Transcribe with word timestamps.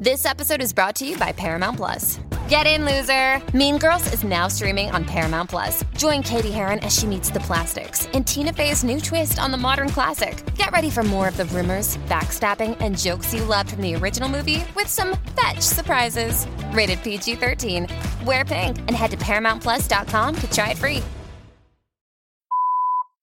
This 0.00 0.24
episode 0.24 0.62
is 0.62 0.72
brought 0.72 0.94
to 0.94 1.06
you 1.06 1.18
by 1.18 1.30
Paramount 1.30 1.76
Plus. 1.76 2.20
Get 2.48 2.66
in, 2.66 2.86
loser! 2.86 3.38
Mean 3.54 3.76
Girls 3.76 4.14
is 4.14 4.24
now 4.24 4.48
streaming 4.48 4.90
on 4.92 5.04
Paramount 5.04 5.50
Plus. 5.50 5.84
Join 5.98 6.22
Cady 6.22 6.50
Heron 6.50 6.78
as 6.78 6.96
she 6.98 7.04
meets 7.06 7.28
the 7.28 7.40
plastics 7.40 8.06
in 8.14 8.24
Tina 8.24 8.50
Fey's 8.54 8.82
new 8.82 8.98
twist 8.98 9.38
on 9.38 9.50
the 9.50 9.58
modern 9.58 9.90
classic. 9.90 10.42
Get 10.54 10.70
ready 10.70 10.88
for 10.88 11.02
more 11.02 11.28
of 11.28 11.36
the 11.36 11.44
rumors, 11.44 11.98
backstabbing, 12.08 12.78
and 12.80 12.98
jokes 12.98 13.34
you 13.34 13.44
loved 13.44 13.72
from 13.72 13.82
the 13.82 13.94
original 13.94 14.26
movie 14.26 14.64
with 14.74 14.86
some 14.86 15.18
fetch 15.38 15.60
surprises. 15.60 16.46
Rated 16.72 17.02
PG 17.02 17.34
13. 17.34 17.86
Wear 18.24 18.46
pink 18.46 18.78
and 18.78 18.92
head 18.92 19.10
to 19.10 19.18
ParamountPlus.com 19.18 20.34
to 20.34 20.50
try 20.50 20.70
it 20.70 20.78
free. 20.78 21.02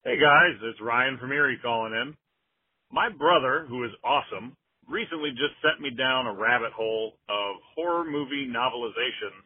Hey 0.03 0.19
guys, 0.19 0.59
it's 0.61 0.79
Ryan 0.79 1.17
from 1.17 1.31
Erie 1.31 1.57
calling 1.59 1.93
in. 1.93 2.15
My 2.91 3.09
brother, 3.09 3.65
who 3.67 3.83
is 3.83 3.91
awesome, 4.03 4.55
recently 4.87 5.31
just 5.31 5.55
sent 5.61 5.83
me 5.83 5.91
down 5.91 6.27
a 6.27 6.33
rabbit 6.33 6.71
hole 6.71 7.19
of 7.29 7.59
horror 7.75 8.07
movie 8.07 8.47
novelizations 8.47 9.45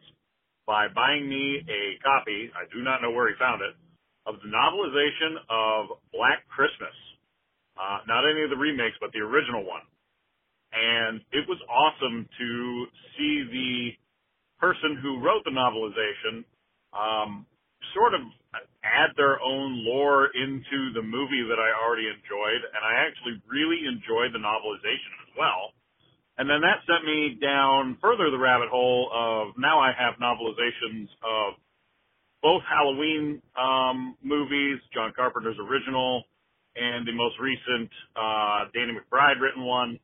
by 0.66 0.86
buying 0.94 1.28
me 1.28 1.58
a 1.66 1.98
copy, 2.02 2.50
I 2.54 2.70
do 2.70 2.82
not 2.82 3.02
know 3.02 3.10
where 3.10 3.28
he 3.28 3.34
found 3.38 3.62
it, 3.62 3.74
of 4.26 4.38
the 4.38 4.48
novelization 4.48 5.42
of 5.50 5.98
Black 6.14 6.46
Christmas. 6.46 6.94
Uh, 7.74 8.06
not 8.06 8.22
any 8.22 8.46
of 8.46 8.50
the 8.50 8.56
remakes, 8.56 8.94
but 9.00 9.10
the 9.10 9.18
original 9.18 9.66
one. 9.66 9.82
And 10.72 11.20
it 11.34 11.44
was 11.50 11.58
awesome 11.66 12.28
to 12.38 12.48
see 13.18 13.34
the 13.50 13.74
person 14.62 14.96
who 15.02 15.18
wrote 15.20 15.42
the 15.44 15.50
novelization 15.50 16.46
um, 16.94 17.44
sort 17.92 18.14
of 18.14 18.22
add 18.84 19.10
their 19.16 19.42
own 19.42 19.82
lore 19.82 20.30
into 20.30 20.94
the 20.94 21.02
movie 21.02 21.42
that 21.50 21.58
I 21.58 21.74
already 21.74 22.06
enjoyed, 22.06 22.62
and 22.62 22.82
I 22.84 23.02
actually 23.02 23.42
really 23.50 23.82
enjoyed 23.88 24.30
the 24.30 24.38
novelization 24.38 25.21
well. 25.38 25.72
And 26.38 26.48
then 26.48 26.60
that 26.64 26.80
sent 26.88 27.04
me 27.04 27.38
down 27.40 27.98
further 28.00 28.30
the 28.30 28.38
rabbit 28.40 28.68
hole 28.68 29.10
of 29.12 29.54
now 29.58 29.80
I 29.80 29.92
have 29.92 30.16
novelizations 30.16 31.08
of 31.22 31.54
both 32.42 32.62
Halloween 32.66 33.40
um, 33.54 34.16
movies, 34.22 34.80
John 34.92 35.12
Carpenter's 35.14 35.58
original, 35.60 36.24
and 36.74 37.06
the 37.06 37.12
most 37.12 37.38
recent 37.38 37.90
uh, 38.16 38.66
Danny 38.74 38.96
McBride 38.96 39.38
written 39.38 39.62
one, 39.62 40.00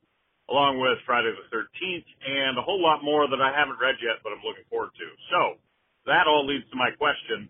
along 0.49 0.79
with 0.79 1.01
Friday 1.05 1.33
the 1.33 1.49
13th, 1.51 2.07
and 2.23 2.57
a 2.57 2.61
whole 2.61 2.81
lot 2.81 3.03
more 3.03 3.27
that 3.27 3.41
I 3.41 3.51
haven't 3.51 3.81
read 3.81 3.95
yet, 3.99 4.21
but 4.23 4.31
I'm 4.31 4.45
looking 4.45 4.63
forward 4.69 4.93
to. 4.95 5.07
So 5.33 5.59
that 6.05 6.29
all 6.29 6.45
leads 6.45 6.69
to 6.69 6.77
my 6.77 6.91
question 6.95 7.49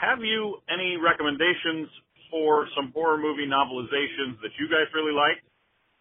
have 0.00 0.24
you 0.24 0.56
any 0.72 0.96
recommendations 0.96 1.88
for 2.30 2.66
some 2.74 2.90
horror 2.94 3.18
movie 3.18 3.44
novelizations 3.44 4.40
that 4.40 4.48
you 4.56 4.64
guys 4.64 4.88
really 4.94 5.12
liked? 5.12 5.44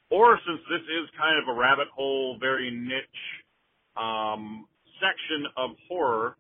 Or 0.10 0.40
since 0.46 0.62
this 0.70 0.82
is 0.82 1.10
kind 1.18 1.38
of 1.38 1.48
a 1.48 1.58
rabbit 1.58 1.88
hole, 1.94 2.38
very 2.40 2.72
niche 2.72 3.22
um, 3.96 4.66
section 4.98 5.46
of 5.58 5.72
horror, 5.88 6.36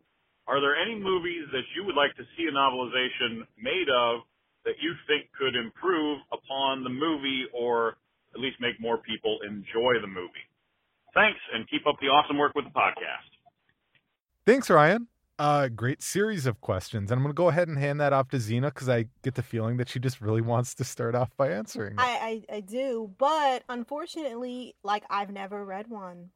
are 0.47 0.59
there 0.59 0.75
any 0.75 0.95
movies 0.95 1.45
that 1.51 1.61
you 1.75 1.85
would 1.85 1.95
like 1.95 2.15
to 2.17 2.23
see 2.35 2.49
a 2.49 2.51
novelization 2.51 3.45
made 3.61 3.87
of 3.93 4.21
that 4.65 4.73
you 4.81 4.93
think 5.05 5.29
could 5.37 5.55
improve 5.55 6.19
upon 6.33 6.83
the 6.83 6.89
movie 6.89 7.45
or 7.53 7.97
at 8.33 8.41
least 8.41 8.57
make 8.59 8.79
more 8.81 8.97
people 8.97 9.37
enjoy 9.45 10.01
the 10.01 10.07
movie? 10.07 10.47
Thanks, 11.13 11.39
and 11.53 11.69
keep 11.69 11.85
up 11.85 11.95
the 12.01 12.07
awesome 12.07 12.37
work 12.37 12.55
with 12.55 12.65
the 12.65 12.71
podcast. 12.71 13.29
Thanks, 14.45 14.69
Ryan 14.69 15.07
uh, 15.39 15.69
great 15.69 16.03
series 16.03 16.45
of 16.45 16.59
questions. 16.61 17.09
And 17.09 17.17
I'm 17.17 17.23
going 17.23 17.33
to 17.33 17.37
go 17.37 17.47
ahead 17.47 17.69
and 17.69 17.77
hand 17.77 17.99
that 18.01 18.13
off 18.13 18.29
to 18.29 18.39
Zena 18.39 18.67
because 18.67 18.89
I 18.89 19.05
get 19.23 19.35
the 19.35 19.41
feeling 19.41 19.77
that 19.77 19.89
she 19.89 19.99
just 19.99 20.21
really 20.21 20.41
wants 20.41 20.75
to 20.75 20.83
start 20.83 21.15
off 21.15 21.35
by 21.37 21.51
answering. 21.51 21.95
I, 21.97 22.43
I, 22.51 22.57
I, 22.57 22.59
do, 22.59 23.09
but 23.17 23.63
unfortunately, 23.69 24.75
like 24.83 25.03
I've 25.09 25.31
never 25.31 25.63
read 25.63 25.87
one. 25.87 26.29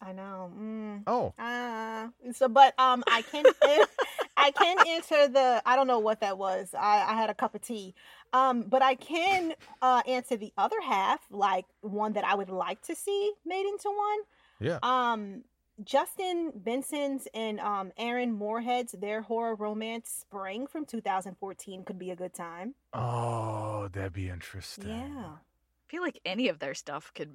I 0.00 0.12
know. 0.12 0.52
Mm. 0.56 1.02
Oh. 1.08 1.34
Uh, 1.36 2.08
so, 2.32 2.48
but 2.48 2.78
um, 2.78 3.02
I 3.08 3.22
can 3.22 3.44
I 4.36 4.52
can 4.52 4.86
answer 4.86 5.26
the. 5.26 5.60
I 5.66 5.74
don't 5.74 5.88
know 5.88 5.98
what 5.98 6.20
that 6.20 6.38
was. 6.38 6.72
I, 6.72 7.04
I 7.08 7.14
had 7.14 7.30
a 7.30 7.34
cup 7.34 7.56
of 7.56 7.62
tea. 7.62 7.94
Um, 8.32 8.62
but 8.62 8.80
I 8.80 8.94
can 8.94 9.54
uh, 9.82 10.02
answer 10.06 10.36
the 10.36 10.52
other 10.56 10.80
half, 10.80 11.20
like 11.30 11.64
one 11.80 12.12
that 12.12 12.24
I 12.24 12.36
would 12.36 12.50
like 12.50 12.80
to 12.82 12.94
see 12.94 13.32
made 13.44 13.66
into 13.66 13.88
one. 13.88 14.18
Yeah. 14.60 14.78
Um, 14.82 15.42
Justin 15.84 16.52
Benson's 16.54 17.28
and 17.34 17.60
um, 17.60 17.92
Aaron 17.96 18.32
Moorhead's 18.32 18.92
their 18.92 19.22
horror 19.22 19.54
romance 19.54 20.10
Spring 20.10 20.66
from 20.66 20.84
2014 20.84 21.84
could 21.84 21.98
be 21.98 22.10
a 22.10 22.16
good 22.16 22.34
time. 22.34 22.74
Oh, 22.92 23.88
that'd 23.92 24.12
be 24.12 24.28
interesting. 24.28 24.88
Yeah. 24.88 25.24
I 25.34 25.90
feel 25.90 26.02
like 26.02 26.20
any 26.26 26.48
of 26.48 26.58
their 26.58 26.74
stuff 26.74 27.12
could 27.14 27.30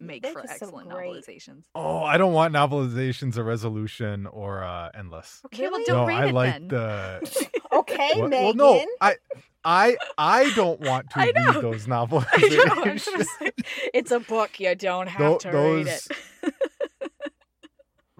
make 0.00 0.22
They're 0.22 0.32
for 0.32 0.40
excellent 0.48 0.88
so 0.88 0.94
novelizations. 0.96 1.64
Oh, 1.74 1.98
I 2.02 2.16
don't 2.16 2.32
want 2.32 2.54
novelizations 2.54 3.36
of 3.36 3.44
Resolution 3.44 4.26
or 4.26 4.62
uh, 4.64 4.90
Endless. 4.94 5.42
Okay, 5.46 5.64
really? 5.64 5.84
well, 5.86 5.86
don't 5.86 5.96
no, 5.96 6.06
read 6.06 6.22
I 6.22 6.28
it 6.28 6.34
like 6.34 6.52
then. 6.52 6.68
the. 6.68 7.48
okay, 7.72 8.10
well, 8.16 8.28
Meagan. 8.28 8.56
Well, 8.56 8.76
no, 8.76 8.86
I, 9.02 9.16
I, 9.64 9.96
I 10.16 10.50
don't 10.54 10.80
want 10.80 11.10
to 11.10 11.18
read 11.36 11.62
those 11.62 11.86
novels. 11.88 12.24
it's 12.32 14.10
a 14.12 14.20
book. 14.20 14.58
You 14.60 14.74
don't 14.74 15.08
have 15.08 15.40
Th- 15.40 15.42
to 15.42 15.50
those, 15.50 15.84
read 15.86 15.94
it 15.94 16.08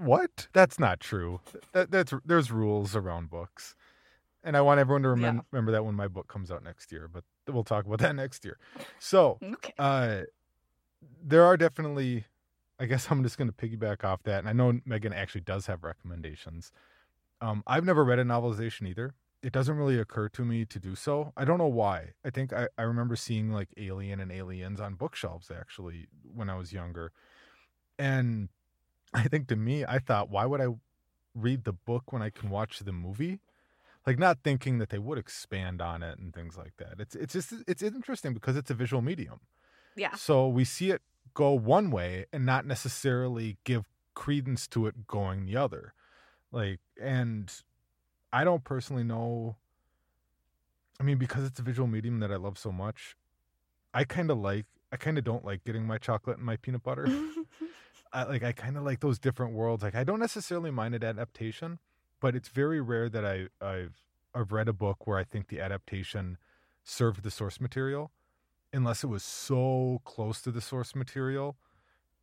what? 0.04 0.48
That's 0.52 0.78
not 0.78 1.00
true. 1.00 1.40
That, 1.72 1.90
that's 1.90 2.12
there's 2.24 2.50
rules 2.50 2.94
around 2.94 3.30
books, 3.30 3.74
and 4.42 4.56
I 4.56 4.60
want 4.60 4.80
everyone 4.80 5.02
to 5.02 5.08
remember 5.10 5.42
yeah. 5.42 5.48
remember 5.50 5.72
that 5.72 5.84
when 5.84 5.94
my 5.94 6.08
book 6.08 6.28
comes 6.28 6.50
out 6.50 6.62
next 6.62 6.92
year. 6.92 7.08
But 7.12 7.24
we'll 7.48 7.64
talk 7.64 7.86
about 7.86 7.98
that 8.00 8.14
next 8.14 8.44
year. 8.44 8.58
So, 8.98 9.38
okay. 9.42 9.72
uh, 9.78 10.20
there 11.22 11.44
are 11.44 11.56
definitely. 11.56 12.24
I 12.78 12.86
guess 12.86 13.06
I'm 13.10 13.22
just 13.22 13.38
going 13.38 13.50
to 13.50 13.54
piggyback 13.54 14.04
off 14.04 14.22
that, 14.24 14.40
and 14.40 14.48
I 14.48 14.52
know 14.52 14.80
Meagan 14.84 15.12
actually 15.12 15.42
does 15.42 15.66
have 15.66 15.84
recommendations. 15.84 16.72
Um, 17.40 17.62
I've 17.66 17.84
never 17.84 18.04
read 18.04 18.18
a 18.18 18.24
novelization 18.24 18.88
either. 18.88 19.14
It 19.42 19.52
doesn't 19.52 19.76
really 19.76 19.98
occur 19.98 20.30
to 20.30 20.44
me 20.44 20.64
to 20.64 20.78
do 20.78 20.94
so. 20.94 21.32
I 21.36 21.44
don't 21.44 21.58
know 21.58 21.66
why. 21.66 22.12
I 22.24 22.30
think 22.30 22.54
I, 22.54 22.68
I 22.78 22.82
remember 22.82 23.14
seeing 23.14 23.52
like 23.52 23.68
Alien 23.76 24.20
and 24.20 24.32
Aliens 24.32 24.80
on 24.80 24.94
bookshelves 24.94 25.50
actually 25.50 26.06
when 26.34 26.48
I 26.48 26.56
was 26.56 26.72
younger. 26.72 27.12
And 27.98 28.48
I 29.14 29.24
think 29.24 29.48
to 29.48 29.56
me, 29.56 29.84
I 29.84 29.98
thought, 29.98 30.28
why 30.28 30.44
would 30.44 30.60
I 30.60 30.66
read 31.34 31.64
the 31.64 31.72
book 31.72 32.12
when 32.12 32.22
I 32.22 32.30
can 32.30 32.50
watch 32.50 32.80
the 32.80 32.92
movie? 32.92 33.40
Like 34.06 34.18
not 34.18 34.38
thinking 34.44 34.78
that 34.78 34.90
they 34.90 34.98
would 34.98 35.16
expand 35.16 35.80
on 35.80 36.02
it 36.02 36.18
and 36.18 36.34
things 36.34 36.58
like 36.58 36.76
that. 36.76 36.96
It's 36.98 37.14
it's 37.14 37.32
just 37.32 37.54
it's 37.66 37.82
interesting 37.82 38.34
because 38.34 38.56
it's 38.56 38.70
a 38.70 38.74
visual 38.74 39.00
medium. 39.00 39.40
Yeah. 39.96 40.14
So 40.14 40.46
we 40.48 40.64
see 40.64 40.90
it 40.90 41.00
go 41.32 41.52
one 41.52 41.90
way 41.90 42.26
and 42.32 42.44
not 42.44 42.66
necessarily 42.66 43.56
give 43.64 43.84
credence 44.14 44.66
to 44.68 44.86
it 44.86 45.06
going 45.06 45.46
the 45.46 45.56
other. 45.56 45.94
Like, 46.52 46.80
and 47.00 47.52
I 48.32 48.44
don't 48.44 48.64
personally 48.64 49.04
know. 49.04 49.56
I 51.00 51.02
mean, 51.02 51.18
because 51.18 51.44
it's 51.44 51.58
a 51.58 51.62
visual 51.62 51.88
medium 51.88 52.20
that 52.20 52.30
I 52.30 52.36
love 52.36 52.58
so 52.58 52.70
much, 52.70 53.16
I 53.92 54.04
kind 54.04 54.30
of 54.30 54.38
like, 54.38 54.66
I 54.92 54.96
kind 54.96 55.18
of 55.18 55.24
don't 55.24 55.44
like 55.44 55.64
getting 55.64 55.86
my 55.86 55.98
chocolate 55.98 56.36
and 56.36 56.46
my 56.46 56.56
peanut 56.56 56.84
butter. 56.84 57.06
I, 58.14 58.24
like, 58.24 58.42
I 58.42 58.52
kind 58.52 58.76
of 58.76 58.84
like 58.84 59.00
those 59.00 59.18
different 59.18 59.52
worlds. 59.52 59.82
Like, 59.82 59.94
I 59.94 60.04
don't 60.04 60.20
necessarily 60.20 60.70
mind 60.70 60.94
an 60.94 61.04
adaptation, 61.04 61.78
but 62.20 62.34
it's 62.34 62.48
very 62.48 62.80
rare 62.80 63.08
that 63.08 63.24
I, 63.24 63.48
I've, 63.60 64.00
I've 64.34 64.52
read 64.52 64.68
a 64.68 64.72
book 64.72 65.06
where 65.06 65.18
I 65.18 65.24
think 65.24 65.48
the 65.48 65.60
adaptation 65.60 66.38
served 66.84 67.22
the 67.22 67.30
source 67.30 67.60
material 67.60 68.12
unless 68.72 69.04
it 69.04 69.08
was 69.08 69.22
so 69.22 70.00
close 70.04 70.40
to 70.42 70.50
the 70.50 70.60
source 70.60 70.94
material 70.94 71.56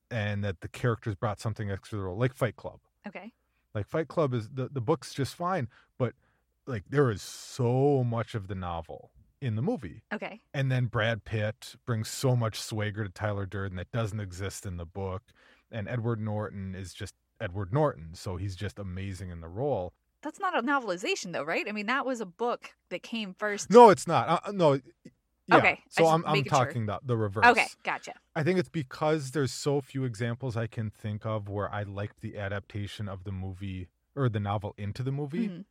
and 0.10 0.44
that 0.44 0.62
the 0.62 0.68
characters 0.68 1.16
brought 1.16 1.40
something 1.40 1.72
extra 1.72 1.98
to 1.98 2.02
the 2.02 2.04
role, 2.04 2.18
like 2.18 2.34
Fight 2.34 2.56
Club. 2.56 2.80
Okay. 3.08 3.32
Like 3.74 3.88
Fight 3.88 4.08
Club 4.08 4.34
is 4.34 4.50
the, 4.50 4.68
the 4.68 4.82
book's 4.82 5.14
just 5.14 5.36
fine, 5.36 5.68
but 5.98 6.14
like 6.68 6.84
there 6.90 7.10
is 7.10 7.22
so 7.22 8.04
much 8.04 8.36
of 8.36 8.48
the 8.48 8.56
novel 8.56 9.12
in 9.42 9.56
the 9.56 9.62
movie. 9.62 10.04
Okay. 10.14 10.42
And 10.54 10.72
then 10.72 10.86
Brad 10.86 11.24
Pitt 11.24 11.76
brings 11.86 12.10
so 12.10 12.36
much 12.36 12.62
swagger 12.62 13.04
to 13.04 13.10
Tyler 13.10 13.46
Durden 13.46 13.78
that 13.78 13.92
doesn't 13.92 14.20
exist 14.20 14.66
in 14.66 14.78
the 14.78 14.86
book. 14.86 15.24
And 15.72 15.88
Edward 15.88 16.20
Norton 16.20 16.76
is 16.76 16.94
just 16.94 17.14
Edward 17.40 17.72
Norton. 17.74 18.10
So 18.14 18.38
he's 18.38 18.56
just 18.56 18.80
amazing 18.80 19.30
in 19.30 19.42
the 19.42 19.48
role. 19.48 19.94
That's 20.22 20.40
not 20.40 20.56
a 20.58 20.62
novelization, 20.62 21.34
though, 21.34 21.44
right? 21.44 21.66
I 21.68 21.72
mean, 21.72 21.88
that 21.88 22.06
was 22.06 22.22
a 22.22 22.26
book 22.26 22.72
that 22.90 23.02
came 23.02 23.34
first. 23.34 23.72
No, 23.72 23.90
it's 23.90 24.06
not. 24.06 24.44
Uh, 24.46 24.52
no. 24.52 24.80
Yeah. 25.48 25.58
Okay, 25.58 25.80
So 25.90 26.06
I'm, 26.06 26.24
I'm 26.26 26.34
making 26.34 26.52
sure. 26.52 26.66
talking 26.66 26.86
the, 26.86 27.00
the 27.04 27.18
reverse. 27.18 27.46
Okay, 27.46 27.66
gotcha. 27.84 28.14
I 28.36 28.44
think 28.44 28.60
it's 28.60 28.70
because 28.70 29.32
there's 29.32 29.52
so 29.52 29.82
few 29.82 30.04
examples 30.06 30.56
I 30.56 30.68
can 30.68 30.92
think 30.92 31.26
of 31.26 31.50
where 31.50 31.74
I 31.74 31.84
liked 31.84 32.22
the 32.22 32.38
adaptation 32.38 33.10
of 33.10 33.24
the 33.24 33.32
movie 33.32 33.88
or 34.16 34.30
the 34.30 34.40
novel 34.40 34.76
into 34.78 35.02
the 35.04 35.12
movie 35.12 35.50
Mhm. 35.50 35.66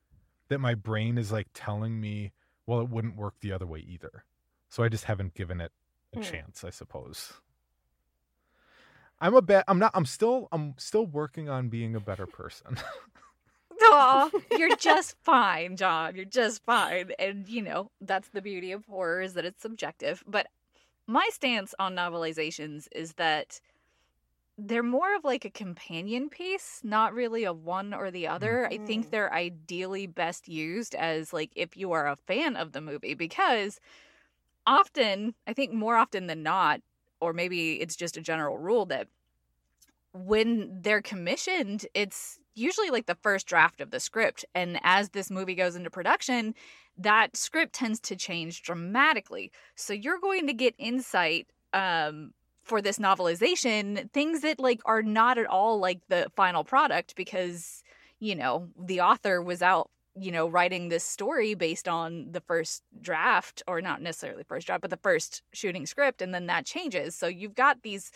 that 0.48 0.58
my 0.58 0.74
brain 0.74 1.16
is 1.16 1.30
like 1.30 1.46
telling 1.54 2.00
me, 2.00 2.32
well, 2.66 2.80
it 2.80 2.88
wouldn't 2.90 3.16
work 3.16 3.34
the 3.40 3.52
other 3.52 3.66
way 3.66 3.78
either. 3.80 4.24
So 4.68 4.82
I 4.82 4.88
just 4.88 5.04
haven't 5.04 5.34
given 5.34 5.60
it 5.60 5.72
a 6.12 6.16
Hmm. 6.16 6.22
chance, 6.24 6.64
I 6.64 6.70
suppose. 6.70 7.34
I'm 9.20 9.34
a 9.34 9.42
bet. 9.42 9.64
I'm 9.68 9.78
not. 9.78 9.92
I'm 9.94 10.06
still. 10.06 10.48
I'm 10.52 10.74
still 10.78 11.06
working 11.06 11.48
on 11.48 11.68
being 11.68 11.94
a 11.94 12.00
better 12.00 12.26
person. 12.26 12.78
Aw, 13.82 14.30
you're 14.50 14.76
just 14.76 15.16
fine, 15.22 15.76
Jon. 15.76 16.14
You're 16.14 16.24
just 16.24 16.62
fine. 16.64 17.12
And, 17.18 17.48
you 17.48 17.62
know, 17.62 17.90
that's 18.00 18.28
the 18.28 18.42
beauty 18.42 18.72
of 18.72 18.84
horror 18.86 19.22
is 19.22 19.34
that 19.34 19.44
it's 19.44 19.62
subjective. 19.62 20.22
But 20.26 20.48
my 21.06 21.28
stance 21.32 21.74
on 21.78 21.94
novelizations 21.94 22.88
is 22.92 23.14
that 23.14 23.60
they're 24.58 24.82
more 24.82 25.16
of 25.16 25.24
like 25.24 25.44
a 25.44 25.50
companion 25.50 26.28
piece, 26.28 26.80
not 26.84 27.14
really 27.14 27.44
a 27.44 27.52
one 27.52 27.94
or 27.94 28.10
the 28.10 28.26
other. 28.28 28.66
I 28.66 28.78
think 28.78 29.06
Mm. 29.06 29.10
they're 29.10 29.32
ideally 29.32 30.06
best 30.06 30.48
used 30.48 30.94
as 30.94 31.32
like 31.32 31.50
if 31.56 31.76
you 31.76 31.92
are 31.92 32.06
a 32.06 32.16
fan 32.16 32.56
of 32.56 32.72
the 32.72 32.80
movie 32.82 33.14
because 33.14 33.80
often, 34.66 35.34
I 35.46 35.52
think 35.54 35.72
more 35.72 35.96
often 35.96 36.26
than 36.26 36.42
not, 36.42 36.80
or 37.20 37.32
maybe 37.32 37.80
it's 37.80 37.96
just 37.96 38.16
a 38.16 38.20
general 38.20 38.58
rule 38.58 38.86
that 38.86 39.08
when 40.12 40.78
they're 40.82 41.02
commissioned, 41.02 41.86
it's 41.94 42.38
usually 42.54 42.90
like 42.90 43.06
the 43.06 43.16
first 43.22 43.46
draft 43.46 43.80
of 43.80 43.90
the 43.90 44.00
script. 44.00 44.44
And 44.54 44.80
as 44.82 45.10
this 45.10 45.30
movie 45.30 45.54
goes 45.54 45.76
into 45.76 45.90
production, 45.90 46.54
that 46.98 47.36
script 47.36 47.72
tends 47.72 48.00
to 48.00 48.16
change 48.16 48.62
dramatically. 48.62 49.52
So 49.74 49.92
you're 49.92 50.18
going 50.18 50.46
to 50.48 50.52
get 50.52 50.74
insight 50.78 51.46
um, 51.72 52.32
for 52.62 52.82
this 52.82 52.98
novelization, 52.98 54.10
things 54.12 54.42
that 54.42 54.60
like 54.60 54.80
are 54.84 55.02
not 55.02 55.38
at 55.38 55.46
all 55.46 55.78
like 55.78 56.00
the 56.08 56.30
final 56.36 56.64
product 56.64 57.14
because, 57.16 57.82
you 58.18 58.34
know, 58.34 58.68
the 58.78 59.00
author 59.00 59.40
was 59.40 59.62
out 59.62 59.90
you 60.16 60.32
know 60.32 60.48
writing 60.48 60.88
this 60.88 61.04
story 61.04 61.54
based 61.54 61.86
on 61.88 62.32
the 62.32 62.40
first 62.40 62.82
draft 63.00 63.62
or 63.68 63.80
not 63.80 64.02
necessarily 64.02 64.42
first 64.44 64.66
draft 64.66 64.80
but 64.82 64.90
the 64.90 64.96
first 64.96 65.42
shooting 65.52 65.86
script 65.86 66.20
and 66.20 66.34
then 66.34 66.46
that 66.46 66.66
changes 66.66 67.14
so 67.16 67.26
you've 67.28 67.54
got 67.54 67.82
these 67.82 68.10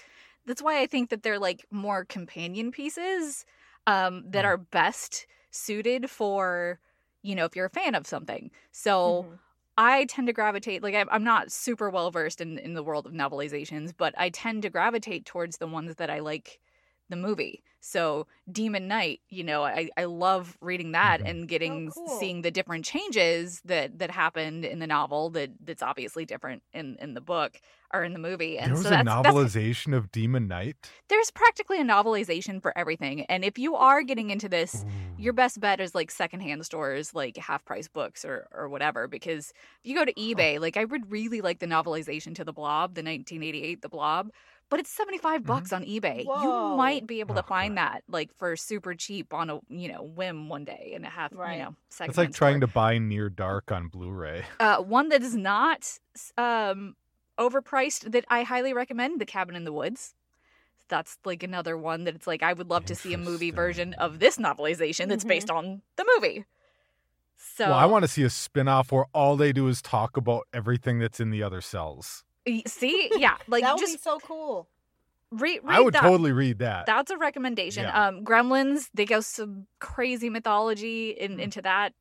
that's 0.46 0.62
why 0.62 0.80
i 0.80 0.86
think 0.86 1.10
that 1.10 1.22
they're 1.22 1.38
like 1.38 1.64
more 1.70 2.04
companion 2.04 2.72
pieces 2.72 3.44
um 3.86 4.28
that 4.30 4.44
Mm. 4.44 4.46
are 4.46 4.58
best 4.58 5.26
suited 5.50 6.10
for 6.10 6.80
you 7.22 7.34
know 7.34 7.44
if 7.44 7.54
you're 7.54 7.66
a 7.66 7.70
fan 7.70 7.94
of 7.94 8.06
something 8.06 8.50
so 8.72 9.26
Mhm. 9.26 9.38
I 9.76 10.04
tend 10.04 10.28
to 10.28 10.32
gravitate 10.32 10.82
like 10.82 10.94
I'm 10.94 11.08
I'm 11.10 11.24
not 11.24 11.50
super 11.50 11.90
well 11.90 12.10
versed 12.10 12.40
in 12.40 12.58
in 12.58 12.74
the 12.74 12.82
world 12.84 13.06
of 13.06 13.12
novelizations, 13.12 13.92
but 13.96 14.14
I 14.16 14.30
tend 14.30 14.62
to 14.62 14.70
gravitate 14.70 15.26
towards 15.26 15.58
the 15.58 15.66
ones 15.66 15.96
that 15.96 16.10
I 16.10 16.20
like 16.20 16.60
the 17.08 17.16
movie. 17.16 17.62
So 17.80 18.26
Demon 18.50 18.88
Knight, 18.88 19.20
you 19.28 19.44
know, 19.44 19.62
I 19.62 19.90
I 19.96 20.04
love 20.04 20.56
reading 20.62 20.92
that 20.92 21.20
Mhm. 21.20 21.28
and 21.28 21.48
getting 21.48 21.90
cool. 21.90 22.08
seeing 22.18 22.40
the 22.40 22.50
different 22.50 22.84
changes 22.86 23.60
that 23.66 23.98
that 23.98 24.10
happened 24.10 24.64
in 24.64 24.78
the 24.78 24.86
novel 24.86 25.28
that 25.30 25.50
that's 25.62 25.82
obviously 25.82 26.24
different 26.24 26.62
in 26.72 26.96
in 27.00 27.12
the 27.12 27.20
book 27.20 27.60
or 27.92 28.02
in 28.02 28.14
the 28.14 28.18
movie. 28.18 28.58
And 28.58 28.68
there 28.70 28.76
was 28.78 28.84
so 28.84 28.88
a 28.88 29.04
that's, 29.04 29.04
that's 29.22 29.28
novelization 29.28 29.94
of 29.94 30.10
Demon 30.10 30.48
Knight. 30.48 30.76
there's 31.08 31.30
practically 31.30 31.78
a 31.78 31.84
novelization 31.84 32.60
for 32.60 32.76
everything. 32.76 33.22
And 33.26 33.44
if 33.44 33.58
you 33.58 33.76
are 33.76 34.02
getting 34.02 34.30
into 34.30 34.48
this, 34.48 34.84
your 35.18 35.32
best 35.34 35.60
bet 35.60 35.78
is 35.78 35.94
like 35.94 36.10
secondhand 36.10 36.64
stores, 36.64 37.14
like 37.14 37.36
half 37.36 37.64
price 37.66 37.86
books 37.86 38.24
or 38.24 38.48
or 38.50 38.68
whatever. 38.70 39.06
Because 39.08 39.50
if 39.82 39.90
you 39.90 39.94
go 39.94 40.06
to 40.06 40.14
eBay, 40.14 40.58
like 40.58 40.78
I 40.78 40.86
would 40.86 41.10
really 41.12 41.42
like 41.42 41.58
the 41.58 41.66
novelization 41.66 42.34
to 42.36 42.44
the 42.44 42.52
Blob, 42.54 42.94
the 42.94 43.02
1988 43.02 43.82
The 43.82 43.88
Blob, 43.90 44.30
but 44.70 44.80
it's 44.80 44.90
75 44.90 45.44
bucks 45.44 45.72
on 45.72 45.84
eBay. 45.84 46.24
Whoa. 46.24 46.42
You 46.72 46.76
might 46.76 47.06
be 47.06 47.20
able 47.20 47.34
to 47.36 47.42
Oh, 47.42 47.46
find 47.46 47.76
God. 47.76 47.82
that 47.82 48.04
like 48.08 48.34
for 48.36 48.56
super 48.56 48.94
cheap 48.94 49.32
on 49.32 49.50
a 49.50 49.60
you 49.68 49.88
know 49.88 50.02
whim 50.02 50.48
one 50.48 50.64
day 50.64 50.92
and 50.94 51.04
a 51.04 51.08
half 51.10 51.32
Right. 51.34 51.58
you 51.58 51.64
know 51.64 51.76
second. 51.90 52.10
It's 52.10 52.18
like 52.18 52.32
trying 52.32 52.60
to 52.60 52.66
buy 52.66 52.98
Near 52.98 53.28
Dark 53.28 53.70
on 53.72 53.88
Blu-ray. 53.88 54.44
uh, 54.60 54.78
one 54.78 55.08
that 55.10 55.22
is 55.22 55.34
not 55.34 55.98
um 56.38 56.96
overpriced 57.38 58.12
that 58.12 58.24
I 58.28 58.42
highly 58.44 58.72
recommend, 58.72 59.20
The 59.20 59.26
Cabin 59.26 59.56
in 59.56 59.64
the 59.64 59.72
Woods. 59.72 60.14
That's 60.88 61.18
like 61.24 61.42
another 61.42 61.76
one 61.78 62.04
that 62.04 62.14
it's 62.14 62.26
like 62.26 62.42
I 62.42 62.52
would 62.52 62.68
love 62.70 62.84
to 62.86 62.94
see 62.94 63.14
a 63.14 63.18
movie 63.18 63.50
version 63.50 63.94
of 63.94 64.18
this 64.18 64.36
novelization 64.36 65.08
that's 65.08 65.24
Mhm. 65.24 65.28
based 65.28 65.50
on 65.50 65.82
the 65.96 66.06
movie. 66.14 66.44
So 67.36 67.64
Well, 67.70 67.78
I 67.78 67.86
want 67.86 68.04
to 68.04 68.08
see 68.08 68.22
a 68.22 68.30
spin-off 68.30 68.92
where 68.92 69.06
all 69.12 69.36
they 69.36 69.52
do 69.52 69.66
is 69.68 69.82
talk 69.82 70.16
about 70.16 70.46
everything 70.52 70.98
that's 70.98 71.20
in 71.20 71.30
the 71.30 71.42
other 71.42 71.60
cells. 71.60 72.22
Y- 72.46 72.62
see, 72.66 73.10
yeah, 73.16 73.36
like 73.48 73.62
that 73.64 73.74
would 73.74 73.80
just 73.80 73.94
be 73.94 73.98
so 74.00 74.18
cool. 74.18 74.68
read, 75.30 75.60
read 75.62 75.76
I 75.76 75.80
would 75.80 75.94
that. 75.94 76.02
totally 76.02 76.32
read 76.32 76.58
that. 76.58 76.86
That's 76.86 77.10
a 77.10 77.16
recommendation. 77.16 77.84
Yeah. 77.84 78.06
Um, 78.08 78.24
Gremlins, 78.24 78.88
they 78.94 79.04
go 79.06 79.20
some 79.20 79.66
crazy 79.78 80.28
mythology 80.30 81.10
in, 81.10 81.34
Hmm. 81.34 81.40
into 81.40 81.62
that 81.62 81.94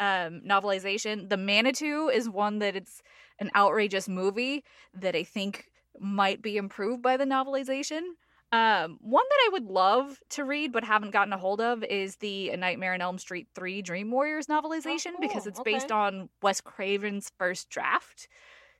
um, 0.00 0.40
novelization. 0.46 1.28
The 1.28 1.36
Manitou 1.36 2.08
is 2.08 2.28
one 2.28 2.58
that 2.60 2.74
it's 2.76 3.02
an 3.38 3.50
outrageous 3.54 4.08
movie 4.08 4.64
that 4.94 5.14
I 5.14 5.22
think 5.24 5.66
might 5.98 6.40
be 6.40 6.56
improved 6.56 7.02
by 7.02 7.16
the 7.18 7.24
novelization. 7.26 8.00
Um, 8.52 8.98
one 9.00 9.24
that 9.28 9.38
I 9.46 9.48
would 9.52 9.66
love 9.66 10.18
to 10.30 10.44
read 10.44 10.72
but 10.72 10.82
haven't 10.82 11.10
gotten 11.12 11.32
a 11.32 11.38
hold 11.38 11.60
of 11.60 11.84
is 11.84 12.16
the 12.16 12.50
A 12.50 12.56
Nightmare 12.56 12.94
on 12.94 13.00
Elm 13.00 13.18
Street 13.18 13.46
3 13.54 13.80
Dream 13.82 14.10
Warriors 14.10 14.46
novelization 14.46 15.12
because 15.20 15.42
cool. 15.44 15.48
it's 15.50 15.60
based 15.60 15.92
on 15.92 16.30
Wes 16.42 16.60
Craven's 16.60 17.30
first 17.38 17.68
draft. 17.70 18.26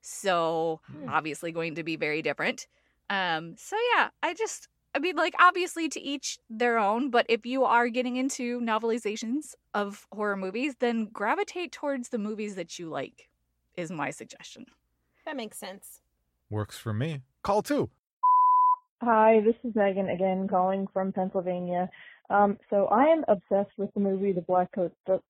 So 0.00 0.80
Hmm. 0.90 1.09
obviously 1.09 1.52
going 1.52 1.75
to 1.76 1.85
be 1.85 1.97
very 1.97 2.23
different. 2.23 2.66
Um, 3.09 3.54
so 3.57 3.76
yeah, 3.95 4.11
I 4.23 4.35
just 4.35 4.69
I 4.95 4.99
mean 4.99 5.16
like 5.16 5.35
obviously 5.40 5.88
to 5.90 6.00
each 6.00 6.38
their 6.49 6.78
own, 6.78 7.11
but 7.11 7.26
if 7.28 7.45
you 7.47 7.64
are 7.64 7.88
getting 7.88 8.16
into 8.16 8.61
novelizations 8.61 9.54
of 9.75 10.07
horror 10.12 10.37
movies, 10.37 10.76
then 10.80 11.07
gravitate 11.07 11.73
towards 11.73 12.09
the 12.09 12.19
movies 12.19 12.54
that 12.57 12.78
you 12.78 12.88
like 12.88 13.28
is 13.76 13.90
my 13.90 14.11
suggestion. 14.11 14.66
That 15.26 15.37
makes 15.37 15.59
sense. 15.59 16.00
Works 16.50 16.78
for 16.78 16.92
me. 16.92 17.23
Call 17.42 17.62
two. 17.62 17.90
Hi, 19.02 19.40
this 19.40 19.54
is 19.64 19.75
Megan 19.75 20.09
again, 20.11 20.47
calling 20.47 20.87
from 20.92 21.12
Pennsylvania. 21.12 21.88
Um, 22.28 22.59
so 22.69 22.87
I 22.87 23.04
am 23.04 23.25
obsessed 23.28 23.71
with 23.78 23.92
the 23.95 24.00
movie 24.00 24.33
The 24.33 24.42
Black 24.42 24.71
Coat, 24.73 24.92
the, 25.07 25.21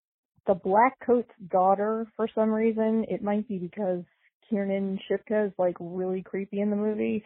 the 0.46 0.54
Black 0.54 0.98
Coat's 1.00 1.30
Daughter 1.48 2.06
for 2.16 2.28
some 2.34 2.50
reason. 2.50 3.04
It 3.08 3.22
might 3.22 3.46
be 3.46 3.58
because 3.58 4.02
Kiernan 4.50 4.98
Shipka 5.08 5.46
is 5.46 5.52
like 5.58 5.76
really 5.80 6.22
creepy 6.22 6.60
in 6.60 6.70
the 6.70 6.76
movie. 6.76 7.24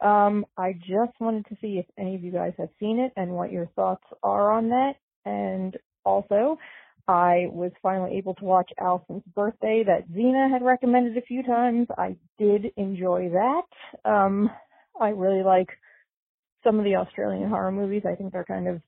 Um, 0.00 0.44
I 0.56 0.72
just 0.72 1.12
wanted 1.20 1.46
to 1.46 1.56
see 1.60 1.78
if 1.78 1.86
any 1.96 2.16
of 2.16 2.24
you 2.24 2.32
guys 2.32 2.54
have 2.58 2.70
seen 2.80 2.98
it 2.98 3.12
and 3.16 3.30
what 3.30 3.52
your 3.52 3.66
thoughts 3.76 4.04
are 4.22 4.50
on 4.50 4.70
that. 4.70 4.94
And 5.24 5.76
also, 6.04 6.58
I 7.06 7.46
was 7.50 7.70
finally 7.82 8.16
able 8.16 8.34
to 8.36 8.44
watch 8.44 8.70
Alison's 8.80 9.22
birthday 9.34 9.84
that 9.86 10.12
Zena 10.12 10.48
had 10.48 10.62
recommended 10.62 11.16
a 11.16 11.22
few 11.26 11.42
times. 11.42 11.86
I 11.96 12.16
did 12.38 12.66
enjoy 12.76 13.30
that. 13.30 14.10
Um, 14.10 14.50
I 15.00 15.10
really 15.10 15.44
like 15.44 15.68
some 16.64 16.78
of 16.78 16.84
the 16.84 16.96
Australian 16.96 17.48
horror 17.48 17.72
movies. 17.72 18.02
I 18.06 18.14
think 18.14 18.32
they're 18.32 18.44
kind 18.44 18.68
of 18.68 18.80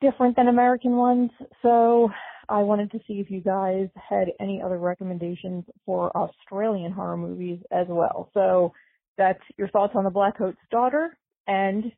different 0.00 0.36
than 0.36 0.48
American 0.48 0.96
ones. 0.96 1.30
So 1.62 2.10
I 2.48 2.62
wanted 2.62 2.90
to 2.92 2.98
see 3.06 3.14
if 3.14 3.30
you 3.30 3.40
guys 3.40 3.88
had 3.96 4.28
any 4.40 4.60
other 4.62 4.78
recommendations 4.78 5.64
for 5.86 6.14
Australian 6.16 6.92
horror 6.92 7.16
movies 7.16 7.58
as 7.70 7.86
well. 7.88 8.30
So 8.34 8.72
that's 9.16 9.42
your 9.56 9.68
thoughts 9.68 9.94
on 9.94 10.04
the 10.04 10.10
Black 10.10 10.38
Coat's 10.38 10.58
daughter 10.70 11.16
and 11.46 11.92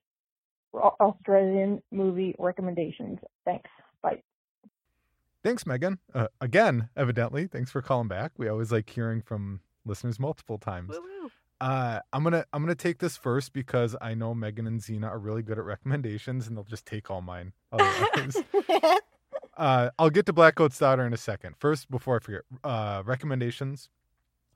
Australian 0.75 1.83
movie 1.91 2.35
recommendations. 2.39 3.19
Thanks. 3.45 3.71
Bye. 4.03 4.23
Thanks, 5.43 5.67
Megan. 5.67 5.99
Uh, 6.15 6.29
again, 6.41 6.89
evidently, 6.97 7.47
thanks 7.47 7.71
for 7.71 7.81
calling 7.83 8.09
back. 8.09 8.33
We 8.37 8.49
always 8.49 8.73
like 8.73 8.91
hearing 8.91 9.23
from 9.23 9.61
listeners 9.85 10.19
multiple 10.19 10.59
times. 10.59 10.91
Woo-woo. 10.91 11.31
Uh, 11.59 12.01
I'm 12.13 12.23
gonna 12.23 12.45
I'm 12.53 12.63
gonna 12.63 12.75
take 12.75 12.99
this 12.99 13.17
first 13.17 13.55
because 13.55 13.97
I 14.01 14.13
know 14.13 14.35
Meagan 14.35 14.67
and 14.67 14.83
Zena 14.83 15.07
are 15.09 15.19
really 15.19 15.43
good 15.43 15.59
at 15.59 15.65
recommendations, 15.65 16.47
and 16.47 16.55
they'll 16.55 16.65
just 16.65 16.85
take 16.85 17.11
all 17.11 17.23
mine. 17.23 17.55
Uh, 19.57 19.91
I'll 19.99 20.11
get 20.11 20.27
to 20.27 20.33
Black 20.33 20.55
Coat's 20.57 20.79
Daughter 20.79 21.07
in 21.07 21.13
a 21.13 21.17
second. 21.19 21.57
First, 21.59 21.91
before 21.91 22.17
I 22.17 22.19
forget, 22.19 22.43
uh, 22.63 23.03
recommendations 23.05 23.89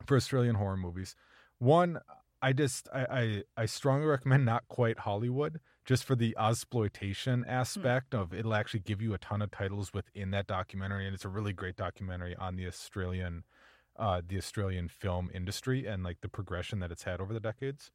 for 0.04 0.16
Australian 0.16 0.57
horror 0.57 0.76
movies. 0.76 1.14
One, 1.59 2.00
I 2.42 2.52
just 2.52 2.88
I, 2.92 3.04
I 3.11 3.42
I 3.62 3.66
strongly 3.66 4.07
recommend 4.07 4.45
not 4.45 4.64
quite 4.69 5.00
Hollywood, 5.00 5.61
just 5.85 6.04
for 6.04 6.14
the 6.16 6.35
exploitation 6.38 7.45
aspect 7.47 8.14
of 8.14 8.33
it'll 8.33 8.54
actually 8.54 8.80
give 8.80 9.02
you 9.02 9.12
a 9.14 9.19
ton 9.19 9.42
of 9.42 9.50
titles 9.50 9.92
within 9.92 10.30
that 10.33 10.47
documentary, 10.47 11.07
and 11.07 11.14
it's 11.14 11.25
a 11.25 11.28
really 11.28 11.52
great 11.52 11.76
documentary 11.76 12.35
on 12.37 12.57
the 12.57 12.66
Australian 12.66 13.45
uh, 13.99 14.23
the 14.26 14.38
Australian 14.38 14.88
film 14.88 15.30
industry 15.35 15.87
and 15.87 16.02
like 16.02 16.21
the 16.23 16.28
progression 16.28 16.78
that 16.80 16.90
it's 16.90 17.02
had 17.02 17.21
over 17.21 17.35
the 17.35 17.40
decades. 17.40 17.90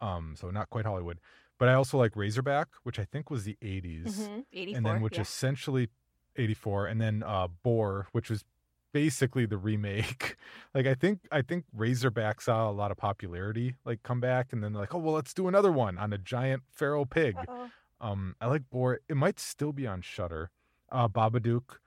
Um, 0.00 0.34
so 0.38 0.50
not 0.50 0.68
quite 0.68 0.84
Hollywood, 0.84 1.20
but 1.58 1.68
I 1.68 1.74
also 1.74 1.96
like 1.96 2.16
Razorback, 2.16 2.68
which 2.82 2.98
I 2.98 3.04
think 3.04 3.30
was 3.30 3.44
the 3.44 3.56
80s, 3.62 4.18
Mm-hmm. 4.18 4.40
84. 4.52 4.76
and 4.76 4.86
then 4.86 5.00
which 5.00 5.16
yeah. 5.16 5.22
essentially 5.22 5.88
84, 6.36 6.86
and 6.86 7.00
then 7.00 7.22
uh, 7.24 7.48
Boar, 7.62 8.06
which 8.12 8.30
was 8.30 8.44
basically 8.92 9.46
the 9.46 9.56
remake. 9.56 10.36
like 10.74 10.86
I 10.86 10.94
think 10.94 11.20
I 11.30 11.42
think 11.42 11.64
Razorback 11.74 12.40
saw 12.40 12.68
a 12.68 12.72
lot 12.72 12.90
of 12.90 12.96
popularity 12.96 13.74
like 13.84 14.02
come 14.02 14.20
back, 14.20 14.52
and 14.52 14.62
then 14.62 14.72
like, 14.72 14.94
oh 14.94 14.98
well, 14.98 15.14
let's 15.14 15.34
do 15.34 15.48
another 15.48 15.72
one 15.72 15.98
on 15.98 16.12
a 16.12 16.18
giant 16.18 16.62
feral 16.72 17.06
pig. 17.06 17.36
Uh-oh. 17.36 17.68
Um, 18.00 18.34
I 18.40 18.46
like 18.46 18.68
Boar. 18.70 19.00
It 19.08 19.16
might 19.16 19.38
still 19.38 19.72
be 19.72 19.86
on 19.86 20.02
Shudder. 20.02 20.50
Uh, 20.90 21.08
Babadook, 21.08 21.78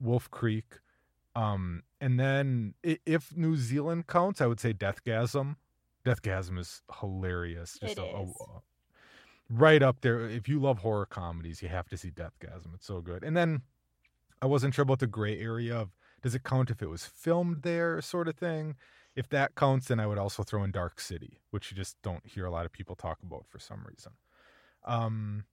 Wolf 0.00 0.30
Creek, 0.30 0.80
um, 1.34 1.82
and 2.00 2.20
then 2.20 2.74
if 2.82 3.34
New 3.34 3.56
Zealand 3.56 4.06
counts, 4.06 4.40
I 4.42 4.46
would 4.46 4.60
say 4.60 4.74
Deathgasm. 4.74 5.56
Deathgasm 6.04 6.58
is 6.58 6.82
hilarious. 7.00 7.78
Just 7.80 7.96
It 7.96 7.98
a, 7.98 8.20
is. 8.20 8.28
a- 8.28 8.60
right 9.48 9.82
up 9.82 10.02
there. 10.02 10.28
If 10.28 10.48
you 10.48 10.60
love 10.60 10.78
horror 10.80 11.06
comedies, 11.06 11.62
you 11.62 11.68
have 11.68 11.88
to 11.88 11.96
see 11.96 12.10
Deathgasm. 12.10 12.74
It's 12.74 12.86
so 12.86 13.00
good. 13.00 13.24
And 13.24 13.34
then 13.34 13.62
I 14.42 14.46
wasn't 14.46 14.74
sure 14.74 14.82
about 14.82 14.98
the 14.98 15.06
gray 15.06 15.38
area 15.40 15.76
of 15.76 15.90
does 16.22 16.34
it 16.34 16.42
count 16.44 16.70
if 16.70 16.80
it 16.82 16.88
was 16.88 17.04
filmed 17.06 17.62
there, 17.62 18.00
sort 18.00 18.28
of 18.28 18.36
thing. 18.36 18.76
If 19.14 19.28
that 19.28 19.54
counts, 19.54 19.86
then 19.88 20.00
I 20.00 20.06
would 20.06 20.18
also 20.18 20.42
throw 20.42 20.64
in 20.64 20.70
Dark 20.72 21.00
City, 21.00 21.40
which 21.50 21.70
you 21.70 21.76
just 21.76 22.00
don't 22.02 22.26
hear 22.26 22.46
a 22.46 22.50
lot 22.50 22.66
of 22.66 22.72
people 22.72 22.96
talk 22.96 23.18
about 23.22 23.44
for 23.48 23.58
some 23.58 23.84
reason. 23.86 24.12
Um, 24.84 25.44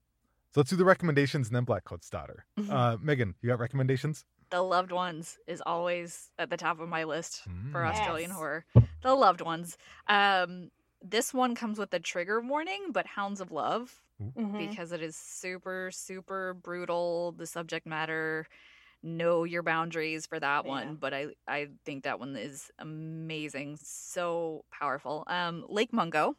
so 0.53 0.59
let's 0.61 0.69
do 0.69 0.75
the 0.75 0.85
recommendations 0.85 1.47
and 1.47 1.55
then 1.55 1.63
Black 1.63 1.83
Coat's 1.85 2.09
Daughter. 2.09 2.45
Mhm. 2.57 2.69
Uh, 2.69 2.97
Meagan, 3.01 3.35
you 3.41 3.49
got 3.49 3.59
recommendations? 3.59 4.25
The 4.49 4.61
Loved 4.61 4.91
Ones 4.91 5.37
is 5.47 5.61
always 5.65 6.29
at 6.37 6.49
the 6.49 6.57
top 6.57 6.79
of 6.79 6.89
my 6.89 7.03
list 7.05 7.43
for 7.43 7.49
Mm. 7.81 7.89
Australian 7.89 8.29
Yes. 8.31 8.37
horror. 8.37 8.65
The 9.01 9.13
Loved 9.15 9.39
Ones. 9.41 9.77
Um, 10.07 10.71
this 11.01 11.33
one 11.33 11.55
comes 11.55 11.79
with 11.79 11.93
a 11.93 11.99
trigger 11.99 12.41
warning, 12.41 12.91
but 12.91 13.05
Hounds 13.07 13.39
of 13.39 13.51
Love 13.51 14.01
Mhm. 14.37 14.57
because 14.69 14.91
it 14.91 15.01
is 15.01 15.15
super 15.15 15.89
super 15.91 16.53
brutal. 16.53 17.31
The 17.33 17.45
subject 17.47 17.85
matter. 17.85 18.45
Know 19.03 19.45
your 19.45 19.63
boundaries 19.63 20.27
for 20.27 20.39
that 20.39 20.63
Yeah. 20.65 20.69
one, 20.71 20.95
but 20.97 21.11
I 21.13 21.27
I 21.47 21.69
think 21.85 22.03
that 22.03 22.19
one 22.19 22.35
is 22.35 22.69
amazing, 22.77 23.77
so 23.81 24.63
powerful. 24.71 25.23
Um, 25.27 25.65
Lake 25.67 25.91
Mungo. 25.91 26.35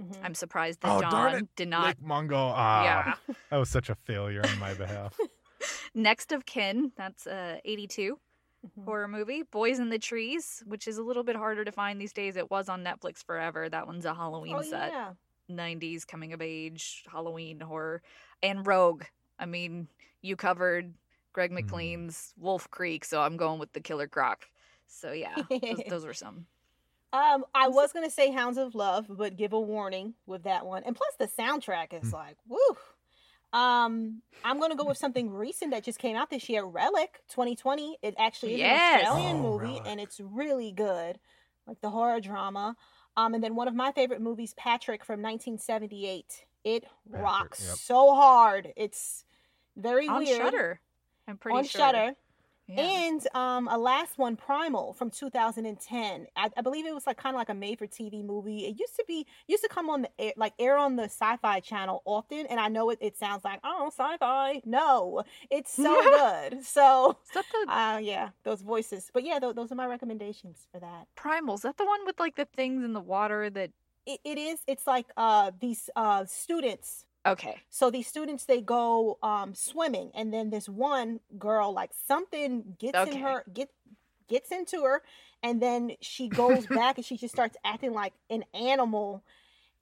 Mhm. 0.00 0.16
I'm 0.22 0.34
surprised 0.34 0.80
that 0.82 0.92
Oh, 0.92 1.00
Jon 1.00 1.48
did 1.56 1.66
not. 1.68 1.86
Lake 1.86 2.00
Mungo. 2.00 2.36
Ah, 2.54 2.84
Yeah. 2.84 3.14
that 3.50 3.56
was 3.56 3.68
such 3.68 3.88
a 3.90 3.96
failure 3.96 4.42
on 4.46 4.58
my 4.60 4.74
behalf. 4.74 5.18
Next 5.94 6.30
of 6.30 6.46
Kin. 6.46 6.92
That's 6.96 7.26
uh 7.26 7.58
82. 7.64 8.20
Mhm. 8.66 8.84
horror 8.84 9.08
movie. 9.08 9.42
Boys 9.42 9.78
in 9.80 9.88
the 9.90 9.98
Trees, 9.98 10.62
which 10.66 10.86
is 10.88 10.98
a 10.98 11.02
little 11.02 11.22
bit 11.24 11.34
harder 11.36 11.64
to 11.64 11.72
find 11.72 12.00
these 12.00 12.12
days. 12.12 12.36
It 12.36 12.48
was 12.50 12.68
on 12.68 12.84
Netflix 12.84 13.24
forever. 13.24 13.68
That 13.68 13.86
one's 13.86 14.04
a 14.04 14.14
Halloween 14.14 14.54
Oh 14.56 14.62
set. 14.62 14.90
yeah. 14.92 15.12
90s 15.50 16.04
coming 16.04 16.32
of 16.32 16.40
age 16.42 17.04
Halloween 17.10 17.60
horror. 17.60 18.02
And 18.42 18.66
Rogue. 18.66 19.04
I 19.38 19.46
mean, 19.46 19.88
you 20.22 20.36
covered 20.36 20.94
Greg 21.32 21.50
Hmm. 21.50 21.56
McLean's 21.56 22.34
Wolf 22.38 22.70
Creek, 22.70 23.04
so 23.04 23.20
I'm 23.20 23.36
going 23.36 23.58
with 23.58 23.72
the 23.72 23.80
Killer 23.80 24.08
Croc. 24.08 24.46
So 24.86 25.12
yeah, 25.12 25.34
those, 25.50 25.82
those 25.88 26.06
were 26.06 26.14
some. 26.14 26.46
Um, 27.12 27.44
I 27.54 27.68
was 27.68 27.92
gonna 27.92 28.10
say 28.10 28.30
Hounds 28.30 28.58
of 28.58 28.74
Love, 28.74 29.06
but 29.08 29.36
give 29.36 29.52
a 29.52 29.60
warning 29.60 30.14
with 30.26 30.42
that 30.44 30.66
one. 30.66 30.82
And 30.84 30.94
plus, 30.96 31.14
the 31.18 31.26
soundtrack 31.42 31.90
Mm. 31.90 32.02
is 32.04 32.12
like, 32.12 32.36
woo. 32.46 32.58
Um, 33.52 34.22
I'm 34.44 34.60
gonna 34.60 34.76
go 34.76 34.84
with 34.84 34.98
something 34.98 35.30
recent 35.30 35.70
that 35.72 35.84
just 35.84 35.98
came 35.98 36.16
out 36.16 36.30
this 36.30 36.48
year, 36.48 36.64
Relic 36.64 37.22
2020. 37.30 37.98
It 38.02 38.14
actually 38.18 38.54
is 38.54 38.58
Yes. 38.60 39.00
an 39.00 39.06
Australian 39.06 39.36
Oh, 39.38 39.42
movie, 39.52 39.66
Relic. 39.74 39.82
and 39.86 40.00
it's 40.00 40.20
really 40.20 40.70
good, 40.72 41.18
like 41.66 41.80
the 41.80 41.90
horror 41.90 42.20
drama. 42.20 42.76
Um, 43.18 43.34
and 43.34 43.42
then 43.42 43.56
one 43.56 43.66
of 43.66 43.74
my 43.74 43.90
favorite 43.90 44.20
movies, 44.20 44.54
Patrick 44.54 45.04
from 45.04 45.20
1978. 45.20 46.44
It 46.62 46.84
Patrick, 47.10 47.20
rocks 47.20 47.66
yep. 47.66 47.76
so 47.76 48.14
hard. 48.14 48.72
It's 48.76 49.24
very 49.76 50.06
On 50.06 50.22
weird 50.22 50.40
Shudder. 50.40 50.80
I'm 51.26 51.36
pretty 51.36 51.58
on 51.58 51.64
sure. 51.64 51.80
Shudder. 51.80 52.14
Yeah. 52.68 52.82
And 52.82 53.26
um, 53.34 53.66
a 53.68 53.78
last 53.78 54.18
one, 54.18 54.36
Primal 54.36 54.92
from 54.92 55.10
2010. 55.10 56.26
I, 56.36 56.50
I 56.54 56.60
believe 56.60 56.84
it 56.84 56.94
was 56.94 57.06
like 57.06 57.16
kind 57.16 57.34
of 57.34 57.38
like 57.38 57.48
a 57.48 57.54
made-for-TV 57.54 58.22
movie. 58.24 58.66
It 58.66 58.78
used 58.78 58.94
to 58.96 59.04
be 59.08 59.26
used 59.46 59.62
to 59.62 59.68
come 59.68 59.88
on 59.88 60.02
the 60.02 60.10
air, 60.18 60.32
like 60.36 60.52
air 60.58 60.76
on 60.76 60.96
the 60.96 61.04
Sci-Fi 61.04 61.60
Channel 61.60 62.02
often. 62.04 62.46
And 62.46 62.60
I 62.60 62.68
know 62.68 62.90
it, 62.90 62.98
it 63.00 63.16
sounds 63.16 63.42
like 63.42 63.60
oh 63.64 63.90
sci-fi. 63.90 64.60
No, 64.66 65.22
it's 65.50 65.72
so 65.72 66.02
good. 66.50 66.62
So 66.64 67.16
Is 67.24 67.34
that 67.34 67.44
the 67.52 67.72
uh, 67.72 67.98
yeah, 67.98 68.30
those 68.44 68.60
voices. 68.60 69.10
But 69.12 69.24
yeah, 69.24 69.38
th- 69.38 69.54
those 69.54 69.72
are 69.72 69.76
my 69.76 69.86
recommendations 69.86 70.66
for 70.70 70.78
that. 70.80 71.06
Primal? 71.16 71.54
Is 71.54 71.62
that 71.62 71.78
the 71.78 71.86
one 71.86 72.04
with 72.04 72.20
like 72.20 72.36
the 72.36 72.46
things 72.54 72.84
in 72.84 72.92
the 72.92 73.00
water 73.00 73.48
that? 73.50 73.70
It, 74.06 74.20
it 74.24 74.38
is. 74.38 74.60
It's 74.66 74.86
like 74.86 75.06
uh, 75.16 75.52
these 75.60 75.90
uh, 75.96 76.24
students 76.26 77.04
Okay. 77.26 77.56
So 77.68 77.90
these 77.90 78.06
students 78.06 78.44
they 78.44 78.60
go 78.60 79.18
um 79.22 79.54
swimming 79.54 80.10
and 80.14 80.32
then 80.32 80.50
this 80.50 80.68
one 80.68 81.20
girl 81.38 81.72
like 81.72 81.90
something 82.06 82.76
gets 82.78 82.96
Okay. 82.98 83.10
in 83.12 83.20
her 83.20 83.44
get 83.52 83.70
gets 84.28 84.50
into 84.52 84.82
her 84.84 85.02
and 85.42 85.60
then 85.62 85.92
she 86.00 86.28
goes 86.28 86.66
back 86.80 86.96
and 86.96 87.04
she 87.04 87.16
just 87.16 87.34
starts 87.34 87.56
acting 87.64 87.92
like 87.92 88.12
an 88.30 88.44
animal 88.54 89.22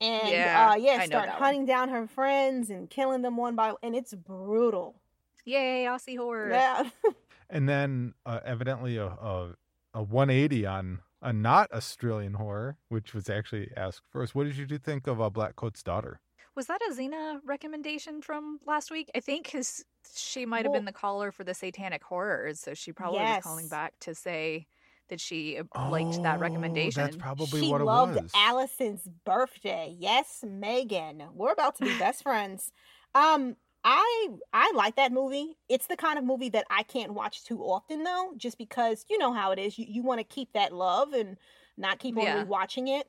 and 0.00 0.28
Yeah, 0.30 0.70
uh 0.70 0.74
yeah 0.76 0.98
I 1.00 1.06
start 1.06 1.26
that 1.26 1.34
one. 1.34 1.42
hunting 1.42 1.66
down 1.66 1.88
her 1.90 2.06
friends 2.06 2.70
and 2.70 2.88
killing 2.90 3.22
them 3.22 3.36
one 3.36 3.54
by 3.54 3.74
and 3.82 3.94
it's 3.94 4.14
brutal. 4.14 4.96
Yay, 5.44 5.84
Aussie 5.84 6.16
horror. 6.18 6.50
Yeah. 6.50 6.90
and 7.50 7.68
then 7.68 8.14
uh, 8.24 8.40
evidently 8.44 8.96
a, 8.96 9.06
a 9.06 9.54
a 9.94 10.02
180 10.02 10.66
on 10.66 11.00
a 11.22 11.32
not 11.32 11.72
Australian 11.72 12.34
horror, 12.34 12.76
which 12.88 13.14
was 13.14 13.30
actually 13.30 13.70
asked 13.76 14.02
first. 14.10 14.34
What 14.34 14.44
did 14.44 14.70
you 14.70 14.78
think 14.78 15.06
of 15.06 15.20
uh, 15.20 15.30
Black 15.30 15.54
Coat's 15.56 15.82
Daughter? 15.82 16.20
Was 16.56 16.66
that 16.68 16.80
a 16.90 16.94
Zena 16.94 17.40
recommendation 17.44 18.22
from 18.22 18.58
last 18.66 18.90
week? 18.90 19.10
I 19.14 19.20
think 19.20 19.44
because 19.44 19.84
she 20.16 20.46
might 20.46 20.64
have 20.64 20.66
Well- 20.72 20.80
been 20.80 20.84
the 20.86 20.92
caller 20.92 21.30
for 21.30 21.44
the 21.44 21.54
Satanic 21.54 22.02
Horrors, 22.02 22.60
so 22.60 22.74
she 22.74 22.92
probably 22.92 23.20
was 23.20 23.42
calling 23.44 23.68
back 23.68 23.92
to 24.00 24.14
say 24.14 24.66
that 25.08 25.20
she 25.20 25.58
uh, 25.58 25.90
liked 25.90 26.20
that 26.22 26.38
Oh, 26.38 26.40
recommendation. 26.40 27.02
That's 27.02 27.16
probably 27.16 27.60
she 27.60 27.68
what 27.70 27.80
it 27.80 27.84
loved 27.84 28.20
was. 28.20 28.32
Alison's 28.34 29.06
birthday. 29.24 29.94
Yes, 29.98 30.42
Megan. 30.44 31.22
We're 31.32 31.52
about 31.52 31.76
to 31.76 31.84
be 31.84 31.96
best 31.98 32.22
friends. 32.24 32.72
Um, 33.14 33.56
I 33.84 34.28
I 34.52 34.72
like 34.74 34.96
that 34.96 35.12
movie. 35.12 35.58
It's 35.68 35.86
the 35.86 35.96
kind 35.96 36.18
of 36.18 36.24
movie 36.24 36.48
that 36.48 36.66
I 36.70 36.82
can't 36.82 37.12
watch 37.14 37.44
too 37.44 37.60
often 37.62 38.02
though, 38.02 38.32
just 38.36 38.58
because 38.58 39.04
you 39.08 39.16
know 39.18 39.32
how 39.32 39.52
it 39.52 39.58
is. 39.60 39.78
You 39.78 39.86
you 39.88 40.02
want 40.02 40.18
to 40.18 40.24
keep 40.24 40.52
that 40.54 40.72
love 40.72 41.12
and 41.12 41.36
not 41.76 41.98
keep 42.00 42.16
on 42.16 42.24
Yeah. 42.24 42.42
watching 42.42 42.88
it. 42.88 43.06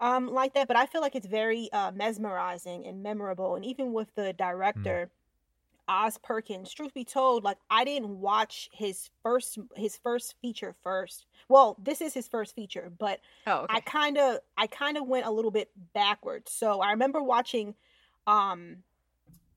Um, 0.00 0.28
like 0.28 0.54
that, 0.54 0.68
but 0.68 0.76
I 0.76 0.86
feel 0.86 1.00
like 1.00 1.16
it's 1.16 1.26
very 1.26 1.68
uh, 1.72 1.90
mesmerizing 1.90 2.86
and 2.86 3.02
memorable. 3.02 3.56
And 3.56 3.64
even 3.64 3.92
with 3.92 4.14
the 4.14 4.32
director, 4.32 5.10
Oz 5.88 6.18
Perkins, 6.18 6.72
truth 6.72 6.92
be 6.94 7.04
told, 7.04 7.44
like 7.44 7.56
I 7.70 7.84
didn't 7.84 8.20
watch 8.20 8.68
his 8.72 9.10
first 9.22 9.58
his 9.74 9.96
first 9.96 10.34
feature 10.40 10.74
first. 10.84 11.26
Well, 11.48 11.76
this 11.82 12.00
is 12.00 12.12
his 12.12 12.28
first 12.28 12.54
feature, 12.54 12.92
but 12.98 13.20
oh, 13.46 13.60
okay. 13.60 13.76
I 13.76 13.80
kind 13.80 14.18
of 14.18 14.38
I 14.56 14.66
kind 14.66 14.96
of 14.98 15.06
went 15.06 15.26
a 15.26 15.30
little 15.30 15.50
bit 15.50 15.70
backwards. 15.94 16.52
So 16.52 16.80
I 16.80 16.90
remember 16.90 17.22
watching 17.22 17.74
um 18.26 18.78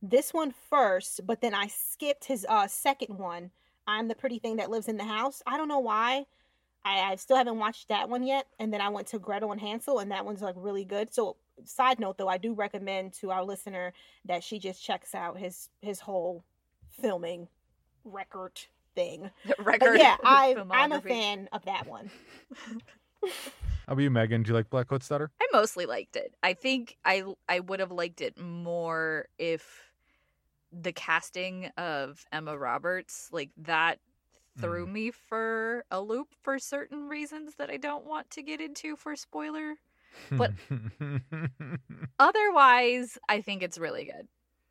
this 0.02 0.34
one 0.34 0.54
first, 0.70 1.26
but 1.28 1.42
then 1.42 1.54
I 1.54 1.68
skipped 1.68 2.26
his 2.26 2.46
uh 2.48 2.68
second 2.68 3.18
one. 3.18 3.52
I'm 3.86 4.08
the 4.08 4.16
pretty 4.16 4.40
thing 4.40 4.56
that 4.56 4.70
lives 4.70 4.88
in 4.88 4.98
the 4.98 5.04
house. 5.04 5.44
I 5.46 5.58
don't 5.58 5.68
know 5.68 5.80
why. 5.80 6.26
I, 6.84 7.12
I 7.12 7.16
still 7.16 7.38
haven't 7.38 7.58
watched 7.58 7.90
that 7.90 8.10
one 8.10 8.24
yet. 8.24 8.48
And 8.60 8.74
then 8.74 8.82
I 8.82 8.90
went 8.90 9.08
to 9.08 9.20
Gretel 9.20 9.52
and 9.52 9.62
Hansel, 9.62 10.00
and 10.00 10.12
that 10.12 10.26
one's 10.26 10.42
like 10.42 10.56
really 10.58 10.86
good. 10.86 11.14
So 11.14 11.38
side 11.66 12.00
note 12.00 12.18
though, 12.18 12.28
I 12.28 12.38
do 12.38 12.54
recommend 12.54 13.14
to 13.14 13.32
our 13.32 13.44
listener 13.44 13.94
that 14.26 14.44
she 14.44 14.60
just 14.60 14.84
checks 14.84 15.14
out 15.14 15.38
his 15.38 15.70
his 15.82 16.00
whole 16.00 16.44
filming 16.90 17.48
record 18.04 18.60
thing. 18.96 19.30
record. 19.60 19.94
But 19.94 20.00
yeah, 20.00 20.18
I 20.24 20.56
I'm 20.72 20.92
a 20.92 21.02
fan 21.02 21.50
of 21.52 21.66
that 21.66 21.88
one. 21.88 22.10
How 23.24 23.94
about 23.94 24.02
you, 24.02 24.10
Meagan? 24.10 24.44
Do 24.44 24.50
you 24.50 24.54
like 24.56 24.70
Black 24.70 24.88
Coat's 24.88 25.08
Daughter? 25.08 25.30
I 25.42 25.48
mostly 25.54 25.86
liked 25.86 26.16
it. 26.16 26.34
I 26.42 26.54
think 26.54 26.98
I 27.06 27.24
I 27.48 27.60
would 27.60 27.80
have 27.80 27.92
liked 27.92 28.22
it 28.22 28.40
more 28.40 29.28
if 29.38 29.92
the 30.72 30.94
casting 30.94 31.66
of 31.78 32.26
Emma 32.32 32.58
Roberts 32.58 33.30
like 33.32 33.50
that 33.58 34.00
threw 34.60 34.86
Mm. 34.86 34.92
me 34.92 35.12
for 35.12 35.86
a 35.92 36.02
loop 36.02 36.30
for 36.42 36.60
certain 36.60 37.08
reasons 37.08 37.56
that 37.56 37.70
I 37.70 37.78
don't 37.78 38.06
want 38.06 38.30
to 38.32 38.44
get 38.44 38.62
into 38.62 38.96
for 38.96 39.16
spoiler. 39.16 39.76
But- 40.30 40.52
Otherwise, 42.20 43.18
I 43.30 43.42
think 43.42 43.64
it's 43.64 43.78
really 43.78 44.06
good. 44.06 44.28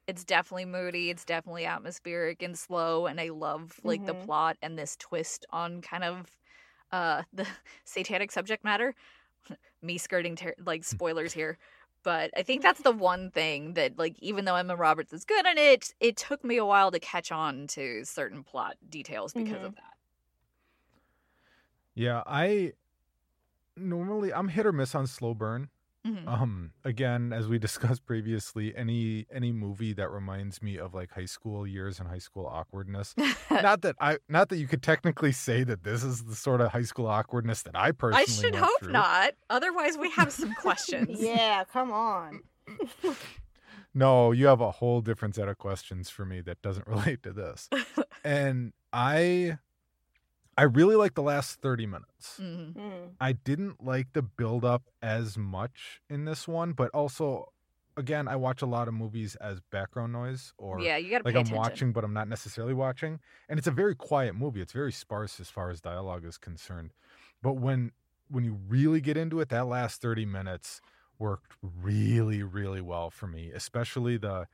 It's 0.06 0.24
definitely 0.24 0.64
moody, 0.66 1.10
it's 1.10 1.24
definitely 1.24 1.66
atmospheric 1.66 2.42
and 2.42 2.58
slow 2.58 3.06
and 3.06 3.20
I 3.20 3.28
love 3.28 3.78
like 3.84 4.06
the 4.06 4.14
Mhm. 4.14 4.24
plot 4.26 4.56
and 4.62 4.78
this 4.78 4.96
twist 4.96 5.46
on 5.50 5.82
kind 5.82 6.04
of 6.04 6.36
uh 6.92 7.22
the 7.32 7.46
satanic 7.84 8.32
subject 8.32 8.64
matter. 8.64 8.94
me 9.82 9.98
skirting 9.98 10.36
ter- 10.36 10.54
like 10.64 10.84
spoilers 10.84 11.32
here. 11.32 11.58
But 12.02 12.30
I 12.36 12.42
think 12.42 12.62
that's 12.62 12.80
the 12.80 12.92
one 12.92 13.30
thing 13.30 13.74
that 13.74 13.98
like 13.98 14.16
even 14.20 14.44
though 14.44 14.56
Emma 14.56 14.76
Roberts 14.76 15.12
is 15.12 15.24
good 15.24 15.46
in 15.46 15.58
it, 15.58 15.92
it 16.00 16.16
took 16.16 16.42
me 16.44 16.56
a 16.56 16.64
while 16.64 16.90
to 16.90 16.98
catch 16.98 17.30
on 17.30 17.66
to 17.68 18.04
certain 18.04 18.42
plot 18.42 18.76
details 18.88 19.32
because 19.32 19.54
mm-hmm. 19.54 19.66
of 19.66 19.74
that. 19.76 19.94
yeah, 21.94 22.22
I 22.26 22.72
normally 23.76 24.32
I'm 24.32 24.48
hit 24.48 24.66
or 24.66 24.72
miss 24.72 24.94
on 24.94 25.06
slow 25.06 25.34
burn. 25.34 25.68
Mhm. 26.06 26.26
Um, 26.26 26.70
again, 26.82 27.30
as 27.32 27.46
we 27.46 27.58
discussed 27.68 28.06
previously, 28.06 28.74
any 28.74 29.26
any 29.30 29.52
movie 29.52 29.92
that 29.92 30.10
reminds 30.10 30.62
me 30.62 30.78
of 30.78 30.94
like 30.94 31.10
high 31.12 31.26
school 31.26 31.66
years 31.66 31.98
and 32.00 32.08
high 32.08 32.18
school 32.18 32.46
awkwardness. 32.46 33.14
not 33.50 33.82
that 33.82 33.96
I, 34.00 34.18
not 34.28 34.48
that 34.48 34.56
you 34.56 34.66
could 34.66 34.82
technically 34.82 35.32
say 35.32 35.62
that 35.64 35.84
this 35.84 36.02
is 36.02 36.24
the 36.24 36.34
sort 36.34 36.62
of 36.62 36.72
high 36.72 36.84
school 36.84 37.06
awkwardness 37.06 37.62
that 37.64 37.76
I 37.76 37.92
personally. 37.92 38.22
I 38.22 38.24
should 38.26 38.54
went 38.54 38.64
hope 38.64 38.80
through. 38.80 38.92
not. 38.92 39.34
Otherwise, 39.50 39.98
we 39.98 40.08
have 40.12 40.32
some 40.32 40.54
questions. 40.54 41.20
Yeah, 41.22 41.64
come 41.70 41.92
on. 41.92 42.40
No, 43.92 44.30
you 44.30 44.46
have 44.46 44.60
a 44.60 44.70
whole 44.70 45.00
different 45.00 45.34
set 45.34 45.48
of 45.48 45.58
questions 45.58 46.08
for 46.08 46.24
me 46.24 46.40
that 46.42 46.62
doesn't 46.62 46.86
relate 46.86 47.22
to 47.24 47.32
this. 47.32 47.68
and 48.24 48.72
I 48.92 49.58
I 50.56 50.62
really 50.64 50.96
like 50.96 51.14
the 51.14 51.22
last 51.22 51.60
30 51.60 51.86
minutes. 51.86 52.42
Mhm. 52.42 52.74
Mm. 52.74 53.16
I 53.20 53.32
didn't 53.32 53.82
like 53.84 54.12
the 54.12 54.22
build 54.22 54.64
up 54.64 54.88
as 55.02 55.38
much 55.38 56.00
in 56.08 56.24
this 56.24 56.48
one, 56.48 56.72
but 56.72 56.90
also 56.92 57.52
again, 57.96 58.28
I 58.28 58.36
watch 58.36 58.62
a 58.62 58.66
lot 58.66 58.88
of 58.88 58.94
movies 58.94 59.36
as 59.36 59.60
background 59.60 60.12
noise 60.12 60.54
or 60.58 60.78
Yeah, 60.78 60.96
you 60.96 61.10
got 61.10 61.18
to 61.18 61.24
like 61.24 61.36
I'm 61.36 61.50
attention. 61.50 61.50
watching 61.50 61.92
but 61.92 62.04
I'm 62.04 62.14
not 62.14 62.28
necessarily 62.28 62.74
watching. 62.74 63.20
And 63.48 63.58
it's 63.58 63.68
a 63.68 63.72
very 63.72 63.94
quiet 63.94 64.34
movie. 64.34 64.60
It's 64.62 64.72
very 64.72 64.92
sparse 64.92 65.40
as 65.40 65.50
far 65.50 65.70
as 65.70 65.80
dialogue 65.80 66.24
is 66.24 66.38
concerned. 66.38 66.92
But 67.42 67.54
when 67.54 67.92
when 68.28 68.44
you 68.44 68.54
really 68.54 69.00
get 69.00 69.16
into 69.16 69.40
it, 69.40 69.48
that 69.50 69.66
last 69.66 70.00
30 70.02 70.26
minutes 70.26 70.80
worked 71.18 71.54
really, 71.62 72.42
really 72.42 72.80
well 72.80 73.10
for 73.10 73.26
me, 73.26 73.50
especially 73.52 74.16
the 74.18 74.48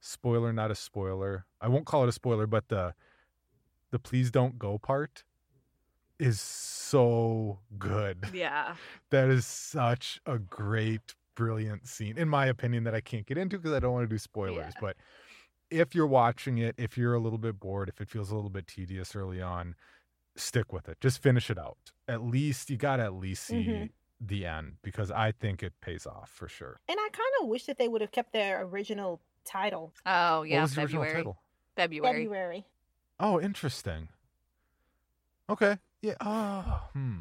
spoiler, 0.00 0.52
not 0.52 0.70
a 0.70 0.74
spoiler. 0.74 1.46
I 1.60 1.68
won't 1.68 1.86
call 1.86 2.04
it 2.04 2.08
a 2.08 2.12
spoiler, 2.12 2.46
but 2.46 2.68
the 2.68 2.94
the 3.90 3.98
please 3.98 4.30
don't 4.30 4.58
go 4.58 4.78
part 4.78 5.24
is 6.18 6.40
so 6.40 7.58
good. 7.78 8.28
Yeah. 8.32 8.74
That 9.10 9.28
is 9.28 9.46
such 9.46 10.20
a 10.26 10.38
great, 10.38 11.14
brilliant 11.34 11.86
scene, 11.86 12.18
in 12.18 12.28
my 12.28 12.46
opinion, 12.46 12.84
that 12.84 12.94
I 12.94 13.00
can't 13.00 13.24
get 13.26 13.38
into 13.38 13.56
because 13.58 13.72
I 13.72 13.78
don't 13.78 13.92
want 13.92 14.08
to 14.08 14.12
do 14.14 14.18
spoilers. 14.18 14.72
Yeah. 14.74 14.80
But 14.80 14.96
if 15.70 15.94
you're 15.94 16.06
watching 16.08 16.58
it, 16.58 16.74
if 16.78 16.98
you're 16.98 17.14
a 17.14 17.20
little 17.20 17.38
bit 17.38 17.60
bored, 17.60 17.88
if 17.88 18.00
it 18.00 18.08
feels 18.08 18.30
a 18.30 18.34
little 18.34 18.50
bit 18.50 18.66
tedious 18.66 19.14
early 19.14 19.40
on, 19.40 19.74
stick 20.34 20.72
with 20.72 20.88
it. 20.88 21.00
Just 21.00 21.22
finish 21.22 21.50
it 21.50 21.58
out. 21.58 21.78
At 22.08 22.22
least 22.22 22.68
you 22.70 22.76
got 22.76 22.96
to 22.96 23.04
at 23.04 23.14
least 23.14 23.44
see 23.44 23.64
Mhm. 23.66 23.90
the 24.20 24.46
end 24.46 24.76
because 24.82 25.10
I 25.12 25.30
think 25.32 25.62
it 25.62 25.72
pays 25.80 26.06
off 26.06 26.30
for 26.30 26.48
sure. 26.48 26.80
And 26.88 26.98
I 26.98 27.08
kind 27.12 27.30
of 27.42 27.48
wish 27.48 27.66
that 27.66 27.78
they 27.78 27.86
would 27.88 28.00
have 28.00 28.10
kept 28.12 28.32
their 28.32 28.62
original 28.62 29.20
title, 29.44 29.92
Oh, 30.06 30.42
yeah. 30.42 30.56
what 30.56 30.62
was 30.62 30.74
the 30.74 30.80
February. 30.82 31.06
original 31.08 31.32
title? 31.34 31.42
February. 31.76 32.22
February. 32.24 32.66
Oh, 33.20 33.40
interesting. 33.40 34.08
Okay. 35.50 35.78
Yeah. 36.02 36.14
Oh, 36.20 36.88
hmm. 36.92 37.16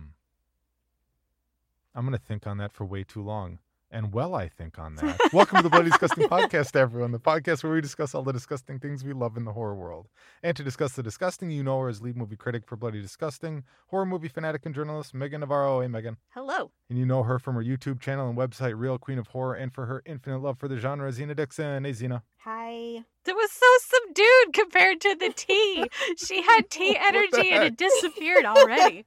I'm 1.95 2.05
going 2.05 2.17
to 2.17 2.23
think 2.23 2.45
on 2.45 2.57
that 2.57 2.71
for 2.71 2.85
way 2.85 3.03
too 3.03 3.23
long. 3.23 3.59
And 3.89 4.13
well, 4.13 4.35
I 4.35 4.49
think 4.49 4.77
on 4.77 4.95
that. 4.97 5.17
Welcome 5.31 5.57
to 5.57 5.63
the 5.63 5.69
Bloody 5.69 5.89
Disgusting 5.89 6.27
Podcast, 6.27 6.75
everyone. 6.75 7.11
The 7.11 7.19
podcast 7.19 7.63
where 7.63 7.71
we 7.71 7.79
discuss 7.79 8.13
all 8.13 8.21
the 8.21 8.33
disgusting 8.33 8.79
things 8.79 9.03
we 9.03 9.13
love 9.13 9.37
in 9.37 9.45
the 9.45 9.53
horror 9.53 9.75
world. 9.75 10.07
And 10.43 10.57
to 10.57 10.63
discuss 10.63 10.93
the 10.93 11.03
disgusting, 11.03 11.51
you 11.51 11.63
know 11.63 11.79
her 11.79 11.87
as 11.87 12.01
lead 12.01 12.17
movie 12.17 12.35
critic 12.35 12.63
for 12.67 12.75
Bloody 12.75 13.01
Disgusting, 13.01 13.63
horror 13.87 14.05
movie 14.05 14.27
fanatic 14.27 14.65
and 14.65 14.75
journalist 14.75 15.13
Meagan 15.13 15.39
Navarro. 15.39 15.79
Hey, 15.81 15.87
Meagan. 15.87 16.17
Hello. 16.31 16.71
And 16.89 16.99
you 16.99 17.05
know 17.05 17.23
her 17.23 17.39
from 17.39 17.55
her 17.55 17.63
YouTube 17.63 18.01
channel 18.01 18.27
and 18.27 18.37
website, 18.37 18.73
Real 18.77 18.97
Queen 18.97 19.19
of 19.19 19.27
Horror, 19.27 19.53
and 19.55 19.73
for 19.73 19.85
her 19.85 20.03
infinite 20.05 20.39
love 20.39 20.59
for 20.59 20.67
the 20.67 20.77
genre, 20.77 21.09
Zena 21.13 21.33
Dixon. 21.33 21.85
Hey, 21.85 21.93
Zena. 21.93 22.23
Hi. 22.39 23.03
That 23.23 23.35
was 23.35 23.51
so 23.51 23.65
subdued 23.79 24.53
compared 24.53 24.99
to 25.01 25.15
the 25.15 25.31
tea. 25.33 25.85
she 26.17 26.41
had 26.41 26.69
tea 26.69 26.97
energy 26.99 27.51
and 27.51 27.63
it 27.63 27.77
disappeared 27.77 28.43
already. 28.45 29.05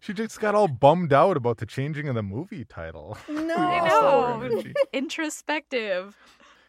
She 0.00 0.12
just 0.12 0.40
got 0.40 0.54
all 0.54 0.68
bummed 0.68 1.12
out 1.12 1.36
about 1.36 1.58
the 1.58 1.66
changing 1.66 2.08
of 2.08 2.14
the 2.14 2.22
movie 2.22 2.64
title. 2.64 3.16
No. 3.28 3.54
I 3.56 3.80
lost 3.80 3.92
all 3.92 4.24
our 4.24 4.48
know. 4.48 4.62
Introspective. 4.92 6.16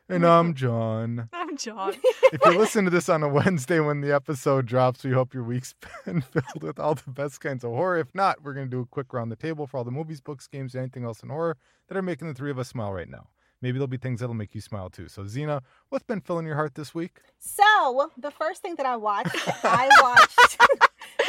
And 0.07 0.25
I'm 0.25 0.53
Jon. 0.53 1.29
I'm 1.33 1.57
Jon. 1.57 1.93
If 2.31 2.41
you 2.45 2.57
listen 2.57 2.85
to 2.85 2.91
this 2.91 3.09
on 3.09 3.21
a 3.23 3.27
Wednesday 3.27 3.79
when 3.79 4.01
the 4.01 4.13
episode 4.13 4.65
drops, 4.65 5.03
we 5.03 5.11
hope 5.11 5.33
your 5.33 5.43
week's 5.43 5.73
been 6.05 6.21
filled 6.21 6.63
with 6.63 6.79
all 6.79 6.95
the 6.95 7.09
best 7.11 7.41
kinds 7.41 7.63
of 7.63 7.71
horror. 7.71 7.97
If 7.99 8.13
not, 8.15 8.43
we're 8.43 8.53
going 8.53 8.67
to 8.67 8.71
do 8.71 8.81
a 8.81 8.85
quick 8.85 9.13
round 9.13 9.31
the 9.31 9.35
table 9.35 9.67
for 9.67 9.77
all 9.77 9.83
the 9.83 9.91
movies, 9.91 10.21
books, 10.21 10.47
games, 10.47 10.73
and 10.73 10.81
anything 10.83 11.03
else 11.03 11.21
in 11.21 11.29
horror 11.29 11.57
that 11.87 11.97
are 11.97 12.01
making 12.01 12.27
the 12.27 12.33
three 12.33 12.51
of 12.51 12.57
us 12.59 12.69
smile 12.69 12.93
right 12.93 13.09
now. 13.09 13.27
Maybe 13.61 13.73
there'll 13.77 13.87
be 13.87 13.97
things 13.97 14.21
that'll 14.21 14.35
make 14.35 14.55
you 14.55 14.61
smile 14.61 14.89
too. 14.89 15.09
So, 15.09 15.25
Zena, 15.25 15.61
what's 15.89 16.05
been 16.05 16.21
filling 16.21 16.45
your 16.45 16.55
heart 16.55 16.75
this 16.75 16.95
week? 16.95 17.19
So 17.39 18.11
the 18.17 18.31
first 18.31 18.61
thing 18.61 18.75
that 18.75 18.85
I 18.85 18.95
watched, 18.95 19.35
I 19.65 19.89
watched 20.01 20.57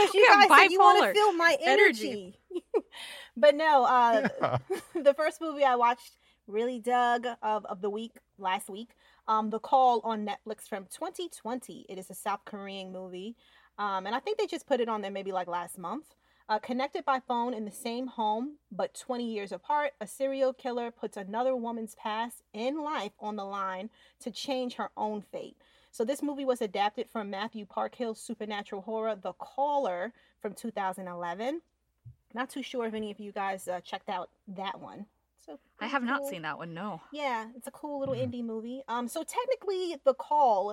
because 0.00 0.14
you 0.14 0.22
We 0.22 0.26
have 0.28 0.38
guys 0.48 0.54
said 0.54 0.70
you 0.70 0.80
want 0.80 0.98
bipolar 0.98 1.12
to 1.12 1.18
feel 1.18 1.32
my 1.32 1.56
energy. 1.60 2.10
energy. 2.10 2.38
but 3.36 3.54
no, 3.54 3.84
uh, 3.84 4.22
Yeah. 4.40 4.58
the 4.94 5.14
first 5.14 5.40
movie 5.40 5.64
I 5.64 5.76
watched 5.76 6.16
really 6.46 6.78
dug 6.80 7.26
of, 7.42 7.64
of 7.66 7.80
the 7.80 7.90
week 7.90 8.12
last 8.38 8.68
week. 8.70 8.90
Um, 9.28 9.50
The 9.50 9.60
Call 9.60 10.00
on 10.04 10.26
Netflix 10.26 10.68
from 10.68 10.86
2020. 10.86 11.86
It 11.88 11.98
is 11.98 12.10
a 12.10 12.14
South 12.14 12.40
Korean 12.44 12.92
movie, 12.92 13.36
um, 13.78 14.06
and 14.06 14.14
I 14.14 14.20
think 14.20 14.38
they 14.38 14.46
just 14.46 14.66
put 14.66 14.80
it 14.80 14.88
on 14.88 15.02
there 15.02 15.10
maybe 15.10 15.32
like 15.32 15.48
last 15.48 15.78
month. 15.78 16.06
Uh, 16.48 16.58
connected 16.58 17.04
by 17.04 17.20
phone 17.20 17.54
in 17.54 17.64
the 17.64 17.70
same 17.70 18.08
home, 18.08 18.56
but 18.72 18.92
20 18.94 19.24
years 19.32 19.52
apart, 19.52 19.92
a 20.00 20.06
serial 20.06 20.52
killer 20.52 20.90
puts 20.90 21.16
another 21.16 21.54
woman's 21.54 21.94
past 21.94 22.42
in 22.52 22.82
life 22.82 23.12
on 23.20 23.36
the 23.36 23.44
line 23.44 23.88
to 24.20 24.30
change 24.32 24.74
her 24.74 24.90
own 24.96 25.22
fate. 25.22 25.56
So 25.92 26.04
this 26.04 26.22
movie 26.22 26.44
was 26.44 26.62
adapted 26.62 27.08
from 27.10 27.30
Matthew 27.30 27.66
Parkhill's 27.66 28.20
supernatural 28.20 28.82
horror 28.82 29.16
The 29.16 29.32
Caller 29.34 30.12
from 30.40 30.54
2011. 30.54 31.60
Not 32.32 32.48
too 32.48 32.62
sure 32.62 32.86
if 32.86 32.94
any 32.94 33.10
of 33.10 33.18
you 33.18 33.32
guys 33.32 33.66
uh, 33.66 33.80
checked 33.80 34.08
out 34.08 34.30
that 34.48 34.80
one. 34.80 35.06
So 35.44 35.58
I 35.80 35.86
have 35.86 36.04
not 36.04 36.26
seen 36.26 36.42
that 36.42 36.58
one, 36.58 36.74
no. 36.74 37.00
Yeah, 37.12 37.46
it's 37.56 37.66
a 37.66 37.72
cool 37.72 37.98
little 37.98 38.14
Mhm. 38.14 38.32
indie 38.32 38.44
movie. 38.44 38.82
Um, 38.86 39.08
so 39.08 39.24
technically, 39.24 39.96
The 40.04 40.14
Call, 40.14 40.72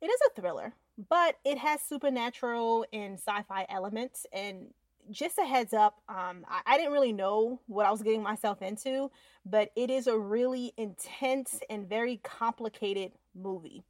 it 0.00 0.06
is 0.06 0.20
a 0.26 0.40
thriller, 0.40 0.74
but 1.08 1.36
it 1.44 1.58
has 1.58 1.80
supernatural 1.82 2.86
and 2.92 3.18
sci-fi 3.18 3.66
elements. 3.68 4.26
And 4.32 4.74
just 5.10 5.38
a 5.38 5.44
heads 5.44 5.72
up, 5.72 6.00
um, 6.08 6.44
I, 6.48 6.62
I 6.66 6.76
didn't 6.76 6.92
really 6.92 7.12
know 7.12 7.60
what 7.68 7.86
I 7.86 7.90
was 7.92 8.02
getting 8.02 8.22
myself 8.22 8.62
into, 8.62 9.10
but 9.46 9.70
it 9.76 9.90
is 9.90 10.06
a 10.08 10.18
really 10.18 10.72
intense 10.76 11.60
and 11.70 11.88
very 11.88 12.16
complicated 12.24 13.12
movie. 13.34 13.84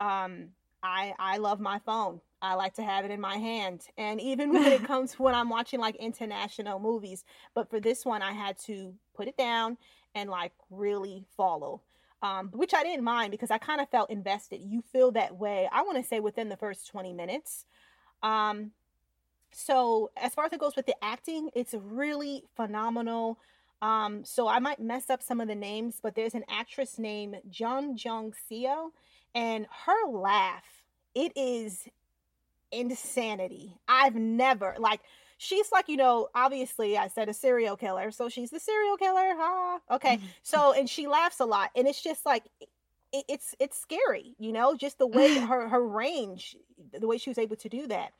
Um, 0.00 0.48
I 0.82 1.14
I 1.18 1.38
love 1.38 1.60
my 1.60 1.78
phone. 1.80 2.20
I 2.40 2.54
like 2.54 2.74
to 2.74 2.82
have 2.82 3.04
it 3.04 3.10
in 3.10 3.20
my 3.20 3.36
hand, 3.36 3.86
and 3.96 4.20
even 4.20 4.52
when 4.52 4.66
it 4.66 4.84
comes 4.86 5.18
when 5.18 5.34
I'm 5.34 5.48
watching 5.48 5.80
like 5.80 5.96
international 5.96 6.78
movies, 6.78 7.24
but 7.54 7.68
for 7.68 7.80
this 7.80 8.04
one, 8.04 8.22
I 8.22 8.32
had 8.32 8.58
to 8.66 8.94
put 9.14 9.28
it 9.28 9.36
down 9.36 9.76
and 10.14 10.30
like 10.30 10.52
really 10.70 11.24
follow. 11.36 11.82
Um, 12.20 12.48
which 12.52 12.74
I 12.74 12.82
didn't 12.82 13.04
mind 13.04 13.30
because 13.30 13.52
I 13.52 13.58
kind 13.58 13.80
of 13.80 13.88
felt 13.90 14.10
invested. 14.10 14.60
You 14.60 14.82
feel 14.82 15.12
that 15.12 15.36
way. 15.36 15.68
I 15.70 15.82
want 15.82 15.98
to 15.98 16.02
say 16.02 16.18
within 16.18 16.48
the 16.48 16.56
first 16.56 16.88
20 16.88 17.12
minutes. 17.12 17.64
Um, 18.24 18.72
so 19.52 20.10
as 20.16 20.34
far 20.34 20.44
as 20.44 20.52
it 20.52 20.58
goes 20.58 20.74
with 20.74 20.86
the 20.86 20.96
acting, 21.02 21.50
it's 21.54 21.74
really 21.74 22.42
phenomenal. 22.56 23.38
Um, 23.80 24.24
so 24.24 24.48
I 24.48 24.58
might 24.58 24.80
mess 24.80 25.08
up 25.10 25.22
some 25.22 25.40
of 25.40 25.48
the 25.48 25.54
names, 25.54 26.00
but 26.02 26.14
there's 26.14 26.34
an 26.34 26.44
actress 26.48 26.98
named 26.98 27.36
Jung 27.52 27.96
Jung 27.96 28.34
Seo, 28.50 28.90
and 29.34 29.66
her 29.86 30.08
laugh, 30.10 30.64
it 31.14 31.32
is 31.36 31.86
insanity. 32.72 33.78
I've 33.88 34.14
never 34.14 34.76
like 34.78 35.00
she's 35.38 35.70
like, 35.72 35.88
you 35.88 35.96
know, 35.96 36.28
obviously 36.34 36.98
I 36.98 37.08
said 37.08 37.28
a 37.28 37.34
serial 37.34 37.76
killer, 37.76 38.10
so 38.10 38.28
she's 38.28 38.50
the 38.50 38.60
serial 38.60 38.96
killer. 38.96 39.34
Huh? 39.36 39.78
Okay. 39.90 40.20
So 40.42 40.72
and 40.72 40.88
she 40.88 41.06
laughs 41.06 41.40
a 41.40 41.46
lot, 41.46 41.70
and 41.76 41.86
it's 41.86 42.02
just 42.02 42.26
like 42.26 42.44
it, 43.12 43.24
it's 43.28 43.54
it's 43.58 43.78
scary, 43.78 44.34
you 44.38 44.52
know, 44.52 44.76
just 44.76 44.98
the 44.98 45.06
way 45.06 45.38
her 45.38 45.68
her 45.68 45.86
range, 45.86 46.56
the 46.98 47.06
way 47.06 47.18
she 47.18 47.30
was 47.30 47.38
able 47.38 47.56
to 47.56 47.68
do 47.68 47.86
that. 47.86 48.12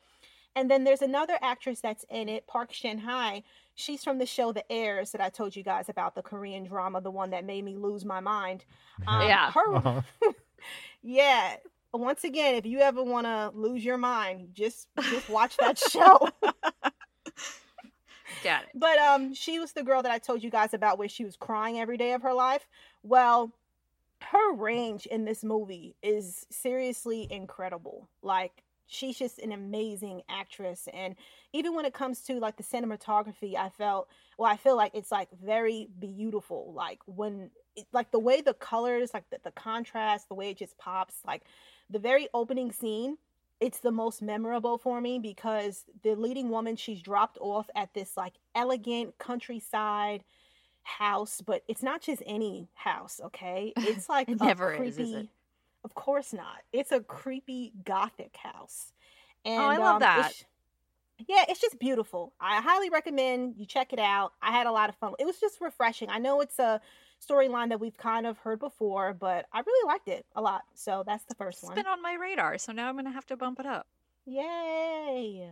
And 0.55 0.69
then 0.69 0.83
there's 0.83 1.03
another 1.03 1.37
actress 1.41 1.79
that's 1.79 2.05
in 2.09 2.27
it, 2.27 2.47
Park 2.47 2.73
Shin 2.73 2.97
Hye. 2.97 3.43
She's 3.75 4.03
from 4.03 4.17
the 4.17 4.25
show 4.25 4.51
The 4.51 4.69
Heirs 4.71 5.11
that 5.11 5.21
I 5.21 5.29
told 5.29 5.55
you 5.55 5.63
guys 5.63 5.89
about, 5.89 6.15
the 6.15 6.23
Korean 6.23 6.65
drama, 6.65 7.01
the 7.01 7.11
one 7.11 7.29
that 7.29 7.45
made 7.45 7.63
me 7.63 7.75
lose 7.75 8.03
my 8.03 8.19
mind. 8.19 8.65
Um, 9.07 9.21
Yeah. 9.21 9.51
Her, 9.51 9.75
Uh-huh. 9.75 10.01
yeah. 11.01 11.55
Once 11.91 12.23
again, 12.23 12.53
if 12.53 12.65
you 12.65 12.79
ever 12.79 13.03
want 13.03 13.25
to 13.25 13.51
lose 13.55 13.83
your 13.83 13.97
mind, 13.97 14.49
just 14.53 14.87
just 15.09 15.29
watch 15.29 15.57
that 15.57 15.77
show. 15.91 16.29
Got 18.43 18.63
it. 18.63 18.69
But 18.75 18.99
um, 18.99 19.33
she 19.33 19.59
was 19.59 19.73
the 19.73 19.83
girl 19.83 20.03
that 20.03 20.11
I 20.11 20.19
told 20.19 20.43
you 20.43 20.49
guys 20.49 20.73
about 20.73 20.97
where 20.97 21.09
she 21.09 21.25
was 21.25 21.35
crying 21.35 21.79
every 21.79 21.97
day 21.97 22.13
of 22.13 22.21
her 22.21 22.33
life. 22.33 22.67
Well, 23.03 23.51
her 24.21 24.53
range 24.53 25.05
in 25.07 25.25
this 25.25 25.43
movie 25.43 25.95
is 26.03 26.45
seriously 26.49 27.27
incredible. 27.29 28.07
Like 28.21 28.63
she's 28.89 29.17
just 29.17 29.39
an 29.39 29.53
amazing 29.53 30.23
actress, 30.29 30.89
and 30.93 31.15
even 31.53 31.73
when 31.75 31.85
it 31.85 31.93
comes 31.93 32.21
to 32.23 32.39
like 32.39 32.57
the 32.57 32.63
cinematography, 32.63 33.55
I 33.55 33.69
felt 33.69 34.09
well, 34.37 34.51
I 34.51 34.57
feel 34.57 34.75
like 34.75 34.91
it's 34.95 35.11
like 35.11 35.29
very 35.41 35.87
beautiful. 35.99 36.73
Like 36.75 36.99
when 37.05 37.51
it, 37.75 37.85
like 37.93 38.11
the 38.11 38.19
way 38.19 38.41
the 38.41 38.53
colors, 38.53 39.11
like 39.13 39.29
the, 39.29 39.39
the 39.43 39.51
contrast, 39.51 40.27
the 40.27 40.35
way 40.35 40.49
it 40.49 40.57
just 40.57 40.77
pops, 40.77 41.15
like 41.25 41.43
the 41.89 41.99
very 41.99 42.27
opening 42.33 42.71
scene 42.71 43.17
it's 43.59 43.79
the 43.79 43.91
most 43.91 44.21
memorable 44.21 44.77
for 44.77 45.01
me 45.01 45.19
because 45.19 45.85
the 46.03 46.15
leading 46.15 46.49
woman 46.49 46.75
she's 46.75 47.01
dropped 47.01 47.37
off 47.41 47.69
at 47.75 47.93
this 47.93 48.15
like 48.15 48.35
elegant 48.55 49.17
countryside 49.17 50.23
house 50.83 51.41
but 51.45 51.63
it's 51.67 51.83
not 51.83 52.01
just 52.01 52.23
any 52.25 52.69
house 52.73 53.19
okay 53.23 53.73
it's 53.83 54.09
like 54.09 54.29
It 54.29 54.39
a 54.39 54.45
never 54.45 54.73
is, 54.73 54.97
creepy, 54.97 55.03
is 55.13 55.13
it? 55.13 55.29
Of 55.83 55.93
course 55.95 56.33
not. 56.33 56.57
It's 56.73 56.91
a 56.91 56.99
creepy 57.01 57.73
gothic 57.85 58.35
house. 58.37 58.91
And 59.45 59.61
Oh, 59.61 59.67
I 59.67 59.77
love 59.77 59.95
um, 59.95 59.99
that. 60.01 60.19
it's- 60.19 60.45
yeah 61.27 61.43
it's 61.49 61.59
just 61.59 61.79
beautiful. 61.79 62.33
I 62.39 62.61
highly 62.61 62.89
recommend 62.89 63.55
you 63.57 63.65
check 63.65 63.91
it 63.93 63.99
out. 63.99 64.33
I 64.41 64.51
had 64.51 64.67
a 64.67 64.71
lot 64.71 64.89
of 64.89 64.95
fun. 64.95 65.13
It 65.19 65.25
was 65.25 65.39
just 65.39 65.59
refreshing. 65.61 66.09
I 66.09 66.17
know 66.19 66.39
it's 66.41 66.59
a 66.59 66.79
storyline 67.25 67.69
that 67.69 67.79
we've 67.81 67.97
kind 67.97 68.25
of 68.25 68.37
heard 68.37 68.59
before 68.59 69.13
but 69.13 69.45
i 69.51 69.59
really 69.59 69.87
liked 69.87 70.07
it 70.07 70.25
a 70.35 70.41
lot. 70.41 70.61
So 70.75 71.03
that's 71.05 71.25
the 71.25 71.35
first 71.35 71.57
It's 71.57 71.63
one. 71.63 71.73
It's 71.77 71.83
been 71.83 71.91
on 71.91 72.01
my 72.01 72.13
radar, 72.13 72.57
so 72.57 72.71
now 72.71 72.87
I'm 72.87 72.95
gonna 72.95 73.11
have 73.11 73.25
to 73.27 73.35
bump 73.37 73.59
it 73.59 73.65
up. 73.65 73.87
Yay! 74.25 75.51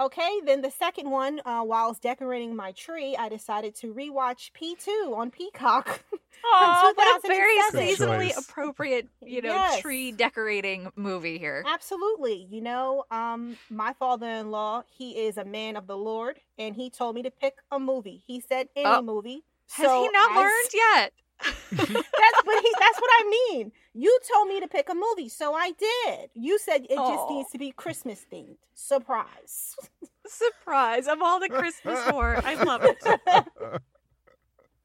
Okay, 0.00 0.40
then 0.44 0.60
the 0.60 0.72
second 0.72 1.08
one, 1.08 1.40
uh, 1.44 1.62
while 1.62 1.84
I 1.84 1.88
was 1.88 2.00
decorating 2.00 2.56
my 2.56 2.72
tree, 2.72 3.14
I 3.16 3.28
decided 3.28 3.76
to 3.76 3.94
rewatch 3.94 4.50
P2 4.52 5.16
on 5.16 5.30
Peacock. 5.30 6.02
Oh, 6.46 6.92
what 6.94 7.24
a 7.24 7.26
very 7.26 7.56
seasonally 7.72 8.36
appropriate, 8.36 9.08
you 9.22 9.40
know, 9.40 9.54
Yes. 9.54 9.80
tree 9.80 10.12
decorating 10.12 10.90
movie 10.96 11.38
here. 11.38 11.64
Absolutely. 11.66 12.46
You 12.50 12.60
know, 12.60 13.04
um, 13.10 13.56
my 13.70 13.94
father 13.94 14.28
in 14.28 14.50
law, 14.50 14.82
he 14.90 15.12
is 15.26 15.38
a 15.38 15.44
man 15.44 15.76
of 15.76 15.86
the 15.86 15.96
Lord, 15.96 16.40
and 16.58 16.74
he 16.74 16.90
told 16.90 17.14
me 17.14 17.22
to 17.22 17.30
pick 17.30 17.54
a 17.70 17.78
movie. 17.78 18.22
He 18.26 18.40
said 18.40 18.68
any 18.76 18.84
Oh, 18.84 19.00
movie. 19.00 19.44
Has 19.70 19.86
So 19.86 20.02
he 20.02 20.08
not 20.10 20.32
as- 20.32 20.36
learned 20.36 20.70
yet? 20.74 21.12
That's 21.70 22.42
but 22.44 22.62
he, 22.62 22.72
that's 22.78 23.00
what 23.00 23.10
I 23.10 23.30
mean. 23.50 23.72
You 23.94 24.18
told 24.32 24.48
me 24.48 24.60
to 24.60 24.68
pick 24.68 24.88
a 24.88 24.94
movie, 24.94 25.28
so 25.28 25.54
I 25.54 25.72
did. 25.72 26.30
You 26.34 26.58
said 26.58 26.86
it 26.88 26.96
just 26.96 27.30
needs 27.30 27.50
to 27.50 27.58
be 27.58 27.72
Christmas 27.72 28.24
themed. 28.32 28.56
Surprise. 28.74 29.76
Surprise 30.26 31.06
of 31.06 31.20
all 31.20 31.40
the 31.40 31.48
Christmas 31.48 31.98
horror. 32.04 32.40
I 32.44 32.54
love 32.62 32.82
it. 32.84 32.96
but 33.04 33.12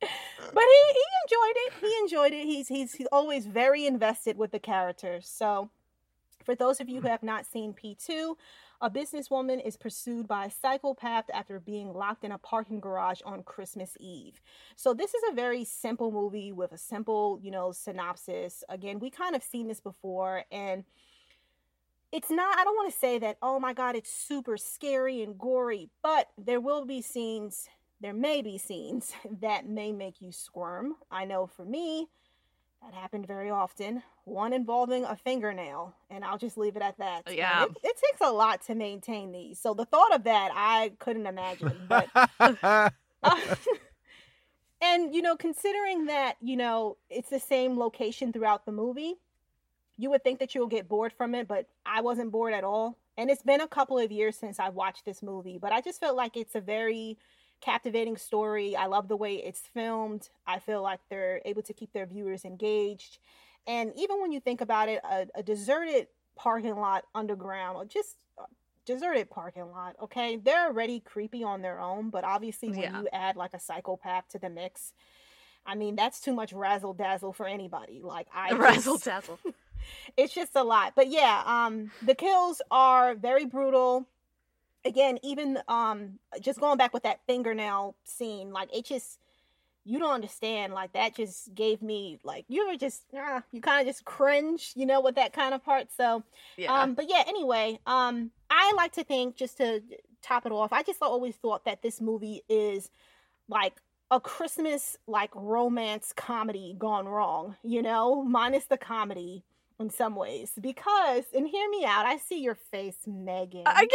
he, 0.01 0.81
he 0.93 1.05
enjoyed 1.23 1.55
it. 1.55 1.73
He 1.81 1.97
enjoyed 2.01 2.33
it. 2.33 2.45
He's 2.45 2.67
he's 2.67 2.93
he's 2.93 3.07
always 3.11 3.45
very 3.45 3.85
invested 3.85 4.37
with 4.37 4.51
the 4.51 4.59
characters. 4.59 5.27
So, 5.27 5.69
for 6.43 6.55
those 6.55 6.79
of 6.79 6.89
you 6.89 7.01
who 7.01 7.07
have 7.07 7.23
not 7.23 7.45
seen 7.45 7.73
P2, 7.73 8.35
a 8.81 8.89
businesswoman 8.89 9.65
is 9.65 9.75
pursued 9.77 10.27
by 10.27 10.45
a 10.45 10.51
psychopath 10.51 11.25
after 11.33 11.59
being 11.59 11.93
locked 11.93 12.23
in 12.23 12.31
a 12.31 12.37
parking 12.37 12.79
garage 12.79 13.21
on 13.25 13.43
Christmas 13.43 13.97
Eve. 13.99 14.41
So 14.75 14.93
this 14.93 15.13
is 15.13 15.23
a 15.29 15.35
very 15.35 15.65
simple 15.65 16.11
movie 16.11 16.51
with 16.51 16.71
a 16.71 16.77
simple, 16.77 17.39
you 17.41 17.51
know, 17.51 17.71
synopsis. 17.71 18.63
Again, 18.69 18.99
we 18.99 19.09
kind 19.09 19.35
of 19.35 19.43
seen 19.43 19.67
this 19.67 19.81
before 19.81 20.43
and 20.51 20.83
it's 22.11 22.31
not 22.31 22.57
I 22.57 22.63
don't 22.63 22.75
want 22.75 22.91
to 22.91 22.99
say 22.99 23.19
that 23.19 23.37
oh 23.43 23.59
my 23.59 23.71
god 23.71 23.95
it's 23.95 24.11
super 24.11 24.57
scary 24.57 25.21
and 25.21 25.37
gory, 25.37 25.89
but 26.01 26.27
there 26.37 26.59
will 26.59 26.85
be 26.85 27.01
scenes 27.01 27.69
there 28.01 28.13
may 28.13 28.41
be 28.41 28.57
scenes 28.57 29.13
that 29.41 29.67
may 29.67 29.91
make 29.91 30.21
you 30.21 30.31
squirm. 30.31 30.95
I 31.11 31.25
know 31.25 31.47
for 31.47 31.65
me, 31.65 32.07
that 32.83 32.93
happened 32.93 33.27
very 33.27 33.49
often. 33.49 34.03
One 34.25 34.53
involving 34.53 35.03
a 35.03 35.15
fingernail, 35.15 35.93
and 36.09 36.23
I'll 36.23 36.37
just 36.37 36.57
leave 36.57 36.75
it 36.75 36.81
at 36.81 36.97
that. 36.97 37.23
Oh, 37.27 37.31
yeah. 37.31 37.65
It, 37.65 37.71
it 37.83 37.95
takes 37.95 38.21
a 38.21 38.31
lot 38.31 38.61
to 38.67 38.75
maintain 38.75 39.31
these. 39.31 39.59
So 39.59 39.73
the 39.73 39.85
thought 39.85 40.13
of 40.13 40.23
that, 40.23 40.51
I 40.53 40.93
couldn't 40.99 41.27
imagine. 41.27 41.73
But 41.87 42.07
and 44.81 45.13
you 45.13 45.21
know, 45.21 45.35
considering 45.35 46.05
that, 46.05 46.35
you 46.41 46.55
know, 46.55 46.97
it's 47.09 47.29
the 47.29 47.39
same 47.39 47.77
location 47.77 48.31
throughout 48.31 48.65
the 48.65 48.71
movie, 48.71 49.15
you 49.97 50.09
would 50.09 50.23
think 50.23 50.39
that 50.39 50.55
you'll 50.55 50.67
get 50.67 50.87
bored 50.87 51.11
from 51.11 51.35
it, 51.35 51.47
but 51.47 51.67
I 51.85 52.01
wasn't 52.01 52.31
bored 52.31 52.53
at 52.53 52.63
all. 52.63 52.97
And 53.17 53.29
it's 53.29 53.43
been 53.43 53.59
a 53.59 53.67
couple 53.67 53.99
of 53.99 54.13
years 54.13 54.37
since 54.37 54.59
I 54.59 54.69
watched 54.69 55.03
this 55.03 55.21
movie, 55.21 55.57
but 55.57 55.73
I 55.73 55.81
just 55.81 55.99
felt 55.99 56.15
like 56.15 56.37
it's 56.37 56.55
a 56.55 56.61
very 56.61 57.17
captivating 57.61 58.17
story. 58.17 58.75
I 58.75 58.85
love 58.87 59.07
the 59.07 59.17
way 59.17 59.35
it's 59.35 59.61
filmed. 59.61 60.29
I 60.47 60.59
feel 60.59 60.81
like 60.81 60.99
they're 61.09 61.41
able 61.45 61.61
to 61.63 61.73
keep 61.73 61.93
their 61.93 62.05
viewers 62.05 62.45
engaged. 62.45 63.19
And 63.67 63.91
even 63.95 64.21
when 64.21 64.31
you 64.31 64.39
think 64.39 64.61
about 64.61 64.89
it, 64.89 65.01
a, 65.03 65.27
a 65.35 65.43
deserted 65.43 66.07
parking 66.35 66.75
lot 66.77 67.03
underground 67.13 67.75
or 67.77 67.85
just 67.85 68.17
a 68.37 68.43
deserted 68.85 69.29
parking 69.29 69.69
lot, 69.71 69.95
okay, 70.01 70.37
they're 70.37 70.67
already 70.67 70.99
creepy 71.01 71.43
on 71.43 71.61
their 71.61 71.79
own, 71.79 72.09
but 72.09 72.23
obviously 72.23 72.69
when 72.69 72.79
Yeah. 72.81 73.01
you 73.01 73.07
add 73.11 73.35
like 73.35 73.53
a 73.53 73.59
psychopath 73.59 74.27
to 74.29 74.39
the 74.39 74.49
mix, 74.49 74.93
I 75.65 75.75
mean, 75.75 75.95
that's 75.95 76.21
too 76.21 76.33
much 76.33 76.53
razzle 76.53 76.93
dazzle 76.93 77.33
for 77.33 77.45
anybody. 77.45 78.01
Like 78.01 78.27
I 78.33 78.53
razzle 78.57 78.97
dazzle. 78.97 79.39
it's 80.17 80.33
just 80.33 80.55
a 80.55 80.63
lot. 80.63 80.93
But 80.95 81.09
yeah, 81.09 81.43
um 81.45 81.91
the 82.01 82.15
kills 82.15 82.61
are 82.71 83.15
very 83.15 83.45
brutal. 83.45 84.07
Again, 84.85 85.19
even 85.23 85.59
um 85.67 86.19
just 86.41 86.59
going 86.59 86.77
back 86.77 86.93
with 86.93 87.03
that 87.03 87.19
fingernail 87.27 87.95
scene, 88.05 88.51
like 88.51 88.75
it 88.75 88.85
just 88.85 89.19
you 89.85 89.99
don't 89.99 90.11
understand. 90.11 90.73
Like 90.73 90.93
that 90.93 91.15
just 91.15 91.53
gave 91.55 91.81
me 91.81 92.19
like 92.23 92.45
you 92.47 92.67
ever 92.67 92.77
just 92.77 93.03
ah, 93.15 93.43
you 93.51 93.61
kind 93.61 93.81
of 93.81 93.93
just 93.93 94.05
cringe, 94.05 94.73
you 94.75 94.85
know, 94.85 95.01
with 95.01 95.15
that 95.15 95.33
kind 95.33 95.53
of 95.53 95.63
part. 95.63 95.87
So 95.95 96.23
Yeah. 96.57 96.81
um, 96.81 96.93
but 96.93 97.09
yeah, 97.09 97.23
anyway, 97.27 97.79
um, 97.85 98.31
I 98.49 98.73
like 98.75 98.93
to 98.93 99.03
think 99.03 99.35
just 99.35 99.57
to 99.57 99.81
top 100.21 100.45
it 100.45 100.51
off, 100.51 100.73
I 100.73 100.83
just 100.83 101.01
always 101.01 101.35
thought 101.35 101.65
that 101.65 101.81
this 101.81 102.01
movie 102.01 102.43
is 102.49 102.89
like 103.47 103.73
a 104.11 104.19
Christmas 104.19 104.97
like 105.07 105.31
romance 105.35 106.13
comedy 106.15 106.75
gone 106.77 107.07
wrong, 107.07 107.55
you 107.63 107.81
know, 107.81 108.23
minus 108.23 108.65
the 108.65 108.77
comedy 108.77 109.43
in 109.79 109.89
some 109.89 110.15
ways. 110.15 110.51
Because, 110.59 111.25
and 111.33 111.47
hear 111.47 111.69
me 111.69 111.85
out, 111.85 112.05
I 112.05 112.17
see 112.17 112.41
your 112.41 112.55
face, 112.55 112.97
Meagan. 113.07 113.63
I, 113.65 113.87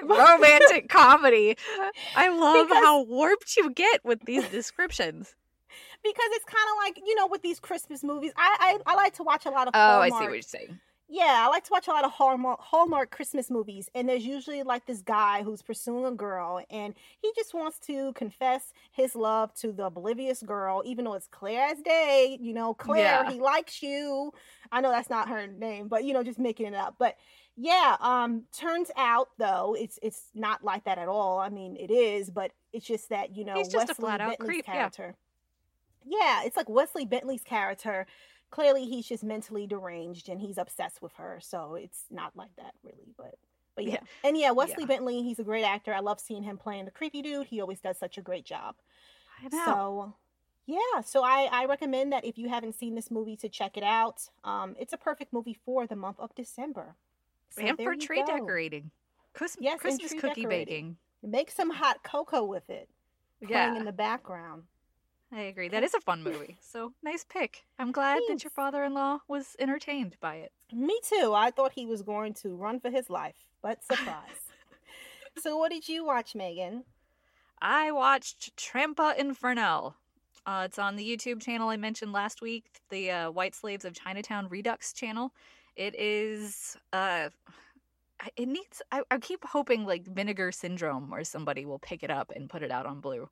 i'm 0.00 0.08
like 0.08 0.18
romantic 0.30 0.88
comedy. 0.88 1.56
I 2.14 2.28
love 2.28 2.68
Because- 2.68 2.82
how 2.84 3.02
warped 3.04 3.56
you 3.56 3.70
get 3.70 4.04
with 4.04 4.24
these 4.24 4.46
descriptions. 4.48 5.34
because 6.02 6.28
it's 6.32 6.44
kind 6.44 6.66
of 6.70 6.76
like 6.84 7.02
you 7.06 7.14
know 7.16 7.26
with 7.26 7.42
these 7.42 7.60
Christmas 7.60 8.02
movies. 8.02 8.32
I, 8.36 8.78
I 8.86 8.92
I 8.92 8.94
like 8.96 9.14
to 9.14 9.22
watch 9.22 9.44
a 9.46 9.50
lot 9.50 9.68
of. 9.68 9.72
Oh, 9.74 10.00
I 10.00 10.08
see 10.08 10.14
what 10.14 10.32
you're 10.32 10.42
saying. 10.42 10.78
Yeah, 11.08 11.44
I 11.46 11.48
like 11.48 11.62
to 11.64 11.70
watch 11.70 11.86
a 11.86 11.92
lot 11.92 12.04
of 12.04 12.10
Hallmark, 12.10 12.58
Hallmark 12.60 13.12
Christmas 13.12 13.48
movies, 13.48 13.88
and 13.94 14.08
there's 14.08 14.24
usually 14.26 14.64
like 14.64 14.86
this 14.86 15.02
guy 15.02 15.44
who's 15.44 15.62
pursuing 15.62 16.04
a 16.04 16.10
girl, 16.10 16.60
and 16.68 16.94
he 17.22 17.30
just 17.36 17.54
wants 17.54 17.78
to 17.86 18.12
confess 18.14 18.72
his 18.90 19.14
love 19.14 19.54
to 19.54 19.70
the 19.70 19.84
oblivious 19.84 20.42
girl, 20.42 20.82
even 20.84 21.04
though 21.04 21.14
it's 21.14 21.28
clear 21.28 21.60
as 21.60 21.80
day. 21.80 22.36
You 22.40 22.52
know, 22.54 22.74
Claire, 22.74 23.22
Yeah. 23.24 23.30
he 23.30 23.38
likes 23.38 23.84
you. 23.84 24.32
I 24.72 24.80
know 24.80 24.90
that's 24.90 25.08
not 25.08 25.28
her 25.28 25.46
name, 25.46 25.86
but 25.86 26.02
you 26.02 26.12
know, 26.12 26.24
just 26.24 26.40
making 26.40 26.66
it 26.66 26.74
up. 26.74 26.96
But 26.98 27.16
yeah, 27.56 27.96
um, 28.00 28.42
turns 28.52 28.90
out 28.96 29.28
though, 29.38 29.76
it's 29.78 30.00
it's 30.02 30.24
not 30.34 30.64
like 30.64 30.84
that 30.86 30.98
at 30.98 31.06
all. 31.08 31.38
I 31.38 31.50
mean, 31.50 31.76
it 31.76 31.92
is, 31.92 32.30
but 32.30 32.50
it's 32.72 32.84
just 32.84 33.10
that 33.10 33.36
you 33.36 33.44
know, 33.44 33.54
He's 33.54 33.68
just 33.68 33.86
a 33.88 33.92
Wesley 33.92 34.02
flat-out 34.02 34.28
Bentley's 34.30 34.48
creep, 34.48 34.64
yeah. 34.66 34.74
character. 34.74 35.14
Yeah, 36.04 36.42
it's 36.44 36.56
like 36.56 36.68
Wesley 36.68 37.04
Bentley's 37.04 37.42
character 37.44 38.06
clearly 38.50 38.86
he's 38.86 39.06
just 39.06 39.24
mentally 39.24 39.66
deranged 39.66 40.28
and 40.28 40.40
he's 40.40 40.58
obsessed 40.58 41.02
with 41.02 41.12
her 41.14 41.38
so 41.42 41.74
it's 41.74 42.04
not 42.10 42.34
like 42.36 42.54
that 42.56 42.72
really 42.82 43.12
but 43.16 43.34
but 43.74 43.84
yeah, 43.84 43.92
Yeah. 43.94 44.00
and 44.28 44.38
yeah 44.38 44.50
wesley 44.52 44.76
Yeah. 44.80 44.86
bentley 44.86 45.22
he's 45.22 45.38
a 45.38 45.44
great 45.44 45.64
actor 45.64 45.92
i 45.92 46.00
love 46.00 46.20
seeing 46.20 46.42
him 46.42 46.56
playing 46.56 46.84
the 46.84 46.90
creepy 46.90 47.22
dude 47.22 47.46
he 47.48 47.60
always 47.60 47.80
does 47.80 47.98
such 47.98 48.16
a 48.18 48.22
great 48.22 48.44
job 48.44 48.76
I 49.44 49.48
know. 49.48 49.64
so 49.64 50.14
yeah 50.66 51.00
so 51.04 51.22
i 51.24 51.48
i 51.52 51.64
recommend 51.66 52.12
that 52.12 52.24
if 52.24 52.38
you 52.38 52.48
haven't 52.48 52.74
seen 52.74 52.94
this 52.94 53.10
movie 53.10 53.36
to 53.36 53.48
check 53.48 53.76
it 53.76 53.82
out 53.84 54.28
um 54.44 54.76
it's 54.78 54.92
a 54.92 54.96
perfect 54.98 55.32
movie 55.32 55.58
for 55.64 55.86
the 55.86 55.96
month 55.96 56.18
of 56.20 56.34
december 56.34 56.94
So 57.50 57.62
and 57.62 57.76
for 57.78 57.94
tree 57.96 58.22
go. 58.24 58.26
decorating. 58.38 58.90
Christ- 59.32 59.58
Yes, 59.60 59.80
Christmas 59.80 60.12
cookie 60.14 60.42
decorating. 60.42 60.96
baking. 61.22 61.30
make 61.30 61.50
some 61.50 61.70
hot 61.70 62.02
cocoa 62.02 62.44
with 62.44 62.70
it 62.70 62.88
playing 63.44 63.52
Yeah, 63.74 63.76
in 63.76 63.84
the 63.84 63.92
background 63.92 64.62
I 65.32 65.42
agree. 65.42 65.68
That 65.68 65.82
is 65.82 65.94
a 65.94 66.00
fun 66.00 66.22
movie. 66.22 66.56
So 66.60 66.92
nice 67.02 67.24
pick. 67.28 67.64
I'm 67.78 67.90
glad 67.92 68.20
that 68.28 68.44
your 68.44 68.50
father-in-law 68.50 69.18
was 69.28 69.56
entertained 69.58 70.16
by 70.20 70.36
it. 70.36 70.52
Me 70.72 70.98
too. 71.02 71.32
I 71.34 71.50
thought 71.50 71.72
he 71.72 71.86
was 71.86 72.02
going 72.02 72.34
to 72.34 72.54
run 72.54 72.78
for 72.80 72.90
his 72.90 73.10
life, 73.10 73.48
but 73.62 73.84
surprise. 73.84 74.14
so, 75.38 75.58
what 75.58 75.72
did 75.72 75.88
you 75.88 76.04
watch, 76.04 76.34
Meagan? 76.34 76.84
I 77.60 77.90
watched 77.90 78.56
Trampa 78.56 79.18
Infernal. 79.18 79.96
Uh, 80.46 80.62
it's 80.64 80.78
on 80.78 80.94
the 80.94 81.04
YouTube 81.04 81.42
channel 81.42 81.70
I 81.70 81.76
mentioned 81.76 82.12
last 82.12 82.40
week, 82.40 82.66
the 82.90 83.10
uh, 83.10 83.30
White 83.30 83.54
Slaves 83.54 83.84
of 83.84 83.94
Chinatown 83.94 84.48
Redux 84.48 84.92
channel. 84.92 85.32
It 85.74 85.98
is, 85.98 86.76
uh, 86.92 87.30
it 88.36 88.46
needs, 88.46 88.80
I, 88.92 89.02
I 89.10 89.18
keep 89.18 89.44
hoping 89.44 89.84
like 89.84 90.06
Vinegar 90.06 90.52
Syndrome 90.52 91.12
or 91.12 91.24
somebody 91.24 91.64
will 91.64 91.80
pick 91.80 92.04
it 92.04 92.10
up 92.10 92.30
and 92.34 92.48
put 92.48 92.62
it 92.62 92.70
out 92.70 92.86
on 92.86 93.00
Blue. 93.00 93.28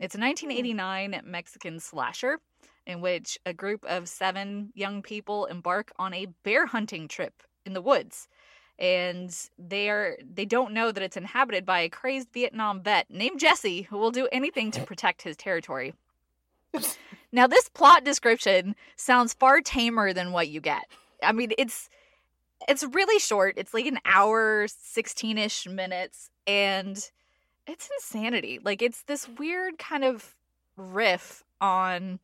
It's 0.00 0.14
a 0.14 0.18
hmm. 0.18 0.24
1989 0.24 1.22
Mexican 1.24 1.80
slasher 1.80 2.38
in 2.86 3.00
which 3.00 3.38
a 3.46 3.52
group 3.52 3.84
of 3.86 4.08
seven 4.08 4.70
young 4.74 5.02
people 5.02 5.46
embark 5.46 5.92
on 5.98 6.12
a 6.12 6.26
bear 6.42 6.66
hunting 6.66 7.08
trip 7.08 7.42
in 7.64 7.72
the 7.72 7.80
woods 7.80 8.28
and 8.78 9.48
they 9.58 9.88
are 9.88 10.16
they 10.22 10.44
don't 10.44 10.72
know 10.72 10.90
that 10.90 11.02
it's 11.02 11.16
inhabited 11.16 11.64
by 11.64 11.80
a 11.80 11.88
crazed 11.88 12.28
Vietnam 12.32 12.82
vet 12.82 13.08
named 13.08 13.38
Jesse 13.38 13.82
who 13.82 13.98
will 13.98 14.10
do 14.10 14.28
anything 14.32 14.70
to 14.72 14.80
protect 14.86 15.22
his 15.22 15.36
territory. 15.36 15.94
now 17.32 17.46
this 17.46 17.68
plot 17.68 18.04
description 18.04 18.74
sounds 18.96 19.34
far 19.34 19.60
tamer 19.60 20.12
than 20.12 20.32
what 20.32 20.48
you 20.48 20.60
get. 20.60 20.84
I 21.22 21.32
mean, 21.32 21.52
it's 21.56 21.88
it's 22.68 22.82
really 22.82 23.18
short. 23.18 23.54
It's 23.56 23.74
like 23.74 23.86
an 23.86 24.00
hour, 24.04 24.66
16ish 24.66 25.70
minutes 25.70 26.30
and 26.46 26.98
it's 27.66 27.88
insanity. 28.00 28.60
Like 28.62 28.82
it's 28.82 29.02
this 29.02 29.28
weird 29.38 29.78
kind 29.78 30.04
of 30.04 30.34
riff 30.76 31.44
on 31.60 32.18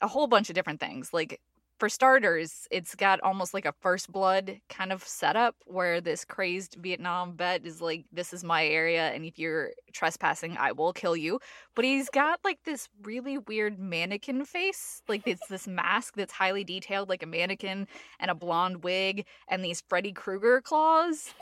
a 0.00 0.08
whole 0.08 0.26
bunch 0.26 0.48
of 0.48 0.54
different 0.54 0.80
things. 0.80 1.12
Like 1.12 1.40
for 1.78 1.88
starters, 1.90 2.66
it's 2.70 2.94
got 2.94 3.20
almost 3.20 3.52
like 3.52 3.66
a 3.66 3.74
first 3.80 4.10
blood 4.10 4.60
kind 4.70 4.92
of 4.92 5.02
setup 5.04 5.54
where 5.66 6.00
this 6.00 6.24
crazed 6.24 6.76
Vietnam 6.80 7.34
vet 7.36 7.66
is 7.66 7.82
like, 7.82 8.04
This 8.12 8.32
is 8.32 8.42
my 8.42 8.66
area, 8.66 9.10
and 9.10 9.24
if 9.24 9.38
you're 9.38 9.72
trespassing, 9.92 10.56
I 10.58 10.72
will 10.72 10.92
kill 10.92 11.16
you. 11.16 11.38
But 11.74 11.84
he's 11.84 12.08
got 12.08 12.40
like 12.44 12.60
this 12.64 12.88
really 13.02 13.38
weird 13.38 13.78
mannequin 13.78 14.44
face. 14.46 15.02
Like 15.06 15.22
it's 15.26 15.46
this 15.48 15.68
mask 15.68 16.14
that's 16.16 16.32
highly 16.32 16.64
detailed, 16.64 17.08
like 17.08 17.22
a 17.22 17.26
mannequin 17.26 17.88
and 18.20 18.30
a 18.30 18.34
blonde 18.34 18.82
wig, 18.82 19.26
and 19.48 19.62
these 19.64 19.82
Freddy 19.86 20.12
Krueger 20.12 20.62
claws. 20.62 21.34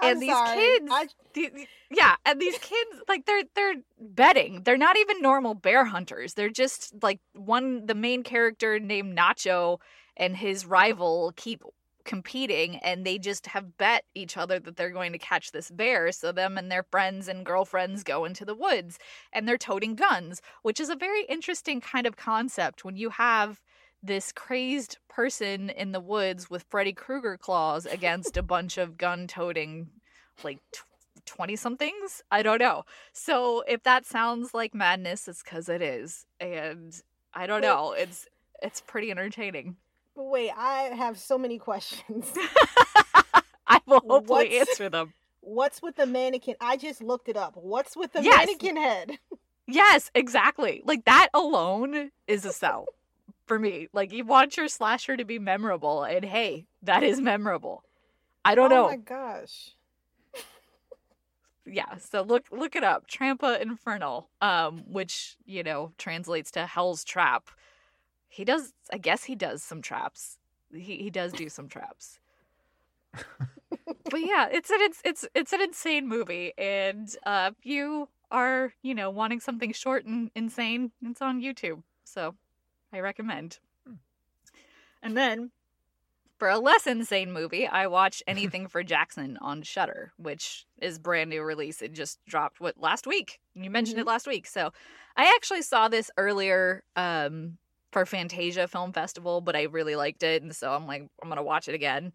I'm 0.00 0.12
and 0.12 0.22
these 0.22 0.30
sorry. 0.32 0.56
kids 0.56 0.86
I- 0.90 1.66
yeah 1.90 2.16
and 2.26 2.40
these 2.40 2.58
kids 2.58 2.90
like 3.08 3.26
they're 3.26 3.42
they're 3.54 3.74
betting. 4.00 4.62
They're 4.64 4.76
not 4.76 4.96
even 4.98 5.22
normal 5.22 5.54
bear 5.54 5.84
hunters. 5.84 6.34
They're 6.34 6.50
just 6.50 6.94
like 7.02 7.20
one 7.34 7.86
the 7.86 7.94
main 7.94 8.22
character 8.22 8.78
named 8.80 9.16
nacho 9.16 9.78
and 10.16 10.36
his 10.36 10.66
rival 10.66 11.32
keep 11.36 11.62
competing 12.04 12.76
and 12.76 13.04
they 13.06 13.18
just 13.18 13.48
have 13.48 13.76
bet 13.76 14.04
each 14.14 14.38
other 14.38 14.58
that 14.58 14.76
they're 14.76 14.90
going 14.90 15.12
to 15.12 15.18
catch 15.18 15.52
this 15.52 15.70
bear. 15.70 16.10
So 16.10 16.32
them 16.32 16.56
and 16.56 16.72
their 16.72 16.82
friends 16.82 17.28
and 17.28 17.44
girlfriends 17.44 18.02
go 18.02 18.24
into 18.24 18.44
the 18.46 18.54
woods 18.54 18.98
and 19.32 19.46
they're 19.46 19.58
toting 19.58 19.94
guns 19.94 20.40
which 20.62 20.80
is 20.80 20.88
a 20.88 20.96
very 20.96 21.24
interesting 21.26 21.80
kind 21.80 22.06
of 22.06 22.16
concept 22.16 22.84
when 22.84 22.96
you 22.96 23.10
have 23.10 23.60
this 24.02 24.32
crazed 24.32 24.98
person 25.08 25.70
in 25.70 25.92
the 25.92 26.00
woods 26.00 26.48
with 26.48 26.64
Freddy 26.68 26.92
Krueger 26.92 27.36
claws 27.36 27.84
against 27.86 28.36
a 28.36 28.42
bunch 28.42 28.78
of 28.78 28.96
gun 28.96 29.26
toting 29.26 29.88
like 30.44 30.58
20 31.26 31.56
somethings 31.56 32.22
i 32.30 32.42
don't 32.42 32.60
know 32.60 32.84
so 33.12 33.62
if 33.68 33.82
that 33.82 34.06
sounds 34.06 34.54
like 34.54 34.72
madness 34.74 35.26
it's 35.28 35.42
because 35.42 35.68
it 35.68 35.82
is 35.82 36.24
and 36.40 37.02
i 37.34 37.46
don't 37.46 37.60
know 37.60 37.92
it's 37.92 38.26
it's 38.62 38.80
pretty 38.80 39.10
entertaining 39.10 39.76
But 40.16 40.24
wait, 40.30 40.52
I 40.56 40.84
have 40.96 41.18
so 41.18 41.36
many 41.36 41.58
questions. 41.58 42.32
i 43.66 43.80
will 43.86 44.00
hopefully 44.08 44.48
What's- 44.58 44.70
answer 44.70 44.88
them 44.88 45.12
What's 45.40 45.80
with 45.80 45.96
the 45.96 46.04
mannequin? 46.04 46.56
I 46.60 46.76
just 46.76 47.00
looked 47.00 47.28
it 47.30 47.36
up. 47.36 47.54
What's 47.56 47.96
with 47.96 48.12
the 48.12 48.22
Yes. 48.22 48.46
mannequin 48.46 48.76
head? 48.76 49.18
yes 49.66 50.10
exactly 50.14 50.82
like 50.86 51.04
that 51.04 51.28
alone 51.34 52.10
is 52.26 52.44
a 52.46 52.52
sell 52.52 52.86
for 53.48 53.58
me 53.58 53.88
like 53.92 54.12
you 54.12 54.24
want 54.24 54.56
your 54.56 54.68
slasher 54.68 55.16
to 55.16 55.24
be 55.24 55.38
memorable 55.38 56.04
and 56.04 56.24
hey 56.24 56.66
that 56.82 57.02
is 57.02 57.20
memorable. 57.20 57.82
I 58.44 58.54
don't 58.54 58.72
oh 58.72 58.76
know. 58.76 58.88
my 58.88 58.96
gosh. 58.96 59.74
yeah 61.66 61.96
so 61.96 62.22
look 62.22 62.46
look 62.52 62.76
it 62.76 62.84
up 62.84 63.06
trampa 63.08 63.60
infernal 63.60 64.28
um 64.40 64.84
which 64.86 65.36
you 65.44 65.62
know 65.62 65.92
translates 65.98 66.50
to 66.52 66.66
hell's 66.66 67.02
trap. 67.04 67.48
He 68.28 68.44
does 68.44 68.72
i 68.92 68.98
guess 68.98 69.24
he 69.24 69.34
does 69.34 69.62
some 69.62 69.82
traps. 69.82 70.38
He, 70.72 70.98
he 70.98 71.10
does 71.10 71.32
do 71.32 71.48
some 71.48 71.68
traps. 71.68 72.20
But 74.10 74.20
yeah 74.20 74.48
it's 74.50 74.70
an 74.70 74.78
it's 74.80 75.00
it's 75.04 75.26
it's 75.34 75.52
an 75.52 75.60
insane 75.62 76.06
movie 76.06 76.52
and 76.56 77.08
uh 77.24 77.50
if 77.58 77.66
you 77.66 78.08
are 78.30 78.72
you 78.82 78.94
know 78.94 79.10
wanting 79.10 79.40
something 79.40 79.72
short 79.72 80.04
and 80.04 80.30
insane 80.34 80.92
it's 81.02 81.22
on 81.22 81.40
youtube 81.40 81.82
so 82.04 82.34
i 82.92 83.00
recommend 83.00 83.58
and 85.02 85.16
then 85.16 85.50
for 86.38 86.48
a 86.48 86.58
less 86.58 86.86
insane 86.86 87.32
movie, 87.32 87.66
I 87.66 87.88
watched 87.88 88.22
Anything 88.28 88.68
for 88.68 88.84
Jackson 88.84 89.38
on 89.40 89.62
Shudder, 89.62 90.12
which 90.16 90.66
is 90.80 90.98
brand 90.98 91.30
new 91.30 91.42
release. 91.42 91.82
It 91.82 91.92
just 91.92 92.24
dropped 92.26 92.60
what 92.60 92.80
last 92.80 93.06
week. 93.08 93.40
You 93.54 93.70
mentioned 93.70 93.98
it 93.98 94.06
last 94.06 94.26
week. 94.26 94.46
So 94.46 94.72
I 95.16 95.32
actually 95.34 95.62
saw 95.62 95.88
this 95.88 96.12
earlier 96.16 96.84
um, 96.94 97.58
for 97.90 98.06
Fantasia 98.06 98.68
Film 98.68 98.92
Festival, 98.92 99.40
but 99.40 99.56
I 99.56 99.62
really 99.62 99.96
liked 99.96 100.22
it, 100.22 100.42
and 100.42 100.54
so 100.54 100.72
I'm 100.72 100.86
like, 100.86 101.08
I'm 101.20 101.28
gonna 101.28 101.42
watch 101.42 101.68
it 101.68 101.74
again. 101.74 102.12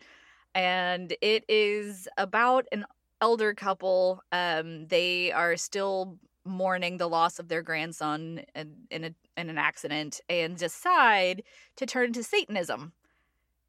And 0.55 1.13
it 1.21 1.43
is 1.49 2.07
about 2.17 2.65
an 2.71 2.86
elder 3.19 3.53
couple. 3.53 4.21
Um, 4.31 4.88
they 4.88 5.33
are 5.33 5.57
still 5.57 6.17
mourning 6.45 6.97
the 6.97 7.10
loss 7.10 7.39
of 7.39 7.47
their 7.47 7.62
grandson 7.62 8.41
in, 8.56 8.73
in, 8.91 9.03
a, 9.06 9.13
in 9.38 9.49
an 9.49 9.58
accident 9.58 10.19
and 10.29 10.58
decide 10.58 11.43
to 11.75 11.86
turn 11.86 12.13
to 12.13 12.23
Satanism 12.23 12.93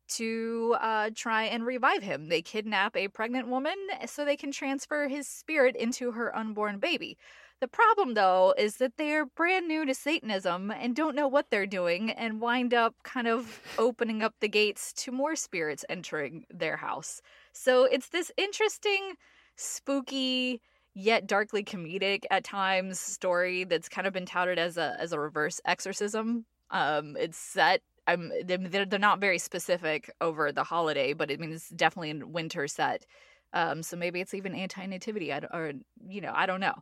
to 0.06 0.76
uh, 0.80 1.10
try 1.14 1.44
and 1.44 1.64
revive 1.64 2.02
him. 2.02 2.28
They 2.28 2.42
kidnap 2.42 2.96
a 2.96 3.08
pregnant 3.08 3.48
woman 3.48 3.76
so 4.06 4.24
they 4.24 4.37
can 4.37 4.52
transfer 4.52 5.08
his 5.08 5.26
spirit 5.26 5.76
into 5.76 6.12
her 6.12 6.34
unborn 6.37 6.78
baby. 6.78 7.16
The 7.60 7.68
problem, 7.68 8.14
though, 8.14 8.54
is 8.58 8.76
that 8.76 8.98
they're 8.98 9.24
brand 9.24 9.68
new 9.68 9.87
to 9.87 9.94
Satanism 9.94 10.70
and 10.70 10.94
don't 10.94 11.16
know 11.16 11.28
what 11.28 11.50
they're 11.50 11.66
doing 11.66 12.10
and 12.10 12.40
wind 12.40 12.74
up 12.74 12.94
kind 13.04 13.26
of 13.26 13.60
opening 13.78 14.22
up 14.22 14.34
the 14.40 14.48
gates 14.48 14.92
to 14.94 15.12
more 15.12 15.37
spirits 15.37 15.84
entering 15.88 16.44
their 16.50 16.76
house. 16.76 17.22
So 17.52 17.84
it's 17.84 18.08
this 18.08 18.30
interesting, 18.37 19.14
spooky, 19.56 20.60
yet 20.94 21.26
darkly 21.26 21.64
comedic 21.64 22.24
at 22.30 22.44
times 22.44 23.00
story 23.00 23.64
that's 23.64 23.88
kind 23.88 24.07
of 24.07 24.12
been 24.12 24.26
touted 24.26 24.59
as 24.59 24.76
a 24.76 24.96
as 24.98 25.12
a 25.12 25.20
reverse 25.20 25.61
exorcism. 25.64 26.46
Um, 26.70 27.16
it's 27.18 27.38
set 27.38 27.83
I'm 28.07 28.30
they're, 28.44 28.87
they're 28.87 28.98
not 28.98 29.20
very 29.20 29.38
specific 29.38 30.11
over 30.20 30.52
the 30.52 30.64
holiday, 30.64 31.12
but 31.12 31.30
it 31.30 31.40
means 31.40 31.54
it's 31.57 31.68
definitely 31.70 32.11
in 32.11 32.33
winter 32.33 32.68
set. 32.68 33.07
Um, 33.52 33.83
so 33.83 33.96
maybe 33.96 34.20
it's 34.20 34.35
even 34.35 34.54
anti-nativity, 34.54 35.33
or 35.33 35.72
you 36.09 36.20
know, 36.20 36.33
I 36.35 36.46
don't 36.46 36.61
know. 36.61 36.74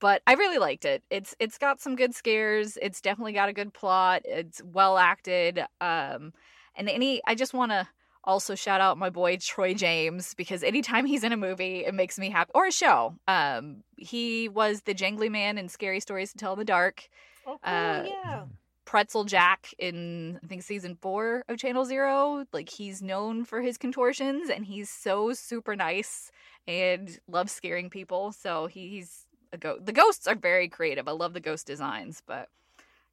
But 0.00 0.22
I 0.26 0.34
really 0.34 0.58
liked 0.58 0.84
it. 0.84 1.02
It's 1.10 1.34
it's 1.38 1.58
got 1.58 1.80
some 1.80 1.96
good 1.96 2.14
scares. 2.14 2.78
It's 2.80 3.00
definitely 3.00 3.32
got 3.32 3.48
a 3.48 3.54
good 3.54 3.74
plot. 3.74 4.22
It's 4.24 4.62
well 4.64 4.96
acted. 4.98 5.60
Um, 5.80 6.32
and 6.76 6.88
any 6.88 7.20
I 7.26 7.34
just 7.34 7.54
want 7.54 7.72
to 7.72 7.88
also 8.24 8.54
shout 8.54 8.80
out 8.80 8.98
my 8.98 9.10
boy 9.10 9.36
Troy 9.38 9.74
James 9.74 10.34
because 10.34 10.62
anytime 10.62 11.06
he's 11.06 11.24
in 11.24 11.32
a 11.32 11.36
movie, 11.36 11.84
it 11.84 11.94
makes 11.94 12.18
me 12.18 12.30
happy 12.30 12.50
or 12.54 12.66
a 12.66 12.72
show. 12.72 13.14
Um, 13.28 13.82
he 13.96 14.48
was 14.48 14.82
the 14.82 14.94
jangly 14.94 15.30
man 15.30 15.58
in 15.58 15.68
Scary 15.68 16.00
Stories 16.00 16.32
to 16.32 16.38
Tell 16.38 16.52
in 16.54 16.58
the 16.58 16.64
Dark. 16.64 17.08
Oh, 17.46 17.58
cool, 17.62 17.72
Uh, 17.72 18.04
yeah. 18.06 18.42
Pretzel 18.84 19.22
Jack 19.24 19.72
in 19.78 20.40
I 20.42 20.46
think 20.48 20.62
season 20.64 20.96
four 21.00 21.44
of 21.48 21.58
Channel 21.58 21.84
Zero. 21.84 22.44
Like 22.52 22.68
he's 22.68 23.00
known 23.00 23.44
for 23.44 23.62
his 23.62 23.78
contortions 23.78 24.50
and 24.50 24.66
he's 24.66 24.90
so 24.90 25.32
super 25.32 25.76
nice 25.76 26.32
and 26.66 27.18
loves 27.28 27.52
scaring 27.52 27.88
people. 27.88 28.32
So 28.32 28.66
he, 28.66 28.88
he's 28.88 29.26
a 29.52 29.58
ghost. 29.58 29.86
The 29.86 29.92
ghosts 29.92 30.26
are 30.26 30.34
very 30.34 30.68
creative. 30.68 31.06
I 31.06 31.12
love 31.12 31.34
the 31.34 31.40
ghost 31.40 31.66
designs, 31.68 32.20
but 32.26 32.48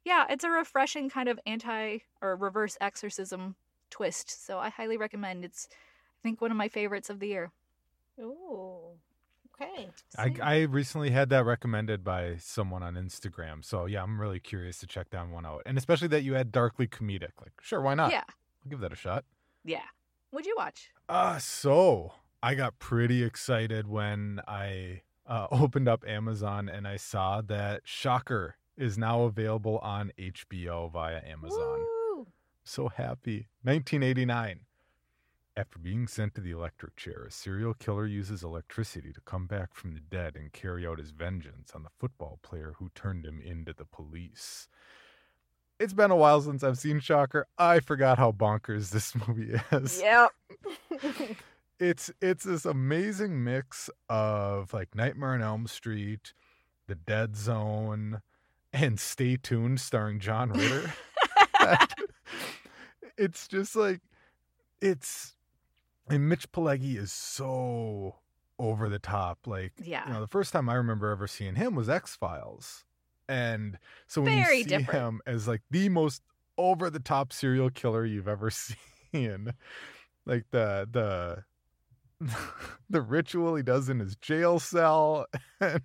yeah, 0.04 0.26
it's 0.28 0.42
a 0.44 0.50
refreshing 0.50 1.10
kind 1.10 1.28
of 1.28 1.38
anti 1.46 1.98
or 2.20 2.34
reverse 2.34 2.76
exorcism 2.80 3.54
twist. 3.90 4.44
So 4.46 4.58
I 4.58 4.68
highly 4.68 4.96
recommend. 4.96 5.44
It's 5.44 5.68
I 5.70 6.20
think 6.22 6.40
one 6.40 6.50
of 6.50 6.56
my 6.56 6.68
favorites 6.68 7.10
of 7.10 7.20
the 7.20 7.28
year. 7.28 7.50
Ooh. 8.20 8.98
Okay. 9.60 9.88
I, 10.16 10.34
I 10.40 10.60
recently 10.62 11.10
had 11.10 11.30
that 11.30 11.44
recommended 11.44 12.04
by 12.04 12.36
someone 12.38 12.82
on 12.82 12.94
Instagram. 12.94 13.64
So 13.64 13.86
yeah, 13.86 14.02
I'm 14.04 14.20
really 14.20 14.38
curious 14.38 14.78
to 14.78 14.86
check 14.86 15.10
that 15.10 15.28
one 15.28 15.44
out. 15.44 15.62
And 15.66 15.76
especially 15.76 16.08
that 16.08 16.22
you 16.22 16.34
had 16.34 16.52
darkly 16.52 16.86
comedic. 16.86 17.32
Like, 17.40 17.52
sure, 17.60 17.80
why 17.80 17.94
not? 17.94 18.12
Yeah, 18.12 18.22
I'll 18.28 18.70
give 18.70 18.80
that 18.80 18.92
a 18.92 18.96
shot. 18.96 19.24
yeah. 19.64 19.82
What'd 20.30 20.46
you 20.46 20.54
watch? 20.58 20.90
Uh 21.08 21.38
so 21.38 22.12
I 22.42 22.54
got 22.54 22.78
pretty 22.78 23.24
excited 23.24 23.88
when 23.88 24.40
I 24.46 25.02
uh, 25.26 25.46
opened 25.50 25.88
up 25.88 26.04
Amazon 26.06 26.68
and 26.68 26.86
I 26.86 26.96
saw 26.96 27.40
that 27.42 27.80
Shocker 27.84 28.56
is 28.76 28.96
now 28.98 29.22
available 29.22 29.78
on 29.78 30.12
HBO 30.18 30.92
via 30.92 31.20
Amazon. 31.26 31.78
Woo. 31.80 31.97
So 32.68 32.88
happy. 32.88 33.48
1989. 33.62 34.60
After 35.56 35.78
being 35.78 36.06
sent 36.06 36.34
to 36.34 36.42
the 36.42 36.50
electric 36.50 36.96
chair, 36.96 37.24
a 37.26 37.30
serial 37.30 37.72
killer 37.72 38.04
uses 38.04 38.42
electricity 38.42 39.10
to 39.14 39.22
come 39.22 39.46
back 39.46 39.74
from 39.74 39.94
the 39.94 40.00
dead 40.00 40.36
and 40.36 40.52
carry 40.52 40.86
out 40.86 40.98
his 40.98 41.10
vengeance 41.10 41.72
on 41.74 41.82
the 41.82 41.88
football 41.98 42.38
player 42.42 42.74
who 42.78 42.90
turned 42.94 43.24
him 43.24 43.40
into 43.40 43.72
the 43.72 43.86
police. 43.86 44.68
It's 45.80 45.94
been 45.94 46.10
a 46.10 46.16
while 46.16 46.42
since 46.42 46.62
I've 46.62 46.76
seen 46.76 47.00
Shocker. 47.00 47.46
I 47.56 47.80
forgot 47.80 48.18
how 48.18 48.32
bonkers 48.32 48.90
this 48.90 49.14
movie 49.14 49.58
is. 49.72 50.02
Yep. 50.02 50.30
it's 51.80 52.10
it's 52.20 52.44
this 52.44 52.66
amazing 52.66 53.42
mix 53.42 53.88
of 54.10 54.74
like 54.74 54.94
Nightmare 54.94 55.32
on 55.32 55.42
Elm 55.42 55.66
Street, 55.68 56.34
The 56.86 56.96
Dead 56.96 57.34
Zone, 57.34 58.20
and 58.74 59.00
Stay 59.00 59.38
Tuned 59.38 59.80
starring 59.80 60.20
John 60.20 60.50
Ritter. 60.50 60.92
it's 63.18 63.48
just 63.48 63.76
like 63.76 64.00
it's 64.80 65.34
and 66.10 66.28
Mitch 66.28 66.50
Pileggi 66.52 66.96
is 66.96 67.12
so 67.12 68.16
over 68.58 68.88
the 68.88 68.98
top. 68.98 69.40
Like 69.46 69.72
Yeah. 69.82 70.06
you 70.06 70.14
know, 70.14 70.20
the 70.20 70.26
first 70.28 70.52
time 70.52 70.68
I 70.68 70.74
remember 70.74 71.10
ever 71.10 71.26
seeing 71.26 71.56
him 71.56 71.74
was 71.74 71.88
X 71.88 72.16
Files. 72.16 72.84
And 73.28 73.78
so 74.06 74.22
when 74.22 74.34
Very 74.42 74.58
you 74.58 74.62
see 74.64 74.68
different. 74.70 74.90
him 75.00 75.20
as 75.26 75.46
like 75.46 75.60
the 75.70 75.88
most 75.90 76.22
over 76.56 76.88
the 76.90 76.98
top 77.00 77.32
serial 77.32 77.70
killer 77.70 78.04
you've 78.04 78.26
ever 78.28 78.50
seen, 79.12 79.52
like 80.24 80.46
the 80.50 80.88
the 80.90 81.44
the 82.90 83.00
ritual 83.02 83.54
he 83.54 83.62
does 83.62 83.88
in 83.88 84.00
his 84.00 84.16
jail 84.16 84.58
cell 84.58 85.26
and 85.60 85.82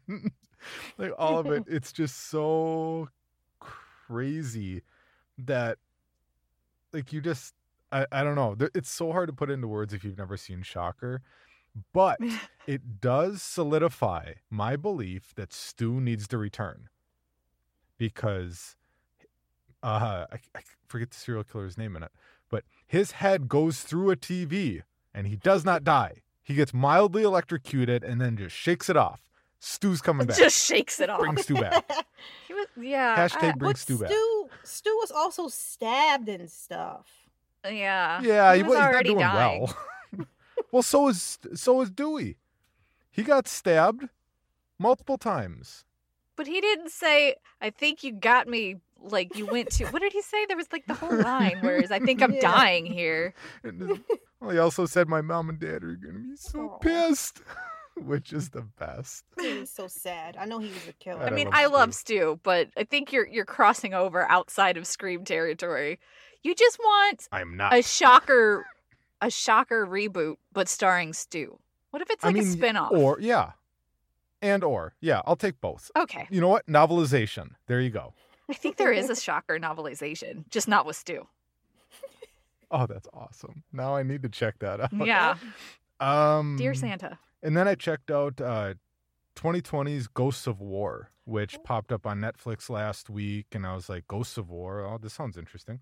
like 0.98 1.12
all 1.20 1.38
of 1.38 1.46
it 1.48 1.64
it's 1.68 1.92
just 1.92 2.30
so 2.30 3.08
crazy 3.60 4.82
that 5.38 5.78
like 6.94 7.12
you 7.12 7.22
just 7.22 7.54
I, 7.92 8.06
I 8.12 8.24
don't 8.24 8.36
know 8.36 8.56
it's 8.76 8.90
so 8.90 9.12
hard 9.12 9.28
to 9.28 9.34
put 9.34 9.50
into 9.50 9.68
words 9.68 9.94
if 9.94 10.04
you've 10.04 10.18
never 10.18 10.38
seen 10.38 10.62
shocker 10.62 11.22
but 11.92 12.20
it 12.68 13.02
does 13.02 13.42
solidify 13.42 14.34
my 14.50 14.76
belief 14.76 15.34
that 15.36 15.52
stu 15.54 16.00
needs 16.00 16.28
to 16.30 16.38
return 16.38 16.88
because 17.98 18.76
uh 19.82 20.26
I, 20.32 20.38
I 20.56 20.62
forget 20.88 21.12
the 21.12 21.18
serial 21.18 21.44
killer's 21.44 21.78
name 21.78 21.96
in 21.96 22.04
it 22.04 22.12
but 22.50 22.64
his 22.88 23.12
head 23.12 23.48
goes 23.48 23.82
through 23.82 24.12
a 24.12 24.16
tv 24.16 24.82
and 25.14 25.28
he 25.28 25.36
does 25.36 25.66
not 25.66 25.84
die 25.84 26.22
he 26.42 26.54
gets 26.56 26.74
mildly 26.74 27.24
electrocuted 27.24 28.04
and 28.04 28.20
then 28.20 28.38
just 28.38 28.56
shakes 28.56 28.90
it 28.90 28.98
off 28.98 29.22
stu's 29.60 30.02
coming 30.02 30.28
back 30.28 30.38
Just 30.38 30.66
shakes 30.66 31.00
it 31.00 31.10
off. 31.10 31.20
bring 31.20 31.38
stu 31.38 31.56
back 31.56 31.90
He 32.48 32.54
was, 32.54 32.68
yeah. 32.80 33.16
Hashtag 33.18 33.44
I- 33.44 33.52
bring 33.54 33.76
Stu 33.76 33.98
back. 33.98 34.10
Stu, 34.10 34.33
Stu 34.64 34.90
was 35.02 35.12
also 35.12 35.48
stabbed 35.48 36.30
and 36.30 36.50
stuff. 36.50 37.08
Uh, 37.66 37.70
yeah. 37.70 38.22
Yeah, 38.22 38.56
he, 38.56 38.64
was 38.64 38.70
was, 38.70 38.78
he's 38.78 38.84
not 38.84 38.94
already 38.94 39.10
doing 39.10 39.20
dying. 39.20 39.62
well. 39.62 40.26
well, 40.72 40.84
so 40.84 41.08
is 41.10 41.40
so 41.56 41.82
is 41.82 41.90
Dewey. 41.92 42.38
He 43.12 43.24
got 43.24 43.48
stabbed 43.48 44.10
multiple 44.80 45.18
times. 45.18 45.86
But 46.36 46.48
he 46.48 46.60
didn't 46.62 46.90
say, 46.90 47.36
I 47.62 47.70
think 47.70 48.04
you 48.04 48.12
got 48.12 48.48
me. 48.48 48.78
Like 49.06 49.36
you 49.38 49.46
went 49.46 49.70
to, 49.72 49.86
what 49.88 50.02
did 50.02 50.14
he 50.14 50.22
say? 50.22 50.46
There 50.46 50.56
was 50.56 50.72
like 50.72 50.86
the 50.88 50.94
whole 50.94 51.14
line, 51.16 51.58
whereas 51.60 51.92
I 51.92 52.00
think 52.00 52.22
I'm 52.22 52.34
Yeah. 52.36 52.40
dying 52.40 52.86
here. 52.86 53.34
And 53.64 53.82
then- 53.82 54.04
well, 54.40 54.52
he 54.52 54.58
also 54.58 54.86
said 54.86 55.10
my 55.10 55.20
mom 55.22 55.50
and 55.50 55.60
dad 55.60 55.84
are 55.84 55.96
gonna 55.98 56.20
be 56.20 56.36
so 56.38 56.70
Aw. 56.70 56.78
pissed, 56.78 57.42
which 58.06 58.34
is 58.34 58.50
the 58.50 58.62
best. 58.62 59.24
He's 59.40 59.70
so 59.72 59.88
sad. 59.88 60.36
I 60.40 60.46
know 60.46 60.60
he 60.60 60.70
was 60.70 60.88
a 60.88 60.94
killer. 60.94 61.24
I 61.24 61.28
I 61.28 61.30
mean, 61.30 61.46
love 61.46 61.54
I 61.56 61.66
love 61.68 61.94
Stu. 61.94 62.16
Stu, 62.16 62.40
but 62.44 62.70
I 62.78 62.84
think 62.84 63.12
you're 63.14 63.28
you're 63.28 63.46
crossing 63.46 63.94
over 63.94 64.30
outside 64.30 64.78
of 64.78 64.88
Scream 64.88 65.24
territory. 65.26 66.00
You 66.42 66.56
just 66.56 66.78
want 66.80 67.28
I'm 67.32 67.56
not. 67.56 67.74
a 67.74 67.82
shocker, 67.82 68.66
a 69.22 69.30
shocker 69.30 69.86
reboot, 69.86 70.36
but 70.52 70.68
starring 70.68 71.14
Stu. 71.14 71.58
What 71.92 72.02
if 72.02 72.10
it's 72.10 72.24
I 72.24 72.28
like 72.28 72.36
mean, 72.38 72.44
a 72.52 72.56
spinoff? 72.56 72.92
Or 72.92 73.18
yeah, 73.22 73.52
and 74.42 74.64
or 74.64 74.94
yeah, 75.00 75.22
I'll 75.26 75.36
take 75.36 75.62
both. 75.62 75.90
okay, 75.98 76.28
You 76.32 76.42
know 76.42 76.50
what? 76.50 76.66
Novelization. 76.68 77.52
There 77.68 77.80
you 77.80 77.90
go. 77.92 78.14
I 78.50 78.54
think 78.54 78.76
there 78.78 78.92
is 78.92 79.10
a 79.10 79.16
shocker 79.16 79.58
novelization, 79.58 80.50
just 80.50 80.68
not 80.68 80.86
with 80.86 80.96
Stu. 80.96 81.28
Oh, 82.76 82.88
that's 82.88 83.08
awesome. 83.14 83.62
Now 83.72 83.96
I 83.96 84.02
need 84.02 84.24
to 84.24 84.30
check 84.30 84.58
that 84.60 84.80
out. 84.82 84.90
Yeah, 85.06 85.36
Um. 86.00 86.56
Dear 86.58 86.74
Santa. 86.74 87.20
And 87.44 87.58
then 87.58 87.68
I 87.68 87.76
checked 87.76 88.10
out 88.10 88.40
uh, 88.40 88.76
2020's 89.36 90.08
Ghosts 90.08 90.48
of 90.48 90.62
War, 90.62 91.10
which 91.26 91.58
popped 91.64 91.92
up 91.92 92.08
on 92.08 92.22
Netflix 92.22 92.70
last 92.70 93.10
week, 93.10 93.48
and 93.52 93.68
I 93.68 93.76
was 93.76 93.90
like, 93.90 94.08
Ghosts 94.08 94.38
of 94.38 94.50
War? 94.50 94.80
Oh, 94.80 94.98
this 94.98 95.14
sounds 95.14 95.38
interesting. 95.38 95.82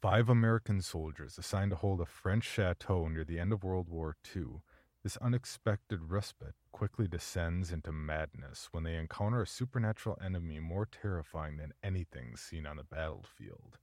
Five 0.00 0.28
American 0.28 0.80
soldiers 0.80 1.36
assigned 1.36 1.72
to 1.72 1.76
hold 1.76 2.00
a 2.00 2.06
French 2.06 2.44
chateau 2.44 3.08
near 3.08 3.24
the 3.24 3.40
end 3.40 3.52
of 3.52 3.64
World 3.64 3.88
War 3.88 4.16
II. 4.36 4.60
This 5.02 5.16
unexpected 5.16 6.10
respite 6.10 6.54
quickly 6.70 7.08
descends 7.08 7.72
into 7.72 7.90
madness 7.90 8.68
when 8.70 8.84
they 8.84 8.94
encounter 8.94 9.42
a 9.42 9.46
supernatural 9.46 10.16
enemy 10.24 10.60
more 10.60 10.86
terrifying 10.86 11.56
than 11.56 11.72
anything 11.82 12.36
seen 12.36 12.66
on 12.66 12.76
the 12.76 12.84
battlefield. 12.84 13.78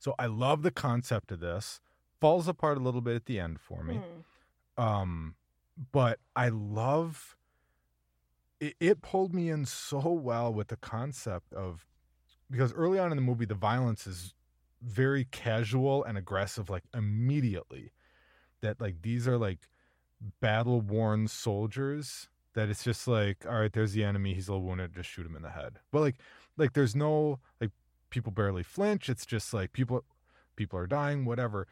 So 0.00 0.16
I 0.18 0.26
love 0.26 0.62
the 0.62 0.72
concept 0.72 1.30
of 1.30 1.38
this. 1.38 1.80
Falls 2.20 2.48
apart 2.48 2.78
a 2.78 2.80
little 2.80 3.00
bit 3.00 3.14
at 3.14 3.26
the 3.26 3.38
end 3.38 3.60
for 3.60 3.84
me 3.84 3.96
Hmm. 3.96 4.20
Um 4.78 5.34
but 5.92 6.18
i 6.36 6.48
love 6.48 7.36
it, 8.60 8.74
it 8.78 9.02
pulled 9.02 9.34
me 9.34 9.50
in 9.50 9.66
so 9.66 10.12
well 10.12 10.52
with 10.52 10.68
the 10.68 10.76
concept 10.76 11.52
of 11.52 11.86
because 12.50 12.72
early 12.74 12.98
on 12.98 13.10
in 13.10 13.16
the 13.16 13.22
movie 13.22 13.44
the 13.44 13.54
violence 13.54 14.06
is 14.06 14.34
very 14.82 15.24
casual 15.24 16.04
and 16.04 16.18
aggressive 16.18 16.68
like 16.68 16.84
immediately. 16.94 17.92
That 18.60 18.80
like 18.80 19.02
these 19.02 19.26
are 19.26 19.38
like 19.38 19.60
battle 20.40 20.80
worn 20.80 21.26
soldiers 21.26 22.28
that 22.54 22.68
it's 22.68 22.84
just 22.84 23.08
like 23.08 23.44
all 23.44 23.58
right 23.60 23.72
there's 23.72 23.92
the 23.92 24.04
enemy 24.04 24.34
he's 24.34 24.46
a 24.46 24.52
little 24.52 24.64
wounded 24.66 24.94
just 24.94 25.08
shoot 25.08 25.26
him 25.26 25.34
in 25.34 25.42
the 25.42 25.50
head. 25.50 25.78
But 25.90 26.00
like 26.00 26.16
like 26.56 26.72
there's 26.74 26.94
no 26.94 27.40
like 27.60 27.70
people 28.10 28.30
barely 28.30 28.62
flinch 28.62 29.08
it's 29.08 29.26
just 29.26 29.52
like 29.54 29.72
people 29.72 30.04
people 30.54 30.78
are 30.78 30.86
dying 30.86 31.24
whatever 31.24 31.66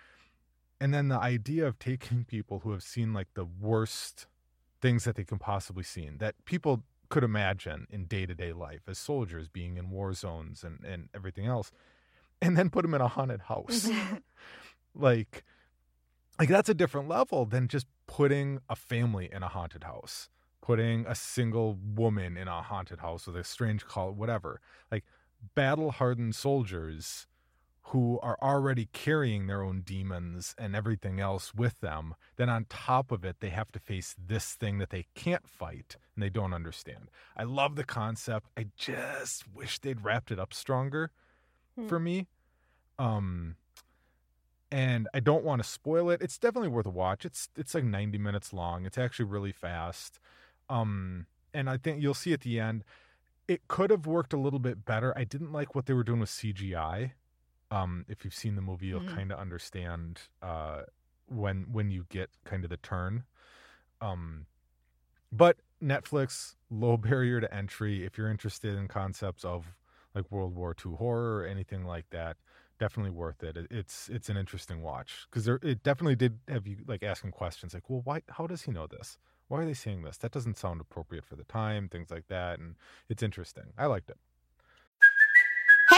and 0.81 0.95
then 0.95 1.09
the 1.09 1.19
idea 1.19 1.67
of 1.67 1.79
taking 1.79 2.25
people 2.25 2.61
who 2.61 2.73
have 2.73 2.83
seen 2.83 3.13
like 3.13 3.29
the 3.35 3.45
worst 3.45 4.27
things 4.81 5.05
that 5.05 5.17
they 5.17 5.25
can 5.25 5.39
possibly 5.39 5.83
see 5.83 6.09
that 6.19 6.35
people 6.45 6.83
could 7.09 7.25
imagine 7.25 7.87
in 7.91 8.05
day-to-day 8.05 8.53
life 8.53 8.83
as 8.89 8.97
soldiers 8.99 9.49
being 9.49 9.77
in 9.77 9.91
war 9.91 10.13
zones 10.13 10.63
and, 10.63 10.85
and 10.85 11.09
everything 11.15 11.47
else 11.47 11.71
and 12.41 12.57
then 12.57 12.71
put 12.71 12.83
them 12.83 12.95
in 12.95 13.01
a 13.01 13.09
haunted 13.09 13.43
house. 13.43 13.89
Like 14.93 15.45
like 16.37 16.49
that's 16.49 16.69
a 16.69 16.75
different 16.75 17.07
level 17.07 17.47
than 17.47 17.69
just 17.69 17.87
putting 18.09 18.59
a 18.69 18.75
family 18.75 19.29
in 19.31 19.45
a 19.45 19.49
haunted 19.49 19.85
house 19.85 20.29
putting 20.61 21.07
a 21.07 21.15
single 21.15 21.79
woman 21.95 22.37
in 22.37 22.49
a 22.49 22.63
haunted 22.63 23.01
house 23.01 23.27
with 23.27 23.37
a 23.37 23.45
strange 23.45 23.87
call 23.87 24.13
whatever. 24.13 24.61
Like 24.91 25.05
battle 25.55 25.91
hardened 25.91 26.35
soldiers 26.35 27.27
who 27.91 28.21
are 28.23 28.39
already 28.41 28.89
carrying 28.93 29.47
their 29.47 29.63
own 29.63 29.81
demons 29.81 30.55
and 30.57 30.77
everything 30.77 31.19
else 31.19 31.53
with 31.53 31.81
them 31.81 32.15
then 32.37 32.49
on 32.49 32.65
top 32.69 33.11
of 33.11 33.25
it 33.25 33.37
they 33.41 33.49
have 33.49 33.73
to 33.73 33.81
face 33.81 34.15
this 34.17 34.55
thing 34.55 34.79
that 34.79 34.91
they 34.91 35.07
can't 35.15 35.49
fight 35.49 35.97
and 36.15 36.23
they 36.23 36.31
don't 36.31 36.55
understand. 36.55 37.11
I 37.37 37.43
love 37.45 37.75
the 37.77 37.85
concept. 37.85 38.49
I 38.57 38.67
just 38.77 39.45
wish 39.53 39.79
they'd 39.79 40.05
wrapped 40.05 40.31
it 40.31 40.39
up 40.39 40.55
stronger 40.55 41.11
for 41.89 41.99
me. 41.99 42.29
Um 42.99 43.57
and 44.73 45.09
i 45.13 45.19
don't 45.19 45.45
want 45.45 45.61
to 45.61 45.69
spoil 45.69 46.11
it. 46.11 46.23
It's 46.23 46.39
definitely 46.39 46.69
worth 46.69 46.87
a 46.87 46.91
watch. 46.91 47.25
It's 47.25 47.49
it's 47.57 47.75
like 47.75 47.85
90 47.85 48.19
minutes 48.19 48.53
long. 48.53 48.87
It's 48.87 48.99
actually 48.99 49.27
really 49.27 49.53
fast. 49.53 50.21
Um 50.69 51.27
and 51.53 51.69
i 51.69 51.77
think 51.77 52.01
you'll 52.01 52.15
see 52.15 52.33
at 52.33 52.43
the 52.43 52.61
end 52.61 52.85
it 53.49 53.67
could 53.67 53.91
have 53.91 54.07
worked 54.07 54.33
a 54.33 54.39
little 54.39 54.61
bit 54.61 54.85
better. 54.85 55.13
I 55.19 55.25
didn't 55.25 55.51
like 55.51 55.75
what 55.75 55.87
they 55.87 55.95
were 55.95 56.05
doing 56.05 56.21
with 56.21 56.31
cgi 56.31 57.13
um 57.71 58.05
if 58.09 58.25
you've 58.25 58.35
seen 58.35 58.57
the 58.57 58.63
movie 58.63 58.87
you'll 58.89 59.01
Mhm. 59.01 59.07
kind 59.19 59.33
of 59.33 59.39
understand 59.39 60.23
uh 60.43 60.83
when 61.27 61.65
when 61.73 61.91
you 61.91 62.07
get 62.09 62.31
kind 62.45 62.65
of 62.65 62.71
the 62.71 62.77
turn. 62.79 63.25
Um 64.01 64.47
but 65.33 65.59
netflix 65.83 66.57
low 66.71 66.97
barrier 67.09 67.41
to 67.41 67.53
entry. 67.55 68.05
If 68.05 68.19
you're 68.19 68.31
interested 68.31 68.77
in 68.77 68.89
concepts 68.89 69.45
of 69.45 69.77
like 70.15 70.31
world 70.31 70.55
war 70.55 70.75
ii 70.87 70.93
horror 70.97 71.39
or 71.39 71.47
anything 71.47 71.85
like 71.85 72.11
that 72.11 72.37
definitely 72.79 73.11
worth 73.13 73.43
it. 73.43 73.57
It- 73.57 73.69
it's 73.71 74.09
it's 74.09 74.29
an 74.29 74.37
interesting 74.37 74.83
watch. 74.83 75.27
Because 75.31 75.45
there 75.45 75.59
it 75.63 75.83
definitely 75.83 76.17
did 76.17 76.41
have 76.49 76.67
you 76.67 76.79
like 76.87 77.03
asking 77.03 77.33
questions 77.33 77.75
like 77.75 77.89
well 77.91 78.03
why 78.05 78.23
how 78.31 78.47
does 78.47 78.63
he 78.63 78.73
know 78.73 78.87
this? 78.87 79.19
Why 79.49 79.63
are 79.63 79.67
they 79.67 79.75
saying 79.75 80.03
this? 80.03 80.19
That 80.19 80.33
doesn't 80.33 80.57
sound 80.59 80.81
appropriate 80.81 81.25
for 81.25 81.37
the 81.37 81.45
time 81.45 81.89
things 81.89 82.11
like 82.11 82.29
that 82.29 82.59
and 82.61 82.77
it's 83.09 83.23
interesting. 83.23 83.73
I 83.79 83.87
liked 83.87 84.11
it 84.11 84.19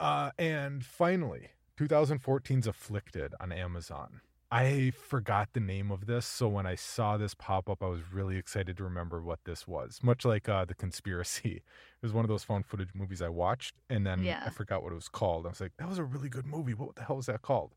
Uh, 0.00 0.30
and 0.38 0.84
finally, 0.84 1.50
2014's 1.78 2.66
Afflicted 2.66 3.34
on 3.40 3.52
Amazon. 3.52 4.22
I 4.52 4.90
forgot 4.90 5.50
the 5.52 5.60
name 5.60 5.92
of 5.92 6.06
this, 6.06 6.26
so 6.26 6.48
when 6.48 6.66
I 6.66 6.74
saw 6.74 7.16
this 7.16 7.34
pop 7.34 7.70
up, 7.70 7.84
I 7.84 7.86
was 7.86 8.00
really 8.12 8.36
excited 8.36 8.76
to 8.78 8.84
remember 8.84 9.22
what 9.22 9.38
this 9.44 9.68
was. 9.68 10.00
Much 10.02 10.24
like 10.24 10.48
uh, 10.48 10.64
The 10.64 10.74
Conspiracy. 10.74 11.62
It 12.02 12.06
was 12.06 12.12
one 12.12 12.24
of 12.24 12.28
those 12.28 12.42
found 12.42 12.66
footage 12.66 12.88
movies 12.94 13.22
I 13.22 13.28
watched, 13.28 13.74
and 13.88 14.04
then 14.06 14.24
Yeah. 14.24 14.42
I 14.46 14.50
forgot 14.50 14.82
what 14.82 14.90
it 14.90 14.96
was 14.96 15.08
called. 15.08 15.46
I 15.46 15.50
was 15.50 15.60
like, 15.60 15.76
that 15.76 15.88
was 15.88 15.98
a 15.98 16.04
really 16.04 16.28
good 16.30 16.46
movie. 16.46 16.74
What 16.74 16.96
the 16.96 17.04
hell 17.04 17.16
was 17.16 17.26
that 17.26 17.42
called? 17.42 17.74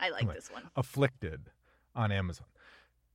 I 0.00 0.10
like 0.10 0.22
Anyway, 0.22 0.34
this 0.34 0.50
one. 0.50 0.64
Afflicted 0.76 1.50
on 1.94 2.10
Amazon. 2.12 2.46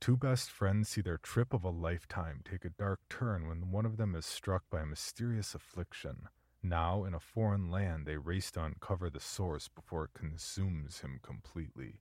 Two 0.00 0.16
best 0.16 0.50
friends 0.50 0.88
see 0.88 1.02
their 1.02 1.18
trip 1.18 1.52
of 1.52 1.64
a 1.64 1.70
lifetime 1.70 2.40
take 2.50 2.64
a 2.64 2.70
dark 2.70 3.00
turn 3.10 3.46
when 3.46 3.70
one 3.70 3.84
of 3.84 3.96
them 3.98 4.14
is 4.14 4.24
struck 4.24 4.62
by 4.70 4.80
a 4.80 4.86
mysterious 4.86 5.54
affliction. 5.54 6.28
Now, 6.68 7.04
in 7.04 7.14
a 7.14 7.20
foreign 7.20 7.70
land, 7.70 8.06
they 8.06 8.16
race 8.16 8.50
to 8.52 8.64
uncover 8.64 9.08
the 9.10 9.20
source 9.20 9.68
before 9.68 10.04
it 10.04 10.14
consumes 10.14 11.00
him 11.00 11.18
completely. 11.22 12.00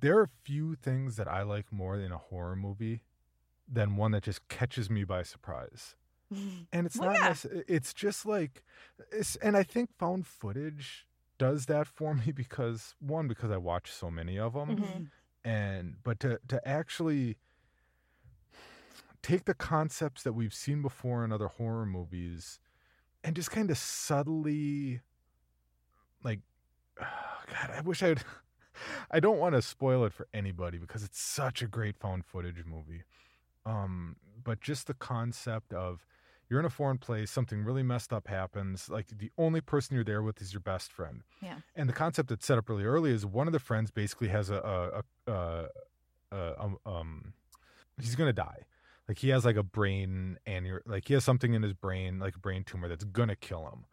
There 0.00 0.18
are 0.18 0.28
few 0.44 0.74
things 0.76 1.16
that 1.16 1.28
I 1.28 1.42
like 1.42 1.72
more 1.72 1.96
in 1.96 2.12
a 2.12 2.18
horror 2.18 2.56
movie 2.56 3.02
than 3.66 3.96
one 3.96 4.12
that 4.12 4.22
just 4.24 4.46
catches 4.48 4.88
me 4.90 5.04
by 5.04 5.22
surprise. 5.22 5.96
And 6.72 6.86
it's 6.86 6.96
Well, 6.96 7.10
not, 7.10 7.18
yeah. 7.20 7.30
necess- 7.32 7.64
it's 7.66 7.94
just 7.94 8.26
like, 8.26 8.62
it's, 9.10 9.36
and 9.36 9.56
I 9.56 9.62
think 9.62 9.90
found 9.98 10.26
footage 10.26 11.06
does 11.38 11.66
that 11.66 11.86
for 11.86 12.14
me 12.22 12.32
because 12.32 12.94
one, 13.00 13.28
because 13.28 13.50
I 13.50 13.56
watch 13.56 13.90
so 13.90 14.10
many 14.10 14.38
of 14.38 14.52
them 14.52 14.76
Mhm. 14.76 15.10
and 15.44 15.96
but 16.02 16.20
to 16.20 16.40
to 16.48 16.68
actually 16.68 17.38
take 19.22 19.44
the 19.46 19.54
concepts 19.54 20.22
that 20.22 20.32
we've 20.34 20.54
seen 20.54 20.82
before 20.82 21.24
in 21.24 21.32
other 21.32 21.48
horror 21.48 21.86
movies 21.86 22.60
and 23.24 23.34
just 23.36 23.50
kind 23.50 23.70
of 23.70 23.78
subtly 23.78 25.00
like 26.24 26.40
oh 27.00 27.04
god 27.52 27.70
i 27.76 27.80
wish 27.80 28.02
i'd 28.02 28.22
i 29.10 29.20
don't 29.20 29.38
want 29.38 29.54
to 29.54 29.62
spoil 29.62 30.04
it 30.04 30.12
for 30.12 30.26
anybody 30.32 30.78
because 30.78 31.02
it's 31.02 31.20
such 31.20 31.62
a 31.62 31.66
great 31.66 31.96
found 31.96 32.24
footage 32.24 32.64
movie. 32.64 33.02
Um 33.66 34.16
but 34.44 34.60
just 34.60 34.86
the 34.86 34.94
concept 34.94 35.72
of 35.74 36.06
you're 36.48 36.60
in 36.60 36.64
a 36.66 36.70
foreign 36.70 36.96
place 36.98 37.30
something 37.30 37.64
really 37.64 37.82
messed 37.82 38.12
up 38.12 38.28
happens 38.28 38.88
like 38.88 39.06
the 39.08 39.30
only 39.36 39.60
person 39.60 39.94
you're 39.96 40.04
there 40.04 40.22
with 40.22 40.40
is 40.40 40.52
your 40.54 40.60
best 40.60 40.92
friend. 40.92 41.22
Yeah. 41.42 41.56
and 41.74 41.88
the 41.88 41.92
concept 41.92 42.28
that's 42.28 42.46
set 42.46 42.56
up 42.56 42.68
really 42.68 42.84
early 42.84 43.10
is 43.10 43.26
one 43.26 43.46
of 43.48 43.52
the 43.52 43.58
friends 43.58 43.90
basically 43.90 44.28
has 44.28 44.48
a 44.48 45.02
a, 45.26 45.32
a, 45.32 45.34
a, 45.34 46.36
a 46.36 46.62
um, 46.62 46.78
um 46.86 47.32
he's 48.00 48.14
gonna 48.14 48.32
die 48.32 48.64
like 49.08 49.18
he 49.18 49.30
has 49.30 49.44
like 49.44 49.56
a 49.56 49.62
brain 49.62 50.38
and 50.46 50.66
you're 50.66 50.82
like 50.86 51.08
he 51.08 51.14
has 51.14 51.24
something 51.24 51.54
in 51.54 51.62
his 51.62 51.72
brain 51.72 52.18
like 52.18 52.36
a 52.36 52.38
brain 52.38 52.62
tumor 52.64 52.88
that's 52.88 53.04
gonna 53.04 53.36
kill 53.36 53.66
him 53.68 53.84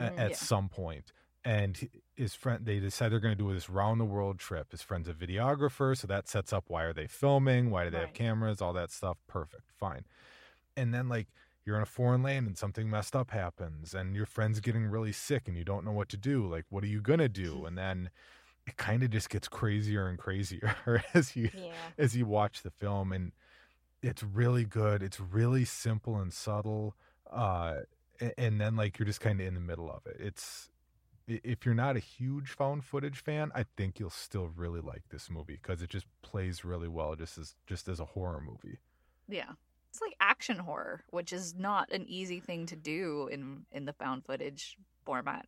a- 0.00 0.10
Mhm. 0.10 0.18
at 0.18 0.30
Yeah. 0.30 0.36
some 0.36 0.68
point 0.68 1.12
and 1.44 1.88
his 2.16 2.34
friend 2.34 2.66
they 2.66 2.80
decide 2.80 3.10
they're 3.12 3.20
going 3.20 3.36
to 3.36 3.44
do 3.44 3.52
this 3.54 3.70
round 3.70 4.00
the 4.00 4.04
world 4.04 4.38
trip 4.40 4.72
his 4.72 4.82
friend's 4.82 5.06
a 5.08 5.14
videographer 5.14 5.96
so 5.96 6.06
that 6.08 6.26
sets 6.26 6.52
up 6.52 6.64
why 6.66 6.82
are 6.82 6.92
they 6.92 7.06
filming 7.06 7.70
why 7.70 7.84
do 7.84 7.90
they 7.90 8.00
have 8.00 8.12
cameras 8.12 8.60
all 8.60 8.72
that 8.72 8.90
stuff 8.90 9.18
perfect 9.28 9.70
fine 9.70 10.04
and 10.76 10.92
then 10.92 11.08
like 11.08 11.28
you're 11.64 11.76
in 11.76 11.82
a 11.82 11.86
foreign 11.86 12.22
land 12.22 12.46
and 12.48 12.56
something 12.58 12.88
messed 12.90 13.14
up 13.14 13.30
happens 13.30 13.94
and 13.94 14.16
your 14.16 14.26
friend's 14.26 14.58
getting 14.60 14.86
really 14.86 15.12
sick 15.12 15.46
and 15.46 15.56
you 15.56 15.64
don't 15.64 15.84
know 15.84 15.92
what 15.92 16.08
to 16.08 16.16
do 16.16 16.46
like 16.48 16.64
what 16.68 16.82
are 16.82 16.88
you 16.88 17.00
going 17.00 17.18
to 17.20 17.28
do 17.28 17.64
and 17.66 17.78
then 17.78 18.10
it 18.66 18.76
kind 18.76 19.04
of 19.04 19.10
just 19.10 19.30
gets 19.30 19.46
crazier 19.46 20.08
and 20.08 20.18
crazier 20.18 20.74
as 21.14 21.36
you 21.36 21.48
Yeah. 21.54 21.72
as 21.96 22.16
you 22.16 22.26
watch 22.26 22.62
the 22.64 22.70
film 22.72 23.12
and 23.12 23.30
it's 24.02 24.22
really 24.22 24.64
good 24.64 25.02
it's 25.02 25.20
really 25.20 25.64
simple 25.64 26.16
and 26.16 26.32
subtle 26.32 26.94
uh 27.32 27.76
and 28.38 28.60
then 28.60 28.76
like 28.76 28.98
you're 28.98 29.06
just 29.06 29.20
kind 29.20 29.40
of 29.40 29.46
in 29.46 29.54
the 29.54 29.60
middle 29.60 29.90
of 29.90 30.06
it 30.06 30.16
it's 30.20 30.70
if 31.28 31.66
you're 31.66 31.74
not 31.74 31.96
a 31.96 32.00
huge 32.00 32.50
found 32.50 32.84
footage 32.84 33.18
fan 33.22 33.50
i 33.54 33.64
think 33.76 33.98
you'll 33.98 34.10
still 34.10 34.48
really 34.54 34.80
like 34.80 35.02
this 35.10 35.28
movie 35.30 35.58
because 35.60 35.82
it 35.82 35.90
just 35.90 36.06
plays 36.22 36.64
really 36.64 36.88
well 36.88 37.16
just 37.16 37.36
as 37.38 37.54
just 37.66 37.88
as 37.88 37.98
a 38.00 38.04
horror 38.04 38.40
movie 38.40 38.78
Yeah. 39.28 39.52
It's 39.90 40.00
like 40.02 40.14
action 40.20 40.58
horror, 40.58 41.04
which 41.10 41.32
is 41.32 41.54
not 41.54 41.90
an 41.90 42.04
easy 42.06 42.38
thing 42.40 42.66
to 42.66 42.76
do 42.76 43.28
in 43.32 43.64
in 43.72 43.86
the 43.86 43.94
found 43.94 44.24
footage 44.26 44.76
format. 45.04 45.46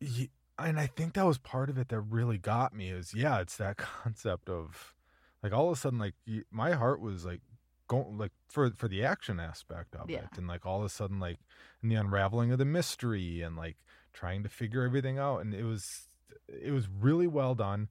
Ye- 0.00 0.30
and 0.58 0.78
I 0.78 0.86
think 0.86 1.14
that 1.14 1.24
was 1.26 1.38
part 1.38 1.70
of 1.70 1.78
it 1.78 1.88
that 1.88 2.00
really 2.00 2.38
got 2.38 2.74
me 2.74 2.90
is 2.90 3.14
yeah, 3.14 3.40
it's 3.40 3.56
that 3.56 3.76
concept 3.78 4.48
of 4.48 4.94
like 5.42 5.52
all 5.52 5.66
of 5.70 5.78
a 5.78 5.80
sudden 5.80 5.98
like 5.98 6.14
my 6.50 6.72
heart 6.72 7.00
was 7.00 7.24
like 7.24 7.40
going 7.88 8.16
like 8.18 8.32
for 8.48 8.70
for 8.70 8.88
the 8.88 9.04
action 9.04 9.38
aspect 9.40 9.94
of 9.94 10.08
Yeah. 10.10 10.20
it 10.24 10.38
and 10.38 10.46
like 10.48 10.64
all 10.64 10.78
of 10.80 10.84
a 10.86 10.88
sudden 10.88 11.20
like 11.20 11.38
in 11.82 11.88
the 11.88 11.94
unraveling 11.96 12.50
of 12.52 12.58
the 12.58 12.64
mystery 12.64 13.42
and 13.42 13.56
like 13.56 13.76
trying 14.12 14.42
to 14.42 14.48
figure 14.48 14.82
everything 14.84 15.18
out 15.18 15.38
and 15.40 15.54
it 15.54 15.64
was 15.64 16.08
it 16.48 16.72
was 16.72 16.88
really 16.88 17.26
well 17.26 17.54
done. 17.54 17.88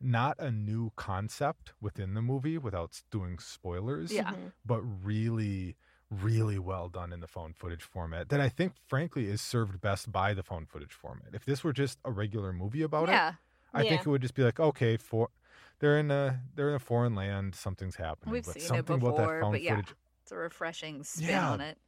Not 0.00 0.38
a 0.38 0.50
new 0.52 0.92
concept 0.94 1.72
within 1.80 2.14
the 2.14 2.22
movie 2.22 2.56
without 2.58 3.02
doing 3.10 3.38
spoilers 3.38 4.12
Yeah. 4.12 4.32
Mhm. 4.32 4.52
but 4.64 4.80
really 4.82 5.76
really 6.10 6.58
well 6.58 6.88
done 6.88 7.12
in 7.12 7.20
the 7.20 7.26
phone 7.26 7.52
footage 7.52 7.82
format 7.82 8.30
that 8.30 8.40
I 8.40 8.48
think 8.48 8.72
frankly 8.86 9.26
is 9.26 9.42
served 9.42 9.78
best 9.80 10.10
by 10.10 10.32
the 10.32 10.42
phone 10.42 10.64
footage 10.64 10.92
format. 10.94 11.34
If 11.34 11.44
this 11.44 11.62
were 11.62 11.72
just 11.74 11.98
a 12.04 12.10
regular 12.10 12.50
movie 12.52 12.80
about 12.82 13.08
it, 13.10 13.12
yeah. 13.12 13.34
I 13.74 13.82
think 13.82 14.00
it 14.00 14.06
would 14.06 14.22
just 14.22 14.34
be 14.34 14.42
like, 14.42 14.58
okay, 14.58 14.96
for 14.96 15.28
they're 15.80 15.98
in 15.98 16.10
a 16.10 16.40
they're 16.54 16.68
in 16.70 16.74
a 16.74 16.80
foreign 16.80 17.14
land, 17.14 17.54
something's 17.54 17.96
happening. 17.96 18.32
We've 18.32 18.44
but 18.44 18.54
seen 18.54 18.62
it 18.64 18.66
something 18.66 18.96
about 18.96 19.16
that 19.16 19.22
before, 19.22 19.40
found 19.40 19.52
but 19.52 19.62
yeah. 19.62 19.76
footage 19.76 19.94
It's 20.22 20.32
a 20.32 20.36
refreshing 20.36 21.04
spin 21.04 21.28
Yeah. 21.28 21.50
on 21.50 21.60
it. 21.60 21.78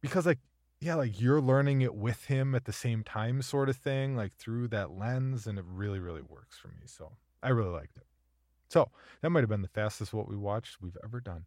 because 0.00 0.26
like 0.26 0.38
yeah, 0.80 0.94
like 0.94 1.18
you're 1.20 1.40
learning 1.40 1.80
it 1.80 1.94
with 1.94 2.26
him 2.26 2.54
at 2.54 2.66
the 2.66 2.72
same 2.72 3.02
time 3.02 3.40
sort 3.40 3.68
of 3.70 3.76
thing, 3.76 4.14
like 4.14 4.34
through 4.34 4.68
that 4.68 4.90
lens, 4.90 5.46
and 5.46 5.58
it 5.58 5.64
really, 5.66 5.98
really 5.98 6.20
works 6.20 6.58
for 6.58 6.68
me. 6.68 6.82
So 6.84 7.12
I 7.42 7.48
really 7.48 7.70
liked 7.70 7.96
it. 7.96 8.02
So 8.68 8.90
that 9.22 9.30
might 9.30 9.40
have 9.40 9.48
been 9.48 9.62
the 9.62 9.68
fastest 9.68 10.12
what 10.12 10.28
we 10.28 10.36
watched 10.36 10.82
we've 10.82 10.96
ever 11.02 11.20
done. 11.20 11.46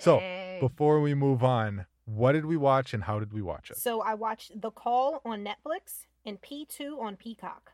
So 0.00 0.18
before 0.60 1.00
we 1.00 1.14
move 1.14 1.44
on, 1.44 1.86
what 2.06 2.32
did 2.32 2.44
we 2.46 2.56
watch 2.56 2.92
and 2.92 3.04
how 3.04 3.20
did 3.20 3.32
we 3.32 3.40
watch 3.40 3.70
it? 3.70 3.76
So 3.76 4.00
I 4.00 4.14
watched 4.14 4.60
The 4.60 4.70
Call 4.70 5.20
on 5.24 5.44
Netflix 5.44 6.06
and 6.24 6.40
P2 6.40 6.98
on 6.98 7.14
Peacock. 7.16 7.72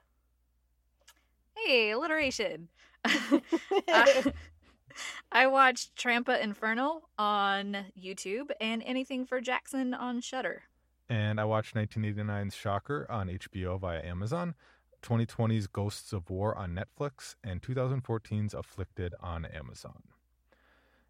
Hey, 1.56 1.90
alliteration. 1.90 2.68
I, 3.04 4.24
I 5.32 5.46
watched 5.46 5.96
Trampa 5.96 6.40
Infernal 6.40 7.08
on 7.18 7.86
YouTube 7.98 8.50
and 8.60 8.82
anything 8.84 9.24
for 9.24 9.40
Jackson 9.40 9.94
on 9.94 10.20
Shudder. 10.20 10.62
And 11.08 11.40
I 11.40 11.44
watched 11.44 11.74
1989's 11.74 12.54
Shocker 12.54 13.06
on 13.10 13.28
HBO 13.28 13.78
via 13.78 14.02
Amazon, 14.02 14.54
2020's 15.02 15.66
Ghosts 15.66 16.12
of 16.12 16.30
War 16.30 16.56
on 16.56 16.74
Netflix, 16.74 17.34
and 17.44 17.60
2014's 17.60 18.54
Afflicted 18.54 19.14
on 19.20 19.44
Amazon. 19.44 20.02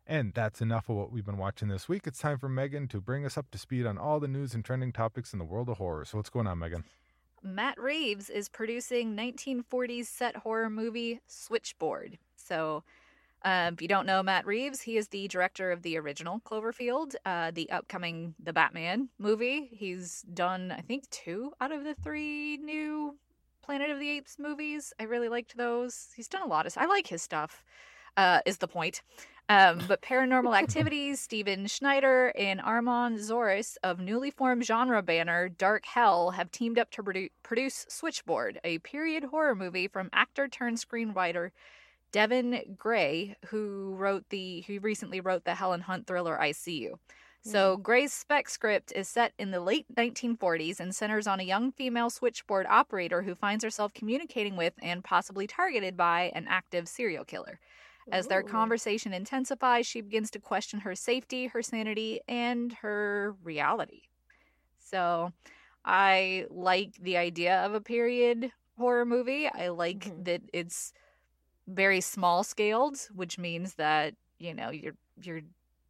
And 0.06 0.34
that's 0.34 0.60
enough 0.60 0.88
of 0.88 0.96
what 0.96 1.12
we've 1.12 1.24
been 1.24 1.38
watching 1.38 1.68
this 1.68 1.88
week. 1.88 2.06
It's 2.06 2.18
time 2.18 2.38
for 2.38 2.48
Meagan 2.48 2.88
to 2.88 3.00
bring 3.00 3.24
us 3.24 3.38
up 3.38 3.50
to 3.52 3.58
speed 3.58 3.86
on 3.86 3.96
all 3.96 4.18
the 4.18 4.26
news 4.26 4.54
and 4.54 4.64
trending 4.64 4.92
topics 4.92 5.32
in 5.32 5.38
the 5.38 5.44
world 5.44 5.68
of 5.68 5.78
horror. 5.78 6.04
So 6.04 6.18
what's 6.18 6.30
going 6.30 6.48
on, 6.48 6.58
Meagan? 6.58 6.84
Matt 7.42 7.78
Reeves 7.80 8.30
is 8.30 8.48
producing 8.48 9.16
1940s 9.16 10.06
set 10.06 10.36
horror 10.36 10.70
movie 10.70 11.20
Switchboard. 11.26 12.18
So, 12.36 12.84
um, 13.44 13.74
if 13.74 13.82
you 13.82 13.88
don't 13.88 14.06
know 14.06 14.22
Matt 14.22 14.46
Reeves, 14.46 14.80
he 14.82 14.96
is 14.96 15.08
the 15.08 15.26
director 15.26 15.72
of 15.72 15.82
the 15.82 15.98
original 15.98 16.40
Cloverfield, 16.40 17.14
uh, 17.26 17.50
the 17.52 17.70
upcoming 17.70 18.34
The 18.42 18.52
Batman 18.52 19.08
movie. 19.18 19.68
He's 19.72 20.22
done, 20.32 20.70
I 20.70 20.80
think, 20.80 21.10
two 21.10 21.52
out 21.60 21.72
of 21.72 21.82
the 21.82 21.94
three 21.94 22.58
new 22.58 23.16
Planet 23.62 23.90
of 23.90 23.98
the 23.98 24.10
Apes 24.10 24.38
movies. 24.38 24.92
I 25.00 25.04
really 25.04 25.28
liked 25.28 25.56
those. 25.56 26.08
He's 26.14 26.28
done 26.28 26.42
a 26.42 26.46
lot 26.46 26.66
of. 26.66 26.76
I 26.76 26.86
like 26.86 27.08
his 27.08 27.22
stuff. 27.22 27.64
Uh, 28.16 28.40
is 28.44 28.58
the 28.58 28.68
point. 28.68 29.02
Um, 29.48 29.82
but 29.86 30.00
Paranormal 30.00 30.56
Activities, 30.56 31.20
Steven 31.20 31.66
Schneider 31.66 32.32
and 32.38 32.60
Armand 32.60 33.18
Zoris 33.18 33.76
of 33.82 33.98
newly 33.98 34.30
formed 34.30 34.64
genre 34.64 35.02
banner 35.02 35.48
Dark 35.48 35.84
Hell 35.84 36.30
have 36.30 36.50
teamed 36.50 36.78
up 36.78 36.90
to 36.92 37.02
produ- 37.02 37.30
produce 37.42 37.84
Switchboard, 37.88 38.60
a 38.64 38.78
period 38.78 39.24
horror 39.24 39.54
movie 39.54 39.88
from 39.88 40.08
actor 40.12 40.48
turned 40.48 40.78
screenwriter 40.78 41.50
Devon 42.12 42.76
Graye, 42.76 43.34
who 43.46 43.94
wrote 43.96 44.28
the 44.28 44.62
who 44.66 44.78
recently 44.80 45.20
wrote 45.20 45.44
the 45.44 45.54
Helen 45.54 45.80
Hunt 45.80 46.06
thriller 46.06 46.40
I 46.40 46.52
See 46.52 46.78
You. 46.78 46.98
So 47.44 47.76
Graye's 47.76 48.12
spec 48.12 48.48
script 48.48 48.92
is 48.94 49.08
set 49.08 49.32
in 49.36 49.50
the 49.50 49.58
late 49.58 49.86
1940s 49.92 50.78
and 50.78 50.94
centers 50.94 51.26
on 51.26 51.40
a 51.40 51.44
young 51.44 51.72
female 51.72 52.08
switchboard 52.08 52.66
operator 52.70 53.22
who 53.22 53.34
finds 53.34 53.64
herself 53.64 53.92
communicating 53.92 54.56
with 54.56 54.74
and 54.80 55.02
possibly 55.02 55.48
targeted 55.48 55.96
by 55.96 56.30
an 56.36 56.46
active 56.48 56.86
serial 56.86 57.24
killer. 57.24 57.58
As 58.10 58.26
their 58.26 58.42
Ooh. 58.42 58.42
conversation 58.42 59.12
intensifies, 59.12 59.86
she 59.86 60.00
begins 60.00 60.30
to 60.32 60.40
question 60.40 60.80
her 60.80 60.94
safety, 60.94 61.46
her 61.46 61.62
sanity, 61.62 62.20
and 62.28 62.72
her 62.74 63.34
reality. 63.42 64.02
So 64.78 65.32
I 65.84 66.46
like 66.50 66.94
the 67.00 67.16
idea 67.16 67.64
of 67.64 67.74
a 67.74 67.80
period 67.80 68.52
horror 68.78 69.06
movie. 69.06 69.48
I 69.48 69.68
like 69.68 70.12
Mhm. 70.12 70.24
that 70.24 70.42
it's 70.52 70.92
very 71.68 72.00
small 72.00 72.44
scaled, 72.44 72.98
which 73.14 73.38
means 73.38 73.74
that, 73.76 74.14
you 74.38 74.54
know, 74.54 74.70
you're 74.70 74.94
you're 75.22 75.42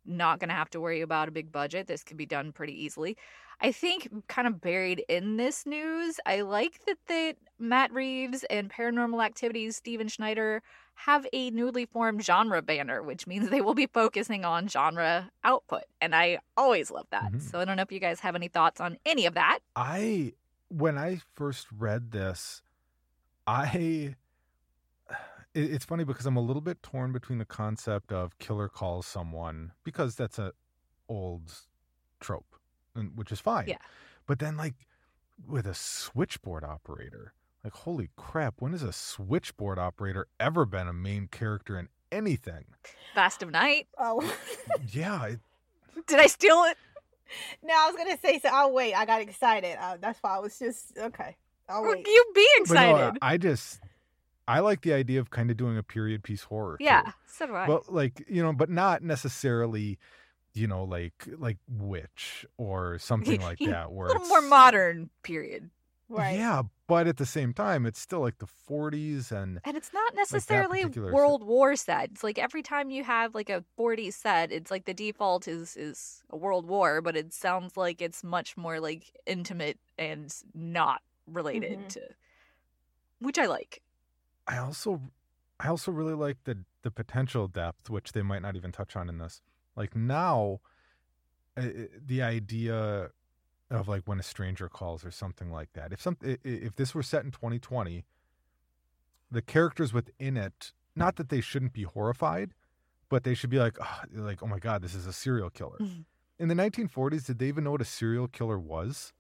not 0.04 0.40
going 0.40 0.48
to 0.48 0.54
have 0.54 0.70
to 0.70 0.80
worry 0.80 1.00
about 1.00 1.28
a 1.28 1.32
big 1.32 1.52
budget. 1.52 1.86
This 1.86 2.02
could 2.02 2.16
be 2.16 2.26
done 2.26 2.52
pretty 2.52 2.74
easily. 2.84 3.16
I 3.60 3.70
think 3.70 4.08
kind 4.28 4.48
of 4.48 4.60
buried 4.60 5.04
in 5.08 5.36
this 5.36 5.64
news, 5.64 6.18
I 6.26 6.40
like 6.42 6.84
that 6.86 6.98
the 7.06 7.36
Matt 7.58 7.92
Reeves 7.92 8.44
and 8.50 8.68
Paranormal 8.70 9.24
Activities 9.24 9.76
Steven 9.76 10.08
Schneider 10.08 10.62
have 10.94 11.26
a 11.32 11.50
newly 11.50 11.86
formed 11.86 12.24
genre 12.24 12.62
banner, 12.62 13.02
which 13.02 13.26
means 13.26 13.50
they 13.50 13.60
will 13.60 13.74
be 13.74 13.86
focusing 13.86 14.44
on 14.44 14.68
genre 14.68 15.30
output. 15.44 15.82
And 16.00 16.14
I 16.14 16.38
always 16.56 16.90
love 16.90 17.06
that. 17.10 17.32
Mhm. 17.32 17.40
So 17.40 17.60
I 17.60 17.64
don't 17.64 17.76
know 17.76 17.82
if 17.82 17.92
you 17.92 17.98
guys 18.00 18.20
have 18.20 18.34
any 18.36 18.48
thoughts 18.48 18.80
on 18.80 18.98
any 19.04 19.26
of 19.26 19.34
that. 19.34 19.60
I 19.74 20.34
when 20.68 20.96
I 20.96 21.20
first 21.34 21.66
read 21.70 22.12
this, 22.12 22.62
I 23.46 24.16
it, 25.54 25.72
it's 25.72 25.84
funny 25.84 26.04
because 26.04 26.26
I'm 26.26 26.36
a 26.36 26.40
little 26.42 26.62
bit 26.62 26.82
torn 26.82 27.12
between 27.12 27.38
the 27.38 27.44
concept 27.44 28.12
of 28.12 28.38
killer 28.38 28.68
calls 28.68 29.06
someone 29.06 29.72
because 29.84 30.14
that's 30.14 30.38
a 30.38 30.52
old 31.08 31.52
trope, 32.20 32.54
and, 32.94 33.16
which 33.16 33.32
is 33.32 33.40
fine. 33.40 33.68
Yeah. 33.68 33.78
But 34.26 34.38
then 34.38 34.56
like 34.56 34.74
with 35.46 35.66
a 35.66 35.74
switchboard 35.74 36.64
operator, 36.64 37.34
like 37.64 37.72
holy 37.72 38.10
crap, 38.16 38.54
when 38.58 38.72
has 38.72 38.82
a 38.82 38.92
switchboard 38.92 39.78
operator 39.78 40.26
ever 40.40 40.64
been 40.64 40.88
a 40.88 40.92
main 40.92 41.28
character 41.28 41.78
in 41.78 41.88
anything? 42.10 42.64
Vast 43.14 43.42
of 43.42 43.50
Night. 43.50 43.86
Oh, 43.98 44.20
Yeah, 44.92 45.24
it, 45.26 45.40
Did 46.06 46.18
I 46.18 46.26
steal 46.26 46.64
it? 46.64 46.76
no, 47.62 47.74
I 47.74 47.86
was 47.90 47.96
gonna 47.96 48.18
say 48.18 48.38
so. 48.40 48.48
I'll 48.52 48.72
wait. 48.72 48.94
I 48.94 49.04
got 49.06 49.20
excited. 49.20 49.76
Uh, 49.80 49.96
that's 50.00 50.18
why 50.20 50.36
I 50.36 50.38
was 50.38 50.58
just 50.58 50.96
okay. 50.98 51.36
I'll 51.68 51.82
wait. 51.84 52.06
You 52.06 52.24
be 52.34 52.48
but 52.68 52.74
no, 52.74 52.80
excited. 52.96 53.18
I 53.22 53.36
just 53.38 53.80
I 54.48 54.60
like 54.60 54.82
the 54.82 54.92
idea 54.92 55.20
of 55.20 55.30
kind 55.30 55.50
of 55.50 55.56
doing 55.56 55.78
a 55.78 55.82
period 55.82 56.22
piece 56.22 56.42
horror. 56.42 56.76
too. 56.78 56.84
yeah, 56.84 57.12
so 57.26 57.46
do 57.46 57.54
I. 57.54 57.68
Well, 57.68 57.84
like 57.88 58.24
you 58.28 58.42
know, 58.42 58.52
but 58.52 58.70
not 58.70 59.02
necessarily, 59.02 59.98
you 60.54 60.66
know, 60.66 60.84
like 60.84 61.28
like 61.38 61.58
witch 61.68 62.44
or 62.58 62.98
something 62.98 63.40
like 63.42 63.58
that. 63.60 63.86
a 63.86 63.90
little 63.90 64.16
it's, 64.16 64.28
more 64.28 64.42
modern 64.42 65.10
period. 65.22 65.70
Right. 66.16 66.44
Yeah, 66.44 66.62
but 66.86 67.06
at 67.06 67.16
the 67.16 67.26
same 67.26 67.54
time, 67.54 67.86
it's 67.86 68.00
still 68.00 68.20
like 68.20 68.38
the 68.38 68.46
40s, 68.46 69.32
and 69.32 69.60
And 69.64 69.76
it's 69.76 69.92
not 69.92 70.14
necessarily 70.16 70.84
set. 70.84 70.98
World 71.06 71.44
War 71.44 71.76
set. 71.76 72.10
It's 72.10 72.24
like 72.24 72.36
every 72.38 72.62
time 72.62 72.90
you 72.90 73.04
have 73.04 73.32
like 73.34 73.48
a 73.48 73.64
40s 73.76 74.16
set, 74.16 74.50
it's 74.50 74.72
like 74.72 74.86
the 74.86 74.94
default 74.94 75.46
is 75.46 75.76
is 75.76 76.24
a 76.30 76.36
World 76.36 76.66
War, 76.66 77.00
but 77.00 77.16
it 77.16 77.32
sounds 77.32 77.76
like 77.76 78.02
it's 78.02 78.24
much 78.24 78.56
more 78.56 78.80
like 78.80 79.16
intimate 79.24 79.78
and 79.96 80.34
not 80.54 81.00
related 81.28 81.88
Mhm. 81.88 81.90
to 81.90 82.00
which 83.20 83.38
I 83.38 83.46
like. 83.46 83.82
I 84.46 84.58
also 84.58 85.12
I 85.60 85.68
also 85.68 85.92
really 85.92 86.14
like 86.14 86.44
the 86.44 86.64
the 86.82 86.90
potential 86.90 87.48
depth, 87.48 87.90
which 87.90 88.12
they 88.12 88.22
might 88.22 88.42
not 88.42 88.56
even 88.56 88.72
touch 88.72 88.96
on 88.96 89.08
in 89.08 89.18
this. 89.18 89.40
Like 89.76 89.94
now, 89.94 90.60
uh, 91.56 91.68
the 92.00 92.22
idea 92.22 93.10
of 93.72 93.88
like 93.88 94.02
when 94.04 94.18
a 94.20 94.22
stranger 94.22 94.68
calls 94.68 95.04
or 95.04 95.10
something 95.10 95.50
like 95.50 95.72
that. 95.74 95.92
If 95.92 96.00
some 96.00 96.16
if 96.22 96.76
this 96.76 96.94
were 96.94 97.02
set 97.02 97.24
in 97.24 97.30
2020, 97.30 98.04
the 99.30 99.42
characters 99.42 99.92
within 99.92 100.36
it, 100.36 100.72
not 100.94 101.16
that 101.16 101.28
they 101.28 101.40
shouldn't 101.40 101.72
be 101.72 101.82
horrified, 101.84 102.52
but 103.08 103.24
they 103.24 103.34
should 103.34 103.50
be 103.50 103.58
like, 103.58 103.76
oh, 103.80 104.00
like 104.12 104.42
oh 104.42 104.46
my 104.46 104.58
god, 104.58 104.82
this 104.82 104.94
is 104.94 105.06
a 105.06 105.12
serial 105.12 105.50
killer. 105.50 105.78
Mhm. 105.80 106.04
In 106.38 106.48
the 106.48 106.54
1940s, 106.54 107.24
did 107.26 107.38
they 107.38 107.46
even 107.48 107.64
know 107.64 107.70
what 107.72 107.80
a 107.80 107.86
serial 107.86 108.28
killer 108.28 108.58
was? 108.58 109.12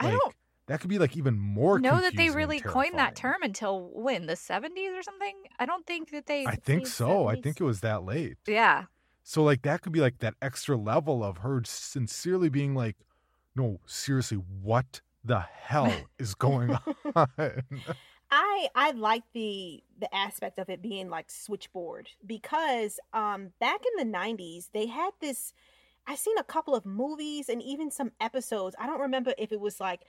I 0.00 0.10
don't 0.10 0.34
That 0.66 0.80
could 0.80 0.90
be 0.90 0.98
like 0.98 1.16
even 1.16 1.38
more. 1.38 1.78
know 1.78 2.00
that 2.00 2.16
they 2.16 2.28
really 2.30 2.60
coined 2.60 2.98
that 2.98 3.16
term 3.16 3.42
until 3.42 3.90
when? 3.94 4.26
The 4.26 4.34
70s 4.34 4.98
or 4.98 5.02
something? 5.02 5.34
I 5.58 5.64
don't 5.66 5.86
think 5.86 6.10
that 6.10 6.26
they 6.26 6.44
I 6.46 6.56
think 6.56 6.82
60s, 6.84 6.88
so. 6.88 7.26
I 7.28 7.40
think 7.40 7.60
it 7.60 7.64
was 7.64 7.80
that 7.80 8.02
late. 8.02 8.36
Yeah. 8.46 8.86
So 9.22 9.42
like 9.42 9.62
that 9.62 9.82
could 9.82 9.92
be 9.92 10.00
like 10.00 10.18
that 10.18 10.34
extra 10.42 10.76
level 10.76 11.24
of 11.24 11.38
her 11.38 11.62
sincerely 11.64 12.48
being 12.48 12.74
like, 12.74 12.96
no, 13.56 13.80
seriously, 13.86 14.38
what 14.62 15.00
the 15.24 15.40
hell 15.40 15.92
is 16.18 16.34
going 16.34 16.76
on? 17.14 17.26
I 18.30 18.68
I 18.74 18.90
like 18.92 19.22
the 19.32 19.82
the 19.98 20.14
aspect 20.14 20.58
of 20.58 20.68
it 20.68 20.82
being 20.82 21.08
like 21.08 21.30
switchboard 21.30 22.08
because 22.26 22.98
um 23.12 23.52
back 23.60 23.80
in 23.86 24.10
the 24.10 24.18
90s 24.18 24.70
they 24.72 24.86
had 24.86 25.10
this 25.20 25.52
I 26.08 26.16
seen 26.16 26.36
a 26.38 26.44
couple 26.44 26.74
of 26.74 26.84
movies 26.86 27.48
and 27.48 27.60
even 27.62 27.90
some 27.90 28.12
episodes. 28.20 28.76
I 28.78 28.86
don't 28.86 29.00
remember 29.00 29.32
if 29.38 29.52
it 29.52 29.60
was 29.60 29.80
like 29.80 30.02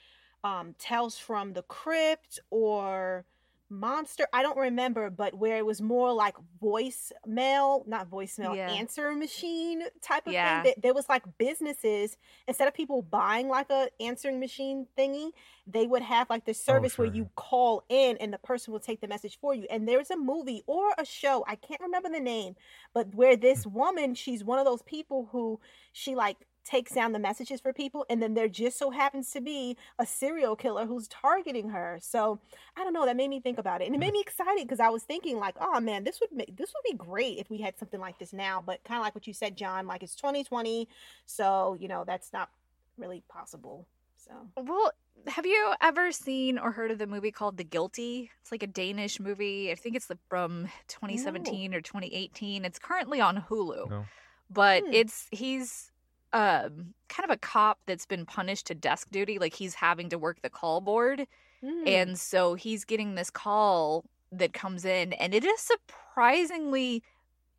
um 0.43 0.73
Tales 0.79 1.17
from 1.17 1.53
the 1.53 1.63
Crypt 1.63 2.39
or 2.49 3.25
Monster. 3.69 4.27
I 4.31 4.43
don't 4.43 4.57
remember, 4.57 5.09
but 5.09 5.33
where 5.33 5.57
it 5.57 5.65
was 5.65 5.81
more 5.81 6.13
like 6.13 6.35
voicemail, 6.61 7.85
not 7.85 8.09
voicemail, 8.09 8.55
Yeah. 8.55 8.69
answer 8.69 9.13
machine 9.13 9.83
type 10.01 10.25
of 10.25 10.33
Yeah. 10.33 10.63
thing. 10.63 10.73
That 10.75 10.81
there 10.81 10.93
was 10.93 11.09
like 11.09 11.23
businesses 11.37 12.17
instead 12.47 12.67
of 12.67 12.73
people 12.73 13.01
buying 13.01 13.49
like 13.49 13.69
a 13.69 13.89
answering 13.99 14.39
machine 14.39 14.87
thingy, 14.97 15.31
they 15.65 15.85
would 15.85 16.01
have 16.01 16.29
like 16.29 16.45
the 16.45 16.51
oh, 16.51 16.53
service 16.53 16.97
where 16.97 17.07
sure. 17.07 17.15
you 17.15 17.29
call 17.35 17.83
in 17.89 18.15
and 18.17 18.33
the 18.33 18.37
person 18.37 18.71
will 18.71 18.79
take 18.79 19.01
the 19.01 19.07
message 19.07 19.37
for 19.39 19.53
you. 19.53 19.67
And 19.69 19.87
there's 19.87 20.11
a 20.11 20.17
movie 20.17 20.63
or 20.65 20.93
a 20.97 21.03
show, 21.05 21.43
I 21.47 21.55
can't 21.55 21.81
remember 21.81 22.09
the 22.09 22.21
name, 22.21 22.55
but 22.93 23.13
where 23.13 23.35
this 23.35 23.65
hmm. 23.65 23.73
woman, 23.73 24.15
she's 24.15 24.43
one 24.43 24.59
of 24.59 24.65
those 24.65 24.81
people 24.83 25.27
who 25.31 25.59
she 25.91 26.15
like 26.15 26.37
takes 26.67 26.91
down 26.91 27.13
the 27.13 27.19
messages 27.19 27.61
for 27.61 27.71
people 27.73 28.05
and 28.09 28.21
then 28.21 28.33
there 28.33 28.47
just 28.47 28.77
so 28.77 28.91
happens 28.91 29.31
to 29.31 29.41
be 29.41 29.77
a 29.97 30.05
serial 30.05 30.55
killer 30.55 30.85
who's 30.85 31.07
targeting 31.07 31.69
her. 31.69 31.97
So, 32.01 32.39
I 32.75 32.83
don't 32.83 32.93
know, 32.93 33.05
that 33.05 33.15
made 33.15 33.29
me 33.29 33.39
think 33.39 33.57
about 33.57 33.81
it. 33.81 33.85
And 33.85 33.95
it 33.95 33.99
made 33.99 34.13
me 34.17 34.21
excited 34.21 34.63
because 34.67 34.79
I 34.79 34.89
was 34.89 35.03
thinking 35.03 35.37
like, 35.39 35.55
oh 35.59 35.79
man, 35.79 36.03
this 36.03 36.19
would 36.19 36.31
make 36.31 36.55
this 36.57 36.73
would 36.73 36.91
be 36.91 36.97
great 36.97 37.37
if 37.37 37.49
we 37.49 37.59
had 37.59 37.77
something 37.79 37.99
like 37.99 38.19
this 38.19 38.33
now, 38.33 38.61
but 38.65 38.83
kind 38.83 38.99
of 38.99 39.03
like 39.05 39.15
what 39.15 39.27
you 39.27 39.33
said, 39.33 39.55
Jon, 39.57 39.87
like 39.87 40.03
it's 40.03 40.15
2020, 40.15 40.87
so, 41.25 41.77
you 41.79 41.87
know, 41.87 42.03
that's 42.05 42.33
not 42.33 42.49
really 42.97 43.23
possible. 43.29 43.85
So, 44.17 44.31
Well, 44.61 44.91
have 45.27 45.45
you 45.45 45.73
ever 45.81 46.11
seen 46.11 46.57
or 46.57 46.71
heard 46.71 46.91
of 46.91 46.97
the 46.97 47.07
movie 47.07 47.31
called 47.31 47.57
The 47.57 47.63
Guilty? 47.63 48.29
It's 48.41 48.51
like 48.51 48.63
a 48.63 48.67
Danish 48.67 49.19
movie. 49.19 49.71
I 49.71 49.75
think 49.75 49.95
it's 49.95 50.09
from 50.29 50.67
2017 50.87 51.73
or 51.73 51.81
2018. 51.81 52.65
It's 52.65 52.79
currently 52.79 53.21
on 53.21 53.45
Hulu. 53.49 53.89
No. 53.89 54.05
But 54.49 54.83
Hmm. 54.83 54.93
it's 54.93 55.27
he's 55.31 55.91
um 56.33 56.93
kind 57.09 57.29
of 57.29 57.31
a 57.31 57.37
cop 57.37 57.79
that's 57.85 58.05
been 58.05 58.25
punished 58.25 58.67
to 58.67 58.75
desk 58.75 59.09
duty 59.11 59.39
like 59.39 59.53
he's 59.53 59.75
having 59.75 60.09
to 60.09 60.17
work 60.17 60.41
the 60.41 60.49
call 60.49 60.81
board. 60.81 61.27
Mm, 61.63 61.87
and 61.87 62.19
so 62.19 62.53
he's 62.53 62.85
getting 62.85 63.15
this 63.15 63.29
call 63.29 64.05
that 64.31 64.53
comes 64.53 64.85
in 64.85 65.13
and 65.13 65.33
it 65.33 65.43
is 65.45 65.59
surprisingly 65.59 67.01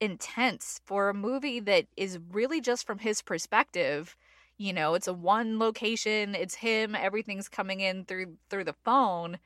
intense 0.00 0.80
for 0.84 1.08
a 1.08 1.14
movie 1.14 1.60
that 1.60 1.86
is 1.96 2.18
really 2.30 2.60
just 2.60 2.86
from 2.86 2.98
his 2.98 3.22
perspective. 3.22 4.16
You 4.58 4.72
know 4.72 4.94
it's 4.94 5.08
a 5.08 5.12
one 5.12 5.58
location 5.58 6.34
it's 6.34 6.56
him 6.56 6.94
everything's 6.94 7.48
coming 7.48 7.80
in 7.80 8.04
through 8.04 8.36
through 8.50 8.64
the 8.64 8.74
phone 8.84 9.38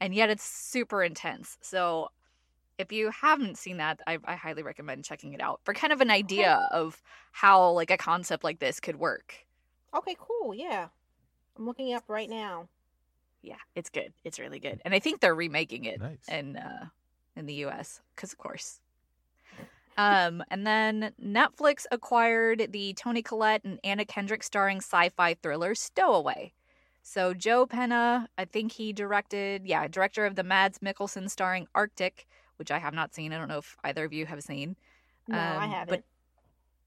and 0.00 0.14
yet 0.14 0.30
it's 0.30 0.44
super 0.44 1.02
intense. 1.02 1.58
So 1.60 2.10
if 2.80 2.90
you 2.92 3.10
haven't 3.10 3.58
seen 3.58 3.76
that 3.76 4.00
I, 4.06 4.18
I 4.24 4.34
highly 4.36 4.62
recommend 4.62 5.04
checking 5.04 5.32
it 5.34 5.40
out 5.40 5.60
for 5.64 5.74
kind 5.74 5.92
of 5.92 6.00
an 6.00 6.10
idea 6.10 6.66
of 6.72 7.00
how 7.32 7.70
like 7.70 7.90
a 7.90 7.96
concept 7.96 8.42
like 8.44 8.58
this 8.58 8.80
could 8.80 8.96
work 8.96 9.34
okay, 9.94 10.16
cool. 10.18 10.54
Yeah. 10.54 10.86
I'm 11.58 11.66
looking 11.66 11.88
it 11.90 11.94
up 11.94 12.04
right 12.08 12.30
now. 12.30 12.68
yeah 13.42 13.60
it's 13.74 13.90
good 13.90 14.12
it's 14.24 14.38
really 14.38 14.60
good 14.60 14.80
and 14.84 14.94
i 14.94 14.98
think 14.98 15.20
they're 15.20 15.34
remaking 15.46 15.84
it 15.84 16.00
Nice. 16.00 16.28
in 16.28 16.56
uh 16.56 16.86
in 17.36 17.46
the 17.46 17.54
us 17.64 18.00
because 18.14 18.32
of 18.32 18.38
course 18.38 18.80
um 19.98 20.42
and 20.50 20.66
then 20.66 21.12
netflix 21.22 21.86
acquired 21.90 22.68
the 22.70 22.92
toni 22.94 23.22
collette 23.22 23.62
and 23.64 23.78
anna 23.84 24.04
kendrick 24.04 24.42
starring 24.42 24.78
sci-fi 24.78 25.34
thriller 25.42 25.74
stowaway 25.74 26.52
So 27.02 27.32
Joe 27.34 27.64
Penna, 27.66 28.28
I 28.36 28.44
think 28.44 28.72
he 28.72 28.92
directed, 28.92 29.66
yeah, 29.66 29.88
director 29.88 30.26
of 30.26 30.34
the 30.36 30.44
Mads 30.44 30.80
Mikkelsen 30.80 31.30
starring 31.30 31.66
Arctic, 31.74 32.26
which 32.60 32.70
I 32.70 32.78
have 32.78 32.94
not 32.94 33.12
seen. 33.14 33.32
I 33.32 33.38
don't 33.38 33.48
know 33.48 33.58
if 33.58 33.76
either 33.82 34.04
of 34.04 34.12
you 34.12 34.26
have 34.26 34.40
seen. 34.42 34.76
No, 35.26 35.36
I 35.36 35.64
Um, 35.64 35.70
haven't. 35.70 36.04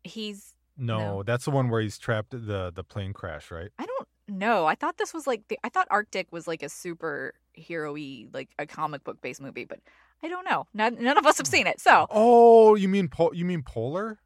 But 0.03 0.09
he's 0.09 0.53
No, 0.77 0.97
No. 1.17 1.23
that's 1.23 1.45
the 1.45 1.51
one 1.51 1.69
where 1.69 1.81
he's 1.81 1.97
trapped 1.97 2.31
the 2.31 2.71
the 2.73 2.83
plane 2.83 3.11
crash, 3.13 3.51
right? 3.51 3.69
I 3.77 3.85
don't 3.85 4.07
know. 4.27 4.65
I 4.65 4.73
thought 4.75 4.97
this 4.97 5.13
was 5.13 5.27
like 5.27 5.47
the, 5.49 5.59
I 5.63 5.69
thought 5.69 5.87
Arctic 5.91 6.31
was 6.31 6.47
like 6.47 6.63
a 6.63 6.69
super 6.69 7.33
hero-y, 7.53 8.27
like 8.33 8.49
a 8.57 8.65
comic 8.65 9.03
book 9.03 9.21
based 9.21 9.41
movie, 9.41 9.65
but 9.65 9.79
I 10.23 10.29
don't 10.29 10.45
know. 10.49 10.65
None, 10.73 10.97
none 11.03 11.17
of 11.17 11.25
us 11.27 11.37
have 11.37 11.45
seen 11.47 11.67
it. 11.67 11.79
So 11.81 12.07
Oh, 12.09 12.73
you 12.75 12.87
mean 12.87 13.07
pol- 13.09 13.35
you 13.35 13.45
mean 13.45 13.61
polar? 13.61 14.19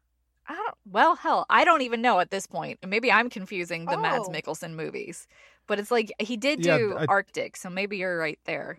I 0.46 0.54
don't, 0.54 0.74
well, 0.86 1.16
hell, 1.16 1.44
I 1.50 1.64
don't 1.64 1.82
even 1.82 2.00
know 2.00 2.20
at 2.20 2.30
this 2.30 2.46
point. 2.46 2.78
Maybe 2.86 3.12
I'm 3.12 3.28
confusing 3.28 3.84
the 3.84 3.98
Mads 3.98 4.28
Oh. 4.28 4.32
Mikkelsen 4.32 4.72
movies. 4.72 5.26
But 5.66 5.78
it's 5.78 5.90
like 5.90 6.10
he 6.18 6.38
did 6.38 6.64
Yeah, 6.64 6.78
do 6.78 6.96
I- 6.96 7.04
Arctic, 7.06 7.56
so 7.58 7.68
maybe 7.68 7.98
you're 7.98 8.16
right 8.16 8.38
there. 8.44 8.78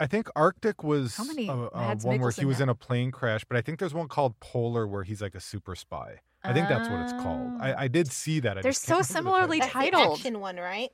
I 0.00 0.06
think 0.06 0.28
Arctic 0.34 0.82
was 0.82 1.16
How 1.16 1.24
many 1.24 1.48
uh, 1.48 1.54
uh, 1.72 1.94
one 2.02 2.20
where 2.20 2.30
he 2.30 2.44
was 2.44 2.58
now? 2.58 2.64
in 2.64 2.68
a 2.70 2.74
plane 2.74 3.10
crash, 3.10 3.44
but 3.44 3.56
I 3.56 3.60
think 3.60 3.78
there's 3.78 3.94
one 3.94 4.08
called 4.08 4.38
Polar 4.40 4.86
where 4.86 5.04
he's 5.04 5.22
like 5.22 5.34
a 5.34 5.40
super 5.40 5.76
spy. 5.76 6.20
I 6.42 6.52
think 6.52 6.68
that's 6.68 6.90
what 6.90 7.00
it's 7.00 7.12
called. 7.12 7.52
I, 7.60 7.84
I 7.84 7.88
did 7.88 8.12
see 8.12 8.40
that. 8.40 8.58
I 8.58 8.62
They're 8.62 8.72
so 8.72 8.96
remember 8.96 9.06
the 9.06 9.12
similarly. 9.14 9.58
That's 9.60 9.72
the 9.72 9.78
titled. 9.78 10.18
action 10.18 10.40
one, 10.40 10.56
right? 10.56 10.90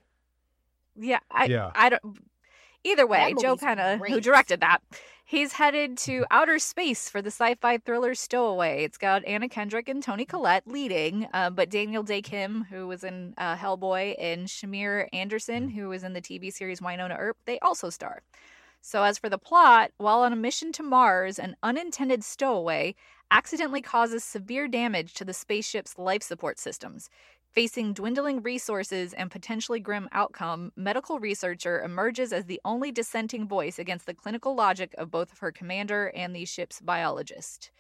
Yeah, 0.97 1.19
I 1.31 1.47
Yeah. 1.47 1.71
I 1.75 1.89
don't 1.89 2.19
Either 2.83 3.07
way, 3.07 3.35
Joe 3.41 3.51
movie's 3.51 3.61
Penna, 3.63 3.99
who 3.99 4.21
directed 4.21 4.61
that, 4.61 4.79
he's 5.25 5.53
headed 5.53 5.99
to 5.99 6.25
outer 6.31 6.59
space 6.59 7.11
for 7.11 7.21
the 7.21 7.31
sci-fi 7.31 7.77
thriller 7.77 8.15
Stowaway. 8.15 8.85
It's 8.85 8.97
got 8.97 9.23
Anna 9.27 9.51
Kendrick 9.51 9.89
and 9.89 10.03
Toni 10.03 10.25
Collette 10.25 10.67
leading, 10.67 11.29
uh, 11.35 11.51
but 11.51 11.69
Daniel 11.69 12.03
Dae 12.03 12.23
Kim, 12.23 12.65
who 12.71 12.87
was 12.87 13.05
in 13.05 13.35
uh, 13.37 13.55
Hellboy, 13.55 14.15
and 14.19 14.47
Shamir 14.47 15.09
Anderson, 15.13 15.69
who 15.69 15.91
was 15.91 16.05
in 16.05 16.15
the 16.15 16.23
TV 16.23 16.51
series 16.51 16.81
Wynonna 16.81 17.19
Earp, 17.19 17.37
they 17.45 17.59
also 17.59 17.91
star. 17.91 18.23
So, 18.81 19.03
as 19.03 19.19
for 19.19 19.29
the 19.29 19.39
plot, 19.39 19.93
while 19.99 20.21
on 20.21 20.33
a 20.33 20.37
mission 20.37 20.73
to 20.73 20.83
Mars, 20.83 21.39
an 21.39 21.57
unintended 21.63 22.25
stowaway 22.25 22.95
accidentally 23.31 23.83
causes 23.83 24.25
severe 24.25 24.67
damage 24.67 25.15
to 25.15 25.25
the 25.25 25.35
spaceship's 25.35 25.99
life 25.99 26.23
support 26.23 26.59
systems. 26.59 27.11
Facing 27.53 27.93
dwindling 27.93 28.43
resources 28.43 29.13
and 29.13 29.31
potentially 29.31 29.81
grim 29.81 30.09
outcome, 30.13 30.73
medical 30.77 31.19
researcher 31.19 31.83
emerges 31.83 32.33
as 32.33 32.45
the 32.45 32.61
only 32.65 32.93
dissenting 32.93 33.47
voice 33.47 33.79
against 33.79 34.07
the 34.07 34.15
clinical 34.15 34.55
logic 34.55 34.95
of 34.97 35.11
both 35.11 35.33
of 35.33 35.39
her 35.39 35.51
commander 35.51 36.13
and 36.15 36.35
the 36.35 36.45
ship's 36.45 36.81
biologist. 36.81 37.71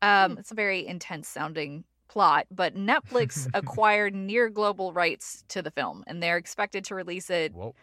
Um, 0.00 0.38
it's 0.38 0.52
a 0.52 0.54
very 0.54 0.86
intense 0.86 1.28
sounding 1.28 1.84
plot, 2.08 2.46
but 2.50 2.76
Netflix 2.76 3.48
acquired 3.54 4.14
near 4.14 4.48
global 4.48 4.92
rights 4.92 5.42
to 5.48 5.60
the 5.60 5.72
film, 5.72 6.04
and 6.06 6.22
they're 6.22 6.36
expected 6.36 6.84
to 6.84 6.94
release 6.94 7.30
it 7.30 7.52
Whoa. 7.52 7.74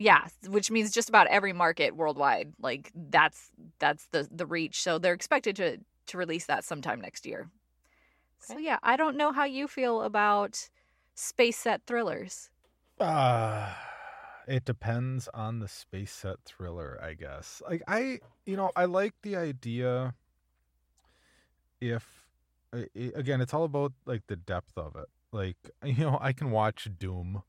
Yeah, 0.00 0.28
which 0.48 0.70
means 0.70 0.90
just 0.92 1.10
about 1.10 1.28
every 1.28 1.52
market 1.52 1.94
worldwide. 1.94 2.54
Like 2.58 2.90
that's 2.94 3.50
that's 3.78 4.06
the 4.08 4.26
the 4.32 4.46
reach. 4.46 4.82
So 4.82 4.98
they're 4.98 5.14
expected 5.14 5.56
to 5.56 5.78
to 6.06 6.18
release 6.18 6.46
that 6.46 6.64
sometime 6.64 7.00
next 7.00 7.26
year. 7.26 7.50
So 8.40 8.58
yeah, 8.58 8.78
I 8.82 8.96
don't 8.96 9.16
know 9.16 9.32
how 9.32 9.44
you 9.44 9.68
feel 9.68 10.02
about 10.02 10.70
space 11.14 11.58
set 11.58 11.82
thrillers. 11.86 12.50
Uh, 12.98 13.74
it 14.46 14.64
depends 14.64 15.28
on 15.28 15.58
the 15.60 15.68
space 15.68 16.12
set 16.12 16.44
thriller, 16.44 16.98
I 17.02 17.14
guess. 17.14 17.62
Like 17.68 17.82
I, 17.88 18.20
you 18.44 18.56
know, 18.56 18.70
I 18.76 18.84
like 18.86 19.14
the 19.22 19.36
idea 19.36 20.14
if 21.80 22.28
i- 22.72 22.88
i- 22.96 23.12
again, 23.14 23.40
it's 23.40 23.54
all 23.54 23.64
about 23.64 23.92
like 24.06 24.26
the 24.26 24.36
depth 24.36 24.76
of 24.76 24.96
it. 24.96 25.08
Like, 25.32 25.70
you 25.84 26.04
know, 26.04 26.18
I 26.20 26.32
can 26.32 26.50
watch 26.50 26.88
Doom 26.98 27.42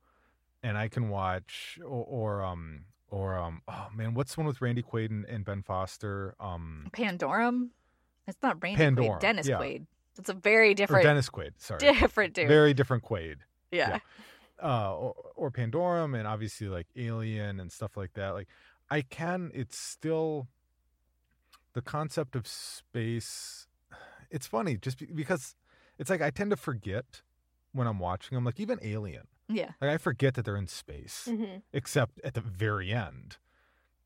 and 0.63 0.77
I 0.77 0.87
can 0.87 1.09
watch 1.09 1.79
or, 1.83 2.05
or 2.05 2.43
um 2.43 2.85
or 3.09 3.37
um 3.37 3.61
oh 3.67 3.87
man, 3.95 4.13
what's 4.13 4.35
the 4.35 4.41
one 4.41 4.47
with 4.47 4.61
Randy 4.61 4.83
Quaid 4.83 5.09
and, 5.09 5.25
and 5.25 5.45
Ben 5.45 5.61
Foster? 5.63 6.35
Um 6.39 6.89
Pandorum. 6.91 7.69
It's 8.27 8.37
not 8.41 8.61
Randy 8.61 8.81
Pandorum, 8.83 9.15
Quaid. 9.15 9.19
Dennis 9.19 9.47
yeah. 9.47 9.57
Quaid. 9.57 9.85
It's 10.17 10.29
a 10.29 10.33
very 10.33 10.71
or 10.71 10.73
different 10.73 11.03
Dennis 11.03 11.29
Quaid, 11.29 11.51
sorry. 11.57 11.79
different 11.79 12.33
dude. 12.33 12.47
Very 12.47 12.73
different 12.73 13.03
Quaid. 13.03 13.37
yeah. 13.71 13.99
uh 14.61 14.95
or, 14.95 15.15
or 15.35 15.51
Pandorum 15.51 16.17
and 16.17 16.27
obviously 16.27 16.67
like 16.67 16.87
Alien 16.95 17.59
and 17.59 17.71
stuff 17.71 17.97
like 17.97 18.13
that. 18.13 18.29
Like 18.29 18.47
I 18.89 19.01
can 19.01 19.51
it's 19.53 19.77
still 19.77 20.47
the 21.73 21.81
concept 21.81 22.35
of 22.35 22.45
space 22.47 23.67
it's 24.29 24.47
funny 24.47 24.77
just 24.77 24.97
be- 24.97 25.05
because 25.05 25.55
it's 25.99 26.09
like 26.09 26.21
I 26.21 26.29
tend 26.29 26.51
to 26.51 26.57
forget 26.57 27.21
when 27.73 27.87
I'm 27.87 27.99
watching 27.99 28.35
them 28.35 28.43
like 28.45 28.59
even 28.59 28.79
Alien. 28.81 29.27
Yeah. 29.51 29.71
Like 29.81 29.91
I 29.91 29.97
forget 29.97 30.33
that 30.35 30.45
they're 30.45 30.57
in 30.57 30.67
space 30.67 31.27
Mm-hmm. 31.29 31.57
except 31.73 32.19
at 32.23 32.33
the 32.33 32.41
very 32.41 32.91
end. 32.91 33.37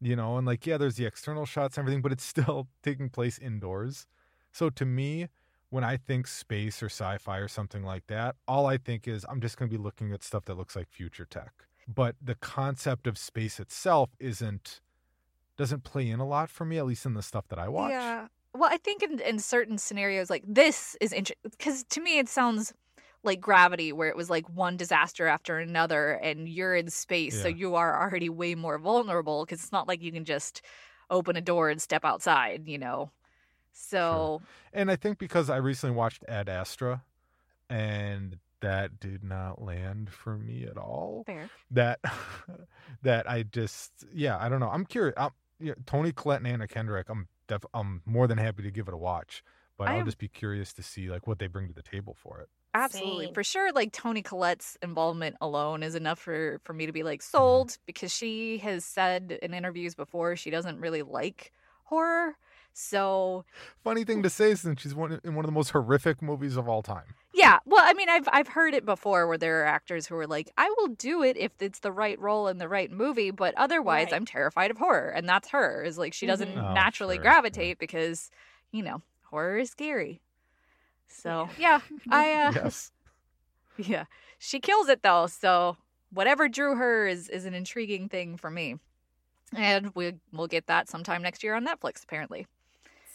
You 0.01 0.15
know, 0.15 0.37
and 0.37 0.45
like 0.45 0.65
yeah, 0.67 0.77
there's 0.77 0.95
the 0.97 1.05
external 1.05 1.45
shots 1.45 1.77
and 1.77 1.83
everything, 1.83 2.01
but 2.01 2.11
it's 2.11 2.23
still 2.35 2.67
taking 2.83 3.09
place 3.09 3.37
indoors. 3.39 4.07
So 4.51 4.69
to 4.69 4.85
me, 4.85 5.27
when 5.69 5.83
I 5.83 5.97
think 5.97 6.27
space 6.27 6.81
or 6.83 6.87
sci-fi 6.87 7.37
or 7.39 7.47
something 7.47 7.83
like 7.83 8.07
that, 8.07 8.35
all 8.47 8.65
I 8.67 8.77
think 8.77 9.07
is 9.07 9.25
I'm 9.29 9.41
just 9.41 9.57
going 9.57 9.69
to 9.69 9.77
be 9.77 9.81
looking 9.81 10.13
at 10.13 10.23
stuff 10.23 10.45
that 10.45 10.55
looks 10.55 10.75
like 10.75 10.87
future 10.89 11.25
tech. 11.25 11.51
But 11.87 12.15
the 12.21 12.35
concept 12.35 13.07
of 13.07 13.17
space 13.17 13.59
itself 13.59 14.09
isn't 14.19 14.81
doesn't 15.57 15.83
play 15.83 16.09
in 16.09 16.19
a 16.19 16.25
lot 16.27 16.49
for 16.49 16.65
me, 16.65 16.77
at 16.77 16.85
least 16.85 17.05
in 17.05 17.13
the 17.13 17.21
stuff 17.23 17.47
that 17.47 17.57
I 17.59 17.69
watch. 17.69 17.91
Yeah. 17.91 18.27
Well, 18.53 18.69
I 18.71 18.77
think 18.77 19.03
in, 19.03 19.19
in 19.19 19.39
certain 19.39 19.77
scenarios, 19.77 20.29
like 20.29 20.43
this 20.47 20.95
is 21.01 21.11
interesting 21.13 21.51
because 21.51 21.83
to 21.85 22.01
me 22.01 22.19
it 22.19 22.27
sounds 22.29 22.73
like 23.25 23.41
Gravity, 23.41 23.91
where 23.91 24.09
it 24.09 24.15
was 24.15 24.29
like 24.29 24.47
one 24.49 24.77
disaster 24.77 25.27
after 25.27 25.57
another, 25.57 26.13
and 26.13 26.47
you're 26.47 26.75
in 26.75 26.89
space, 26.89 27.41
so 27.41 27.47
you 27.47 27.75
are 27.75 28.01
already 28.01 28.29
way 28.29 28.55
more 28.55 28.77
vulnerable 28.77 29.45
because 29.45 29.61
it's 29.61 29.71
not 29.71 29.87
like 29.87 30.01
you 30.01 30.11
can 30.11 30.25
just 30.25 30.61
open 31.09 31.35
a 31.35 31.41
door 31.41 31.69
and 31.69 31.81
step 31.81 32.05
outside, 32.05 32.63
you 32.67 32.77
know. 32.77 33.11
So 33.71 34.41
And 34.73 34.89
I 34.89 34.95
think 34.95 35.17
because 35.17 35.49
I 35.49 35.57
recently 35.57 35.95
watched 35.95 36.23
Ad 36.27 36.47
Astra 36.49 37.03
and 37.69 38.37
that 38.61 38.99
did 38.99 39.23
not 39.23 39.61
land 39.61 40.09
for 40.09 40.37
me 40.37 40.63
at 40.63 40.77
all. 40.77 41.23
fair. 41.25 41.49
that 41.71 41.99
that 43.03 43.29
I 43.29 43.43
just 43.43 43.91
yeah 44.13 44.37
I 44.39 44.49
don't 44.49 44.59
know 44.59 44.69
I'm 44.69 44.85
curious 44.85 45.13
I'm, 45.17 45.31
yeah, 45.59 45.73
Toni 45.85 46.11
Collette 46.11 46.39
and 46.39 46.47
Anna 46.47 46.67
Kendrick 46.67 47.07
I'm 47.09 47.27
def- 47.47 47.65
I'm 47.73 48.01
more 48.05 48.27
than 48.27 48.37
happy 48.37 48.63
to 48.63 48.71
give 48.71 48.87
it 48.87 48.93
a 48.93 48.97
watch 48.97 49.43
but 49.77 49.89
I 49.89 49.97
I'll 49.97 50.05
just 50.05 50.17
be 50.17 50.27
curious 50.27 50.73
to 50.73 50.83
see 50.83 51.09
like 51.09 51.27
what 51.27 51.39
they 51.39 51.47
bring 51.47 51.67
to 51.67 51.73
the 51.73 51.83
table 51.83 52.15
for 52.17 52.39
it 52.39 52.49
Absolutely. 52.75 53.25
Same. 53.25 53.33
For 53.33 53.43
sure 53.43 53.71
like 53.71 53.91
Toni 53.93 54.21
Collette's 54.21 54.77
involvement 54.81 55.35
alone 55.41 55.81
is 55.83 55.95
enough 55.95 56.19
for 56.19 56.59
for 56.63 56.73
me 56.73 56.85
to 56.85 56.91
be 56.91 57.03
like 57.03 57.21
Mm-hmm. 57.37 57.67
sold 57.67 57.77
because 57.85 58.11
she 58.13 58.57
has 58.59 58.83
said 58.85 59.39
in 59.41 59.53
interviews 59.53 59.95
before 59.95 60.35
she 60.35 60.49
doesn't 60.49 60.79
really 60.79 61.01
like 61.01 61.51
horror. 61.85 62.37
So 62.73 63.45
funny 63.83 64.03
thing 64.03 64.23
to 64.23 64.29
say 64.29 64.55
since 64.55 64.81
she's 64.81 64.95
one 64.95 65.19
in 65.23 65.35
one 65.35 65.45
of 65.45 65.47
the 65.47 65.53
most 65.53 65.69
horrific 65.71 66.21
movies 66.21 66.57
of 66.57 66.67
all 66.67 66.81
time 66.83 67.15
Yeah, 67.33 67.59
well, 67.65 67.81
I 67.83 67.93
mean, 67.93 68.09
I've 68.09 68.27
I've 68.31 68.47
heard 68.47 68.73
it 68.73 68.85
before 68.85 69.27
where 69.27 69.37
there 69.37 69.61
are 69.61 69.65
actors 69.65 70.07
who 70.07 70.15
are 70.15 70.27
like, 70.27 70.51
I 70.57 70.69
will 70.77 70.87
do 70.87 71.21
it 71.21 71.35
if 71.37 71.51
it's 71.61 71.79
the 71.79 71.91
right 71.91 72.17
role 72.19 72.47
in 72.47 72.57
the 72.59 72.69
right 72.69 72.89
movie, 72.89 73.31
but 73.31 73.53
otherwise, 73.57 74.07
Right. 74.07 74.13
I'm 74.13 74.25
terrified 74.25 74.71
of 74.71 74.77
horror, 74.77 75.09
and 75.09 75.27
that's 75.27 75.49
her. 75.49 75.83
Is 75.83 75.97
like 75.97 76.13
she 76.13 76.25
doesn't 76.25 76.49
Mhm. 76.49 76.57
Oh, 76.57 76.73
naturally 76.73 77.17
sure, 77.17 77.23
yeah. 77.23 77.31
gravitate 77.33 77.77
because, 77.77 78.31
you 78.71 78.83
know, 78.83 79.01
horror 79.23 79.57
is 79.57 79.69
scary. 79.71 80.21
So 81.07 81.49
yeah, 81.57 81.81
I 82.09 82.31
uh, 82.33 82.51
yes 82.55 82.91
yeah, 83.77 84.05
she 84.37 84.59
kills 84.59 84.89
it 84.89 85.03
though. 85.03 85.27
So 85.27 85.77
whatever 86.11 86.47
drew 86.47 86.75
her 86.75 87.07
is 87.07 87.29
is 87.29 87.45
an 87.45 87.53
intriguing 87.53 88.09
thing 88.09 88.37
for 88.37 88.49
me, 88.49 88.75
and 89.55 89.91
we 89.95 90.13
we'll 90.31 90.47
get 90.47 90.67
that 90.67 90.89
sometime 90.89 91.21
next 91.21 91.43
year 91.43 91.55
on 91.55 91.65
Netflix 91.65 92.03
apparently. 92.03 92.47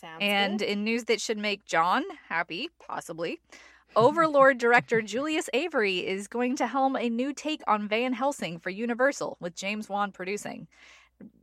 Sounds 0.00 0.22
And 0.22 0.58
good. 0.58 0.66
in 0.66 0.84
news 0.84 1.04
that 1.04 1.20
should 1.20 1.36
make 1.36 1.66
Jon 1.66 2.02
happy, 2.28 2.70
possibly, 2.86 3.38
Overlord 3.96 4.56
director 4.58 5.02
Julius 5.02 5.50
Avery 5.52 6.06
is 6.06 6.26
going 6.26 6.56
to 6.56 6.66
helm 6.66 6.96
a 6.96 7.10
new 7.10 7.34
take 7.34 7.62
on 7.66 7.86
Van 7.86 8.14
Helsing 8.14 8.58
for 8.58 8.70
Universal, 8.70 9.36
with 9.40 9.54
James 9.54 9.88
Wan 9.88 10.10
producing. 10.10 10.68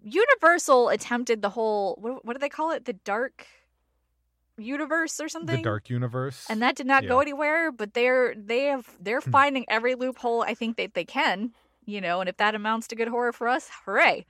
Universal 0.03 0.89
attempted 0.89 1.43
the 1.43 1.51
whole 1.51 1.97
what, 2.01 2.25
what 2.25 2.33
do 2.33 2.39
they 2.39 2.49
call 2.49 2.71
it? 2.71 2.85
The 2.85 2.93
dark 2.93 3.45
universe 4.57 5.19
or 5.19 5.29
something. 5.29 5.57
the 5.57 5.61
Dark 5.63 5.89
Universe 5.89 6.45
and 6.49 6.61
that 6.61 6.75
did 6.75 6.87
not 6.87 7.05
go 7.07 7.19
anywhere. 7.19 7.71
But 7.71 7.93
they're 7.93 8.33
they 8.35 8.63
have 8.65 8.87
they're 8.99 9.21
Hmm. 9.21 9.31
finding 9.31 9.65
every 9.69 9.95
loophole 9.95 10.41
I 10.43 10.53
think 10.53 10.77
that 10.77 10.93
they 10.93 11.05
can, 11.05 11.51
you 11.85 12.01
know. 12.01 12.19
And 12.19 12.29
if 12.29 12.37
that 12.37 12.55
amounts 12.55 12.87
to 12.87 12.95
good 12.95 13.07
horror 13.09 13.33
for 13.33 13.47
us, 13.47 13.69
hooray! 13.85 14.25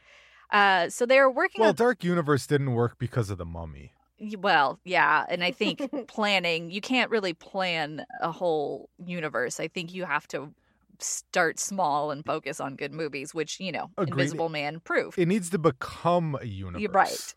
Uh, 0.52 0.90
so 0.90 1.06
they're 1.06 1.30
working 1.30 1.60
well 1.62 1.70
on 1.70 1.76
Dark 1.76 2.04
Universe 2.04 2.48
didn't 2.48 2.74
work 2.74 2.98
because 2.98 3.30
of 3.30 3.38
the 3.38 3.46
Mummy 3.46 3.92
Well, 4.38 4.80
yeah, 4.86 5.26
and 5.30 5.44
I 5.44 5.52
think 5.52 5.82
planning, 6.08 6.72
you 6.72 6.82
can't 6.82 7.12
really 7.12 7.34
plan 7.34 8.06
a 8.22 8.32
whole 8.32 8.90
universe. 9.06 9.60
I 9.60 9.68
think 9.68 9.94
you 9.94 10.06
have 10.06 10.28
to 10.30 10.54
start 11.00 11.60
small 11.60 12.10
and 12.12 12.26
focus 12.26 12.60
on 12.60 12.76
good 12.76 12.94
movies, 12.94 13.34
which, 13.34 13.60
you 13.60 13.72
know, 13.72 13.90
Agreed. 13.98 14.14
Invisible 14.24 14.50
Man 14.50 14.80
proved. 14.80 15.20
it 15.20 15.28
needs 15.28 15.50
to 15.52 15.60
become 15.60 16.38
a 16.42 16.46
universe 16.46 16.82
You're 16.82 16.92
right. 16.92 17.36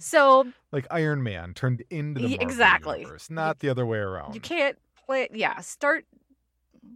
So 0.00 0.46
like 0.72 0.86
Iron 0.90 1.22
Man 1.22 1.54
turned 1.54 1.82
into 1.90 2.20
the 2.20 2.28
Marvel 2.28 2.46
exactly. 2.46 2.98
universe 3.00 3.30
not 3.30 3.60
the 3.60 3.68
other 3.68 3.86
way 3.86 3.98
around 3.98 4.34
you 4.34 4.40
can't 4.40 4.76
play, 5.06 5.28
yeah, 5.32 5.60
start 5.60 6.06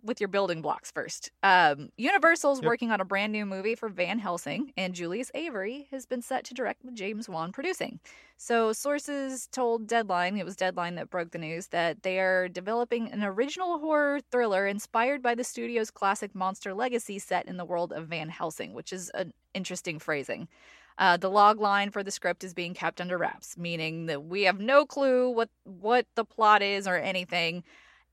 with 0.02 0.20
your 0.20 0.28
building 0.28 0.62
blocks 0.62 0.90
first. 0.90 1.30
Um, 1.42 1.90
Universal's 1.96 2.60
Yep. 2.60 2.66
working 2.66 2.90
on 2.90 3.00
a 3.00 3.04
brand 3.04 3.32
new 3.32 3.46
movie 3.46 3.74
for 3.74 3.88
Van 3.88 4.18
Helsing, 4.18 4.72
and 4.76 4.94
Julius 4.94 5.30
Avery 5.34 5.88
has 5.90 6.06
been 6.06 6.22
set 6.22 6.44
to 6.44 6.54
direct 6.54 6.84
with 6.84 6.94
James 6.94 7.28
Wan 7.28 7.52
producing. 7.52 8.00
So, 8.36 8.72
sources 8.72 9.46
told 9.48 9.86
Deadline, 9.86 10.36
it 10.36 10.44
was 10.44 10.56
Deadline 10.56 10.94
that 10.96 11.10
broke 11.10 11.30
the 11.30 11.38
news, 11.38 11.68
that 11.68 12.02
they 12.02 12.18
are 12.18 12.48
developing 12.48 13.10
an 13.12 13.22
original 13.22 13.78
horror 13.78 14.20
thriller 14.30 14.66
inspired 14.66 15.22
by 15.22 15.34
the 15.34 15.44
studio's 15.44 15.90
classic 15.90 16.34
Monster 16.34 16.74
Legacy 16.74 17.18
set 17.18 17.46
in 17.46 17.56
the 17.56 17.64
world 17.64 17.92
of 17.92 18.08
Van 18.08 18.28
Helsing, 18.28 18.72
which 18.74 18.92
is 18.92 19.10
an 19.10 19.32
interesting 19.54 19.98
phrasing. 19.98 20.48
Uh, 20.96 21.16
the 21.16 21.30
log 21.30 21.58
line 21.60 21.90
for 21.90 22.02
the 22.04 22.10
script 22.10 22.44
is 22.44 22.54
being 22.54 22.72
kept 22.74 23.00
under 23.00 23.18
wraps, 23.18 23.56
meaning 23.58 24.06
that 24.06 24.24
we 24.24 24.42
have 24.42 24.60
no 24.60 24.86
clue 24.86 25.28
what 25.28 25.48
what 25.64 26.06
the 26.14 26.24
plot 26.24 26.62
is 26.62 26.86
or 26.86 26.96
anything. 26.96 27.64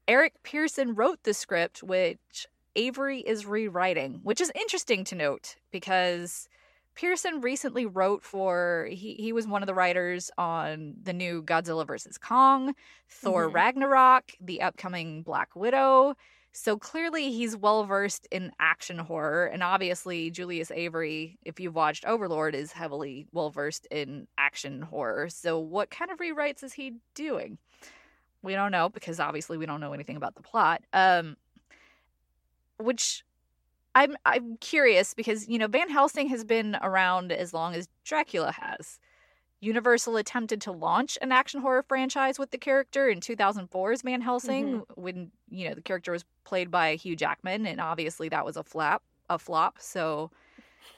Eric 0.07 0.33
Pearson 0.43 0.95
wrote 0.95 1.21
the 1.23 1.33
script, 1.33 1.83
which 1.83 2.47
Avery 2.75 3.19
is 3.19 3.45
rewriting, 3.45 4.19
which 4.23 4.41
is 4.41 4.51
interesting 4.55 5.03
to 5.05 5.15
note 5.15 5.55
because 5.71 6.49
Pearson 6.95 7.39
recently 7.41 7.85
wrote 7.85 8.23
for 8.23 8.87
he 8.91 9.13
he 9.13 9.31
was 9.31 9.47
one 9.47 9.61
of 9.61 9.67
the 9.67 9.75
writers 9.75 10.31
on 10.37 10.95
the 11.03 11.13
new 11.13 11.43
Godzilla 11.43 11.85
vs 11.85 12.17
Kong, 12.17 12.73
Thor 13.07 13.49
Mhm. 13.49 13.53
Ragnarok, 13.53 14.31
the 14.41 14.61
upcoming 14.61 15.21
Black 15.21 15.55
Widow. 15.55 16.15
So 16.53 16.77
clearly 16.77 17.31
he's 17.31 17.55
well 17.55 17.85
versed 17.85 18.27
in 18.29 18.51
action 18.59 18.97
horror 18.97 19.45
and 19.45 19.63
obviously 19.63 20.29
Julius 20.31 20.69
Avery, 20.71 21.39
if 21.45 21.59
you've 21.59 21.75
watched 21.75 22.05
Overlord, 22.05 22.55
is 22.55 22.73
heavily 22.73 23.27
well 23.31 23.49
versed 23.49 23.87
in 23.89 24.27
action 24.37 24.81
horror. 24.81 25.29
So 25.29 25.59
what 25.59 25.89
kind 25.89 26.11
of 26.11 26.17
rewrites 26.19 26.63
is 26.63 26.73
he 26.73 26.93
doing? 27.15 27.57
We 28.43 28.53
don't 28.53 28.71
know 28.71 28.89
because 28.89 29.19
obviously 29.19 29.57
we 29.57 29.65
don't 29.65 29.81
know 29.81 29.93
anything 29.93 30.17
about 30.17 30.35
the 30.35 30.41
plot. 30.43 30.83
Um 30.93 31.37
which 32.79 33.23
I'm 33.95 34.15
I'm 34.25 34.57
curious 34.57 35.13
because 35.13 35.47
you 35.47 35.57
know 35.57 35.67
Van 35.67 35.89
Helsing 35.89 36.27
has 36.29 36.43
been 36.43 36.77
around 36.81 37.31
as 37.31 37.53
long 37.53 37.75
as 37.75 37.87
Dracula 38.03 38.51
has. 38.51 38.99
Universal 39.61 40.17
attempted 40.17 40.59
to 40.61 40.71
launch 40.71 41.19
an 41.21 41.31
action 41.31 41.61
horror 41.61 41.83
franchise 41.83 42.39
with 42.39 42.49
the 42.49 42.57
character 42.57 43.07
in 43.07 43.19
2004's 43.19 44.01
Van 44.01 44.19
Helsing 44.19 44.81
when 44.95 45.31
you 45.49 45.69
know 45.69 45.75
the 45.75 45.81
character 45.81 46.11
was 46.11 46.25
played 46.43 46.71
by 46.71 46.95
Hugh 46.95 47.15
Jackman 47.15 47.67
and 47.67 47.79
obviously 47.79 48.27
that 48.29 48.43
was 48.43 48.57
a 48.57 48.63
flap 48.63 49.03
a 49.29 49.37
flop 49.37 49.75
so 49.79 50.31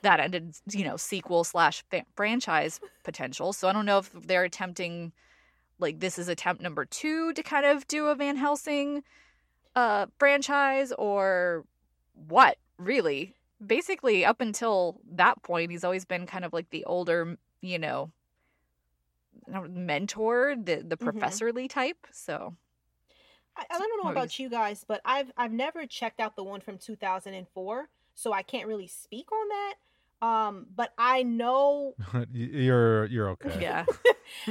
that 0.01 0.21
ended 0.21 0.55
you 0.71 0.85
know 0.85 0.95
sequel 0.95 1.43
slash 1.43 1.83
franchise 2.15 2.79
potential. 3.03 3.51
So 3.51 3.67
I 3.67 3.73
don't 3.73 3.85
know 3.85 3.97
if 3.97 4.11
they're 4.13 4.45
attempting 4.45 5.11
like 5.79 5.99
this 5.99 6.17
is 6.17 6.29
attempt 6.29 6.61
number 6.61 6.85
two 6.85 7.33
to 7.33 7.43
kind 7.43 7.65
of 7.65 7.85
do 7.87 8.07
a 8.07 8.15
Van 8.15 8.37
Helsing 8.37 9.03
uh 9.75 10.05
franchise 10.17 10.93
or 10.97 11.65
what 12.27 12.57
really? 12.77 13.35
Basically 13.65 14.23
up 14.23 14.39
until 14.39 15.01
that 15.11 15.43
point 15.43 15.69
he's 15.69 15.83
always 15.83 16.05
been 16.05 16.25
kind 16.25 16.45
of 16.45 16.53
like 16.53 16.69
the 16.69 16.85
older 16.85 17.37
you 17.59 17.77
know 17.77 18.09
mentor 19.47 20.55
the 20.61 20.83
the 20.87 20.97
professorly 20.97 21.67
type 21.67 22.07
so 22.11 22.55
I, 23.55 23.65
I 23.69 23.77
don't 23.79 24.03
know 24.03 24.09
about 24.09 24.39
you 24.39 24.49
guys, 24.49 24.83
but 24.87 25.01
I've 25.05 25.31
I've 25.37 25.51
never 25.51 25.85
checked 25.85 26.19
out 26.19 26.35
the 26.35 26.43
one 26.43 26.59
from 26.61 26.77
2004, 26.77 27.89
so 28.15 28.33
I 28.33 28.41
can't 28.41 28.67
really 28.67 28.87
speak 28.87 29.31
on 29.31 29.47
that. 29.49 29.73
Um, 30.25 30.67
but 30.75 30.93
I 30.97 31.23
know 31.23 31.95
you're 32.33 33.05
you're 33.05 33.29
okay. 33.31 33.49
yeah 33.61 33.85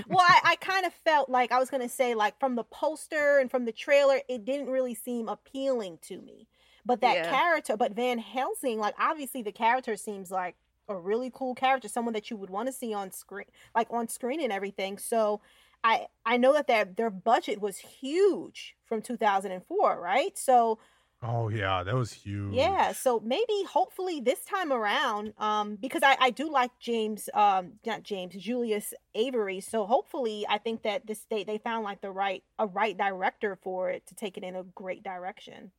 well, 0.08 0.20
I, 0.20 0.40
I 0.44 0.56
kind 0.56 0.86
of 0.86 0.92
felt 0.92 1.28
like 1.28 1.50
I 1.50 1.58
was 1.58 1.70
gonna 1.70 1.88
say, 1.88 2.14
like 2.14 2.38
from 2.38 2.54
the 2.54 2.64
poster 2.64 3.38
and 3.38 3.50
from 3.50 3.64
the 3.64 3.72
trailer, 3.72 4.20
it 4.28 4.44
didn't 4.44 4.68
really 4.68 4.94
seem 4.94 5.28
appealing 5.28 5.98
to 6.02 6.20
me. 6.20 6.46
But 6.84 7.00
that 7.00 7.14
Yeah. 7.14 7.30
character, 7.30 7.76
but 7.76 7.92
Van 7.92 8.18
Helsing, 8.18 8.78
like 8.78 8.94
obviously 8.98 9.42
the 9.42 9.52
character 9.52 9.96
seems 9.96 10.30
like 10.30 10.56
a 10.88 10.96
really 10.96 11.30
cool 11.32 11.54
character, 11.54 11.88
someone 11.88 12.14
that 12.14 12.30
you 12.30 12.36
would 12.36 12.50
want 12.50 12.66
to 12.68 12.72
see 12.72 12.92
on 12.94 13.10
screen, 13.10 13.46
like 13.74 13.88
on 13.90 14.08
screen 14.08 14.40
and 14.40 14.52
everything. 14.52 14.98
So 14.98 15.40
I 15.84 16.08
I 16.24 16.36
know 16.36 16.52
that 16.52 16.66
their 16.66 16.84
their 16.84 17.10
budget 17.10 17.60
was 17.60 17.78
huge 17.78 18.76
from 18.84 19.02
2004, 19.02 20.00
right? 20.00 20.36
So 20.38 20.78
Oh 21.22 21.48
yeah, 21.48 21.82
that 21.84 21.94
was 21.94 22.12
huge. 22.12 22.68
yeah, 22.68 22.92
so 22.92 23.18
maybe 23.20 23.62
hopefully 23.70 24.20
this 24.20 24.44
time 24.44 24.72
around, 24.72 25.32
um, 25.38 25.76
because 25.76 26.02
I, 26.02 26.16
I 26.20 26.30
do 26.30 26.50
like 26.50 26.72
James, 26.78 27.30
um, 27.32 27.74
not 27.86 28.02
James, 28.02 28.34
Julius 28.34 28.92
Avery. 29.14 29.60
So 29.60 29.86
hopefully, 29.86 30.44
I 30.48 30.58
think 30.58 30.82
that 30.82 31.06
this 31.06 31.24
they 31.30 31.44
they 31.44 31.56
found 31.58 31.84
like 31.84 32.02
the 32.02 32.10
right 32.10 32.44
a 32.58 32.66
right 32.66 32.96
director 32.96 33.56
for 33.56 33.88
it 33.90 34.06
to 34.08 34.14
take 34.14 34.36
it 34.36 34.44
in 34.44 34.54
a 34.54 34.64
great 34.64 35.02
direction. 35.02 35.72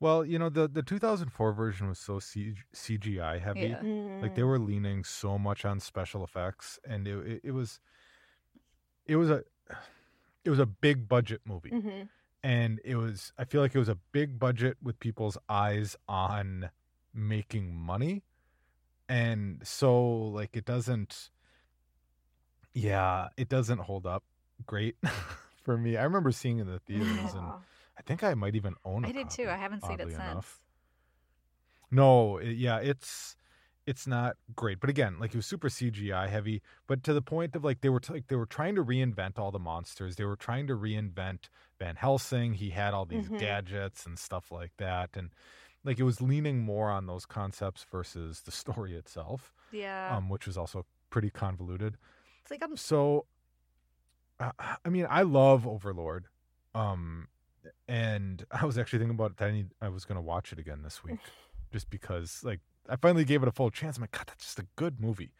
Well, 0.00 0.24
you 0.24 0.38
know 0.38 0.48
the 0.50 0.68
the 0.68 0.82
2004 0.82 1.52
version 1.52 1.88
was 1.88 1.98
so 1.98 2.18
C- 2.18 2.54
CGI 2.74 3.38
heavy. 3.40 3.68
Yeah. 3.68 3.80
Like 4.20 4.34
they 4.34 4.42
Mm. 4.42 4.46
were 4.48 4.58
leaning 4.58 5.04
so 5.04 5.38
much 5.38 5.64
on 5.64 5.80
special 5.80 6.22
effects, 6.24 6.78
and 6.86 7.06
it, 7.08 7.16
it, 7.26 7.40
it 7.44 7.50
was 7.52 7.80
it 9.06 9.16
was 9.16 9.30
a 9.30 9.44
it 10.44 10.50
was 10.50 10.58
a 10.58 10.66
big 10.66 11.08
budget 11.08 11.40
movie, 11.46 11.70
Mhm. 11.70 12.08
and 12.42 12.80
it 12.84 12.96
was 12.96 13.32
I 13.38 13.44
feel 13.44 13.60
like 13.62 13.74
it 13.74 13.78
was 13.78 13.88
a 13.88 13.98
big 14.12 14.38
budget 14.38 14.76
with 14.82 14.98
people's 14.98 15.38
eyes 15.48 15.96
on 16.08 16.70
making 17.14 17.74
money, 17.74 18.24
and 19.08 19.66
so 19.66 20.04
like 20.28 20.56
it 20.56 20.64
doesn't. 20.64 21.30
Yeah, 22.72 23.28
it 23.36 23.48
doesn't 23.48 23.78
hold 23.78 24.04
up 24.04 24.24
great 24.66 24.96
for 25.62 25.78
me. 25.78 25.96
I 25.96 26.02
remember 26.04 26.32
seeing 26.32 26.58
it 26.58 26.62
in 26.62 26.66
the 26.66 26.80
theaters, 26.80 27.34
and 27.34 27.44
Aw. 27.46 27.56
I 27.56 27.60
think 28.06 28.22
I 28.22 28.34
might 28.34 28.54
even 28.54 28.74
own. 28.84 29.04
it. 29.04 29.08
I 29.08 29.12
did 29.12 29.30
too 29.30 29.48
I 29.48 29.56
haven't 29.56 29.82
seen 29.82 30.00
it 30.00 30.08
since 30.08 30.18
enough. 30.18 30.60
No, 31.90 32.38
it, 32.38 32.52
yeah, 32.56 32.78
it's 32.78 33.36
it's 33.86 34.06
not 34.06 34.36
great. 34.56 34.80
But 34.80 34.88
again, 34.90 35.18
like 35.20 35.34
it 35.34 35.36
was 35.36 35.46
super 35.46 35.68
CGI 35.68 36.28
heavy, 36.28 36.62
but 36.86 37.02
to 37.04 37.12
the 37.12 37.22
point 37.22 37.54
of 37.54 37.64
like 37.64 37.80
they 37.82 37.88
were 37.90 38.00
t- 38.00 38.12
like 38.12 38.28
they 38.28 38.36
were 38.36 38.46
trying 38.46 38.74
to 38.76 38.84
reinvent 38.84 39.38
all 39.38 39.50
the 39.50 39.58
monsters. 39.58 40.16
They 40.16 40.24
were 40.24 40.36
trying 40.36 40.66
to 40.68 40.74
reinvent 40.74 41.48
Van 41.78 41.96
Helsing. 41.96 42.54
He 42.54 42.70
had 42.70 42.94
all 42.94 43.04
these 43.04 43.28
Mhm. 43.28 43.38
gadgets 43.38 44.06
and 44.06 44.18
stuff 44.18 44.50
like 44.50 44.72
that, 44.78 45.10
and 45.16 45.30
like 45.84 45.98
it 45.98 46.04
was 46.04 46.20
leaning 46.20 46.60
more 46.62 46.90
on 46.90 47.06
those 47.06 47.26
concepts 47.26 47.84
versus 47.84 48.40
the 48.42 48.50
story 48.62 48.94
itself, 48.94 49.52
yeah 49.70 50.16
um, 50.16 50.28
which 50.28 50.46
was 50.46 50.56
also 50.56 50.86
pretty 51.10 51.30
convoluted. 51.30 51.96
it's 52.40 52.50
like 52.50 52.62
I'm 52.62 52.76
So, 52.76 53.26
uh, 54.40 54.50
I 54.84 54.88
mean, 54.88 55.06
I 55.08 55.22
love 55.22 55.66
Overlord, 55.66 56.26
um, 56.74 57.28
and 57.88 58.44
I 58.50 58.64
was 58.64 58.78
actually 58.78 59.00
thinking 59.00 59.16
about 59.16 59.36
that. 59.36 59.48
I, 59.48 59.52
need, 59.52 59.68
I 59.80 59.88
was 59.88 60.04
going 60.04 60.16
to 60.16 60.22
watch 60.22 60.52
it 60.52 60.58
again 60.58 60.82
this 60.82 61.02
week, 61.04 61.20
just 61.72 61.90
because, 61.90 62.40
like, 62.44 62.60
I 62.88 62.96
finally 62.96 63.24
gave 63.24 63.42
it 63.42 63.48
a 63.48 63.52
full 63.52 63.70
chance. 63.70 63.96
I'm 63.96 64.02
like, 64.02 64.12
God, 64.12 64.24
that's 64.26 64.44
just 64.44 64.58
a 64.58 64.66
good 64.76 65.00
movie. 65.00 65.32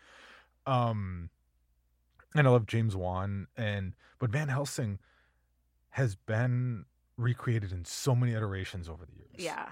Um, 0.67 1.31
and 2.35 2.47
I 2.47 2.51
love 2.51 2.67
James 2.67 2.97
Wan, 2.97 3.49
and 3.57 3.95
but 4.19 4.31
Van 4.31 4.49
Helsing 4.49 4.99
has 5.91 6.17
been 6.17 6.87
recreated 7.17 7.71
in 7.71 7.85
so 7.85 8.15
many 8.15 8.33
iterations 8.33 8.89
over 8.89 9.07
the 9.07 9.13
years 9.13 9.37
yeah 9.37 9.69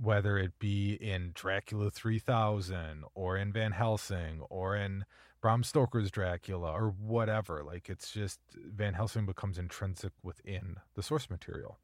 whether 0.00 0.38
it 0.38 0.58
be 0.58 0.94
in 0.94 1.32
Dracula 1.34 1.90
3000 1.90 3.04
or 3.14 3.36
in 3.36 3.52
Van 3.52 3.72
Helsing 3.72 4.40
or 4.48 4.76
in 4.76 5.04
Bram 5.40 5.62
Stoker's 5.62 6.10
Dracula 6.10 6.70
or 6.72 6.88
whatever. 6.88 7.62
Like 7.62 7.88
it's 7.88 8.10
just 8.10 8.40
Van 8.54 8.94
Helsing 8.94 9.26
becomes 9.26 9.58
intrinsic 9.58 10.12
within 10.22 10.76
the 10.94 11.02
source 11.02 11.28
material. 11.28 11.78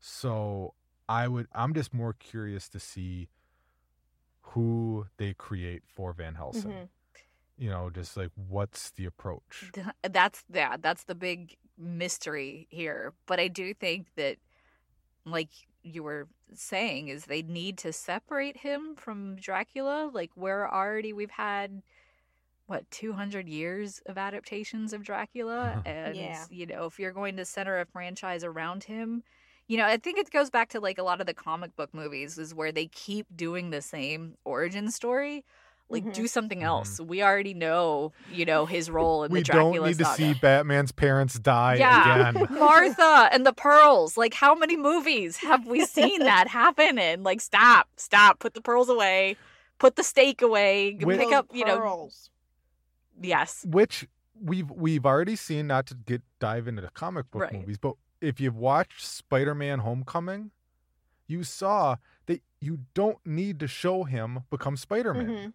So 0.00 0.74
I 1.08 1.28
would, 1.28 1.48
I'm 1.54 1.74
just 1.74 1.92
more 1.94 2.12
curious 2.12 2.68
to 2.70 2.80
see 2.80 3.28
who 4.40 5.06
they 5.18 5.34
create 5.34 5.82
for 5.86 6.12
Van 6.12 6.34
Helsing. 6.34 6.70
Mhm. 6.72 6.88
You 7.56 7.70
know, 7.70 7.90
just 7.90 8.16
like 8.16 8.30
what's 8.36 8.90
the 8.92 9.04
approach? 9.04 9.72
Th- 9.72 9.86
that's 10.02 10.44
yeah 10.52 10.76
that's 10.78 11.04
the 11.04 11.14
big 11.14 11.56
mystery 11.80 12.66
here 12.70 13.14
but 13.26 13.38
i 13.38 13.46
do 13.46 13.72
think 13.72 14.08
that 14.16 14.36
like 15.24 15.50
you 15.82 16.02
were 16.02 16.28
saying 16.54 17.08
is 17.08 17.26
they 17.26 17.42
need 17.42 17.78
to 17.78 17.92
separate 17.92 18.58
him 18.58 18.96
from 18.96 19.36
dracula 19.36 20.10
like 20.12 20.30
where 20.34 20.72
already 20.72 21.12
we've 21.12 21.30
had 21.30 21.82
what 22.66 22.90
200 22.90 23.48
years 23.48 24.00
of 24.06 24.18
adaptations 24.18 24.92
of 24.92 25.02
dracula 25.04 25.80
and 25.86 26.16
Yeah. 26.16 26.46
you 26.50 26.66
know 26.66 26.86
if 26.86 26.98
you're 26.98 27.12
going 27.12 27.36
to 27.38 27.44
center 27.44 27.80
a 27.80 27.86
franchise 27.86 28.44
around 28.44 28.84
him 28.84 29.22
you 29.68 29.76
know 29.78 29.84
i 29.86 29.96
think 29.96 30.18
it 30.18 30.30
goes 30.30 30.50
back 30.50 30.68
to 30.70 30.80
like 30.80 30.98
a 30.98 31.02
lot 31.02 31.20
of 31.20 31.26
the 31.26 31.34
comic 31.34 31.74
book 31.76 31.92
movies 31.94 32.36
is 32.38 32.54
where 32.54 32.72
they 32.72 32.86
keep 32.86 33.26
doing 33.36 33.70
the 33.70 33.80
same 33.82 34.34
origin 34.44 34.90
story 34.90 35.44
like 35.90 36.04
Mhm. 36.04 36.12
do 36.12 36.26
something 36.26 36.62
else 36.62 37.00
we 37.00 37.22
already 37.22 37.54
know 37.54 38.12
you 38.32 38.44
know 38.44 38.66
his 38.66 38.90
role 38.90 39.24
in 39.24 39.32
we 39.32 39.40
the 39.40 39.44
dracula 39.44 39.74
don't 39.74 39.86
need 39.86 39.96
saga. 39.98 40.10
to 40.10 40.16
see 40.34 40.34
Batman's 40.40 40.92
parents 40.92 41.38
die 41.38 41.76
Yeah. 41.76 42.28
again. 42.30 42.46
Martha 42.58 43.28
and 43.32 43.46
the 43.46 43.54
pearls. 43.54 44.16
Like, 44.18 44.34
how 44.34 44.54
many 44.54 44.76
movies 44.76 45.38
have 45.38 45.66
we 45.66 45.86
seen 45.86 46.18
that 46.20 46.46
happen 46.48 46.98
in? 46.98 47.22
Like, 47.22 47.40
stop, 47.40 47.88
stop, 47.96 48.38
put 48.38 48.52
the 48.52 48.60
pearls 48.60 48.90
away, 48.90 49.36
put 49.78 49.96
the 49.96 50.02
steak 50.02 50.42
away, 50.42 50.92
g- 50.92 51.06
Wait- 51.06 51.20
pick 51.20 51.32
up, 51.32 51.46
you 51.54 51.64
know, 51.64 51.78
pearls. 51.78 52.28
yes. 53.20 53.64
which 53.66 54.06
we've 54.40 54.70
we've 54.70 55.06
already 55.06 55.36
seen 55.36 55.66
not 55.68 55.86
to 55.86 55.94
get 55.94 56.20
dive 56.38 56.68
into 56.68 56.82
the 56.82 56.90
comic 56.90 57.30
book 57.30 57.42
Right. 57.42 57.52
movies 57.54 57.78
but 57.78 57.94
if 58.20 58.40
you've 58.40 58.56
watched 58.56 59.04
spider-man 59.04 59.80
homecoming 59.80 60.50
you 61.28 61.44
saw 61.44 61.96
that 62.26 62.42
you 62.60 62.80
don't 62.94 63.18
need 63.24 63.60
to 63.60 63.68
show 63.68 64.04
him 64.04 64.40
become 64.50 64.76
Spider-Man. 64.76 65.28
Mhm. 65.28 65.52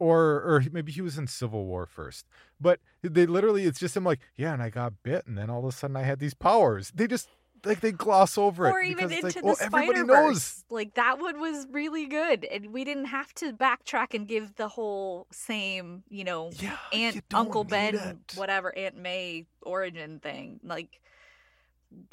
Or 0.00 0.42
or 0.42 0.64
maybe 0.72 0.90
he 0.90 1.00
was 1.00 1.16
in 1.16 1.28
Civil 1.28 1.66
War 1.66 1.86
first. 1.86 2.26
But 2.60 2.80
they 3.02 3.26
literally 3.26 3.64
it's 3.64 3.78
just 3.78 3.96
him 3.96 4.04
like, 4.04 4.20
yeah, 4.34 4.52
and 4.52 4.62
I 4.62 4.70
got 4.70 5.02
bit 5.02 5.26
and 5.26 5.38
then 5.38 5.50
all 5.50 5.60
of 5.60 5.66
a 5.66 5.72
sudden 5.72 5.96
I 5.96 6.02
had 6.02 6.18
these 6.18 6.34
powers. 6.34 6.90
They 6.92 7.06
just 7.06 7.28
like 7.64 7.80
they 7.80 7.92
gloss 7.92 8.36
over 8.36 8.70
or 8.70 8.80
it 8.80 8.90
even 8.90 9.12
into 9.12 9.26
like, 9.26 9.34
the 9.34 9.42
well, 9.42 9.54
Spider. 9.54 10.04
Verse. 10.04 10.64
Like 10.68 10.94
that 10.94 11.20
one 11.20 11.38
was 11.40 11.66
really 11.70 12.06
good, 12.06 12.44
and 12.44 12.72
we 12.72 12.84
didn't 12.84 13.06
have 13.06 13.32
to 13.34 13.52
backtrack 13.52 14.14
and 14.14 14.26
give 14.26 14.56
the 14.56 14.68
whole 14.68 15.26
same, 15.30 16.02
you 16.08 16.24
know, 16.24 16.50
Aunt 16.92 17.22
Uncle 17.32 17.64
Ben, 17.64 18.20
whatever 18.34 18.76
Aunt 18.76 18.96
May 18.96 19.46
origin 19.62 20.18
thing. 20.18 20.60
Like 20.64 21.00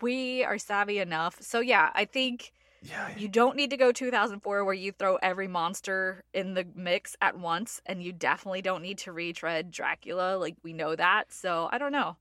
we 0.02 0.44
are 0.44 0.58
savvy 0.58 1.00
enough. 1.00 1.38
So 1.42 1.60
yeah, 1.60 1.90
I 1.94 2.06
think 2.06 2.52
yeah, 2.82 3.10
you 3.18 3.28
don't 3.28 3.56
need 3.56 3.70
to 3.72 3.78
go 3.78 3.92
2004 3.92 4.66
where 4.66 4.74
you 4.74 4.92
throw 4.92 5.18
every 5.18 5.48
monster 5.48 6.24
in 6.34 6.54
the 6.56 6.66
mix 6.76 7.16
at 7.22 7.38
once, 7.38 7.82
and 7.86 8.02
you 8.04 8.12
definitely 8.12 8.62
don't 8.62 8.82
need 8.82 8.98
to 9.00 9.12
retread 9.12 9.72
Dracula. 9.72 10.38
Like 10.38 10.56
we 10.64 10.74
know 10.74 10.96
that. 10.96 11.32
So 11.34 11.70
I 11.72 11.78
don't 11.78 11.92
know. 11.92 12.18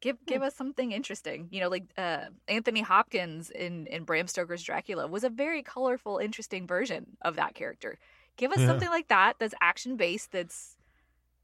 Give 0.00 0.16
give 0.26 0.42
us 0.42 0.54
something 0.54 0.92
interesting. 0.92 1.48
You 1.50 1.60
know, 1.60 1.68
like 1.68 1.84
uh, 1.96 2.26
Anthony 2.48 2.82
Hopkins 2.82 3.50
in 3.50 3.86
in 3.86 4.04
Bram 4.04 4.26
Stoker's 4.26 4.62
Dracula 4.62 5.06
was 5.06 5.24
a 5.24 5.30
very 5.30 5.62
colorful, 5.62 6.18
interesting 6.18 6.66
version 6.66 7.16
of 7.22 7.36
that 7.36 7.54
character. 7.54 7.98
Give 8.36 8.52
us 8.52 8.60
Yeah. 8.60 8.66
something 8.66 8.90
like 8.90 9.08
that 9.08 9.36
that's 9.38 9.54
action 9.60 9.96
based. 9.96 10.32
That's 10.32 10.76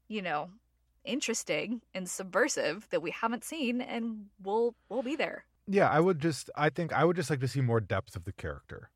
you 0.07 0.21
know 0.21 0.49
interesting 1.03 1.81
and 1.93 2.09
subversive 2.09 2.87
that 2.89 3.01
we 3.01 3.11
haven't 3.11 3.43
seen, 3.43 3.81
and 3.81 4.29
we'll 4.41 4.75
we'll 4.89 5.03
be 5.03 5.15
there. 5.15 5.45
Yeah, 5.67 5.89
I 5.89 5.99
would 5.99 6.19
just 6.19 6.49
I 6.55 6.69
think 6.69 6.91
I 6.93 7.05
would 7.05 7.15
just 7.15 7.29
like 7.29 7.39
to 7.41 7.47
see 7.47 7.61
more 7.61 7.79
depth 7.81 8.15
of 8.15 8.25
the 8.25 8.33
character. 8.33 8.91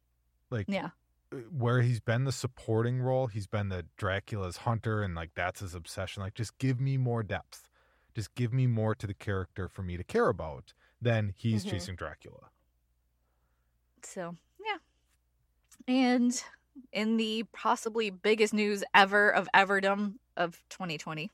Like 0.51 0.69
Yeah. 0.69 0.91
uh, 1.33 1.37
where 1.51 1.81
he's 1.81 1.99
been 2.01 2.25
the 2.25 2.31
supporting 2.31 3.01
role, 3.01 3.27
he's 3.27 3.47
been 3.47 3.69
the 3.69 3.85
Dracula's 3.97 4.57
hunter 4.57 5.01
and 5.03 5.15
like 5.15 5.31
that's 5.35 5.61
his 5.61 5.75
obsession. 5.75 6.23
Like 6.23 6.35
just 6.35 6.57
give 6.57 6.79
me 6.81 6.97
more 6.97 7.23
depth. 7.23 7.69
Just 8.15 8.35
give 8.35 8.53
me 8.53 8.67
more 8.67 8.95
to 8.95 9.07
the 9.07 9.13
character 9.13 9.67
for 9.69 9.83
me 9.83 9.97
to 9.97 10.03
care 10.03 10.29
about 10.29 10.73
than 11.01 11.33
he's 11.37 11.63
Mhm. 11.63 11.69
chasing 11.69 11.95
Dracula. 11.95 12.51
So, 14.03 14.35
yeah. 14.59 14.77
And 15.87 16.41
in 16.91 17.17
the 17.17 17.43
possibly 17.53 18.09
biggest 18.09 18.53
news 18.53 18.83
ever 18.93 19.29
of 19.29 19.47
everdom 19.53 20.15
of 20.35 20.63
2020, 20.69 21.31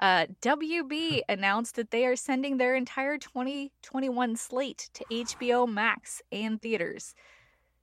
uh, 0.00 0.26
WB 0.42 1.20
announced 1.28 1.76
that 1.76 1.90
they 1.90 2.04
are 2.06 2.16
sending 2.16 2.56
their 2.56 2.74
entire 2.74 3.18
2021 3.18 4.36
slate 4.36 4.90
to 4.94 5.04
HBO 5.10 5.68
Max 5.68 6.22
and 6.32 6.60
theaters. 6.60 7.14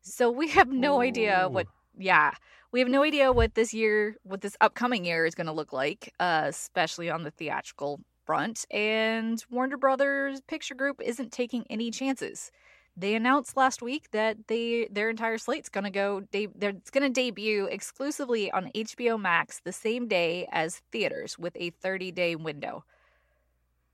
So 0.02 0.30
we 0.32 0.50
have 0.50 0.70
no 0.70 1.02
idea 1.02 1.48
what, 1.50 1.68
yeah, 1.98 2.32
we 2.72 2.80
have 2.80 2.90
no 2.90 3.04
idea 3.04 3.32
what 3.32 3.56
this 3.56 3.74
year, 3.74 4.18
what 4.24 4.42
this 4.42 4.58
upcoming 4.62 5.06
year 5.06 5.26
is 5.26 5.36
going 5.36 5.48
to 5.48 5.54
look 5.54 5.74
like, 5.74 6.14
uh, 6.20 6.46
especially 6.48 7.10
on 7.10 7.24
the 7.24 7.32
theatrical 7.32 8.02
front. 8.26 8.66
And 8.72 9.44
Warner 9.50 9.78
Brothers 9.78 10.42
Picture 10.42 10.76
Group 10.76 11.02
isn't 11.04 11.32
taking 11.32 11.66
any 11.70 11.92
chances 11.92 12.52
they 13.00 13.14
announced 13.14 13.56
last 13.56 13.82
week 13.82 14.10
that 14.12 14.48
they 14.48 14.88
their 14.92 15.10
entire 15.10 15.38
slate's 15.38 15.70
going 15.70 15.84
to 15.84 15.92
go 15.92 16.22
de- 16.32 16.50
they're, 16.56 16.72
it's 16.72 16.90
going 16.90 17.04
to 17.04 17.10
debut 17.10 17.66
exclusively 17.66 18.52
on 18.52 18.72
HBO 18.74 19.22
Max 19.22 19.62
the 19.64 19.72
same 19.72 20.08
day 20.08 20.48
as 20.52 20.82
theaters 20.92 21.38
with 21.38 21.56
a 21.58 21.72
30-day 21.84 22.36
window. 22.36 22.84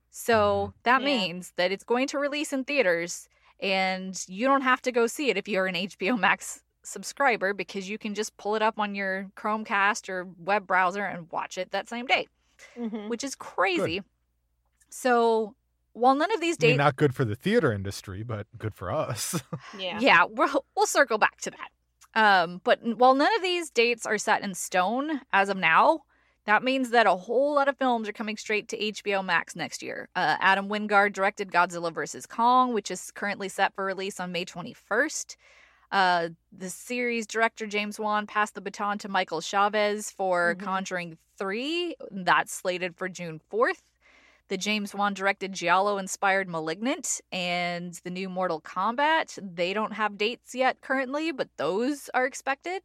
So 0.09 0.73
that 0.83 1.01
Yeah. 1.01 1.05
means 1.05 1.53
that 1.57 1.71
it's 1.71 1.83
going 1.83 2.07
to 2.07 2.19
release 2.19 2.53
in 2.53 2.63
theaters 2.63 3.27
and 3.59 4.21
you 4.27 4.47
don't 4.47 4.61
have 4.61 4.81
to 4.83 4.91
go 4.91 5.07
see 5.07 5.29
it 5.29 5.37
if 5.37 5.47
you're 5.47 5.67
an 5.67 5.75
HBO 5.75 6.17
Max 6.17 6.61
subscriber 6.83 7.53
because 7.53 7.89
you 7.89 7.97
can 7.97 8.13
just 8.13 8.35
pull 8.37 8.55
it 8.55 8.61
up 8.61 8.79
on 8.79 8.93
your 8.95 9.29
Chromecast 9.35 10.09
or 10.09 10.27
web 10.37 10.67
browser 10.67 11.03
and 11.05 11.31
watch 11.31 11.57
it 11.57 11.71
that 11.71 11.89
same 11.89 12.05
day, 12.05 12.27
Mhm. 12.77 13.09
which 13.09 13.23
is 13.23 13.35
crazy. 13.35 14.01
So 14.89 15.55
while 15.93 16.15
none 16.15 16.31
of 16.33 16.41
these 16.41 16.57
I 16.61 16.67
mean, 16.67 16.77
not 16.77 16.95
good 16.95 17.15
for 17.15 17.25
the 17.25 17.35
theater 17.35 17.71
industry, 17.71 18.23
but 18.23 18.47
good 18.57 18.75
for 18.75 18.91
us. 18.91 19.41
Yeah. 19.79 19.99
yeah, 19.99 20.23
we'll, 20.29 20.65
we'll 20.75 20.85
circle 20.85 21.17
back 21.17 21.41
to 21.41 21.51
that. 21.51 21.69
Um, 22.15 22.61
but 22.63 22.79
while 22.83 23.15
none 23.15 23.33
of 23.35 23.41
these 23.41 23.69
dates 23.69 24.05
are 24.05 24.17
set 24.17 24.43
in 24.43 24.53
stone 24.53 25.21
as 25.31 25.49
of 25.49 25.57
now, 25.57 26.01
that 26.45 26.63
means 26.63 26.89
that 26.91 27.07
a 27.07 27.15
whole 27.15 27.55
lot 27.55 27.67
of 27.67 27.77
films 27.77 28.07
are 28.07 28.13
coming 28.13 28.37
straight 28.37 28.67
to 28.69 28.77
HBO 28.77 29.23
Max 29.25 29.55
next 29.55 29.81
year. 29.81 30.09
Uh, 30.15 30.35
Adam 30.39 30.67
Wingard 30.67 31.13
directed 31.13 31.51
Godzilla 31.51 31.91
vs. 31.93 32.25
Kong, 32.25 32.73
which 32.73 32.91
is 32.91 33.11
currently 33.11 33.49
set 33.49 33.73
for 33.73 33.85
release 33.85 34.19
on 34.19 34.31
May 34.31 34.45
21st. 34.45 35.35
Uh, 35.91 36.29
the 36.51 36.69
series 36.69 37.25
director 37.25 37.65
James 37.65 37.99
Wan 37.99 38.27
passed 38.27 38.55
the 38.55 38.61
baton 38.61 38.97
to 38.99 39.09
Michael 39.09 39.41
Chaves 39.41 40.11
for 40.11 40.55
Conjuring 40.55 41.17
3. 41.37 41.95
That's 42.11 42.53
slated 42.53 42.95
for 42.95 43.07
June 43.07 43.39
4th. 43.51 43.81
The 44.49 44.57
James 44.57 44.93
Wan 44.93 45.13
directed 45.13 45.53
Giallo 45.53 45.97
inspired 45.97 46.49
Malignant 46.49 47.21
and 47.31 47.93
the 48.03 48.09
new 48.09 48.29
Mortal 48.29 48.61
Kombat. 48.61 49.39
They 49.41 49.73
don't 49.73 49.93
have 49.93 50.17
dates 50.17 50.53
yet 50.53 50.81
currently, 50.81 51.31
but 51.31 51.49
those 51.57 52.09
are 52.13 52.25
expected. 52.25 52.81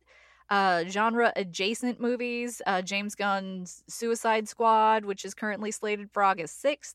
Uh, 0.51 0.85
genre 0.85 1.31
adjacent 1.37 2.01
movies 2.01 2.63
uh, 2.67 2.81
James 2.81 3.15
Gunn's 3.15 3.85
Suicide 3.87 4.49
Squad, 4.49 5.05
which 5.05 5.25
is 5.25 5.35
currently 5.35 5.71
slated 5.71 6.11
for 6.11 6.23
August 6.23 6.63
6th. 6.65 6.95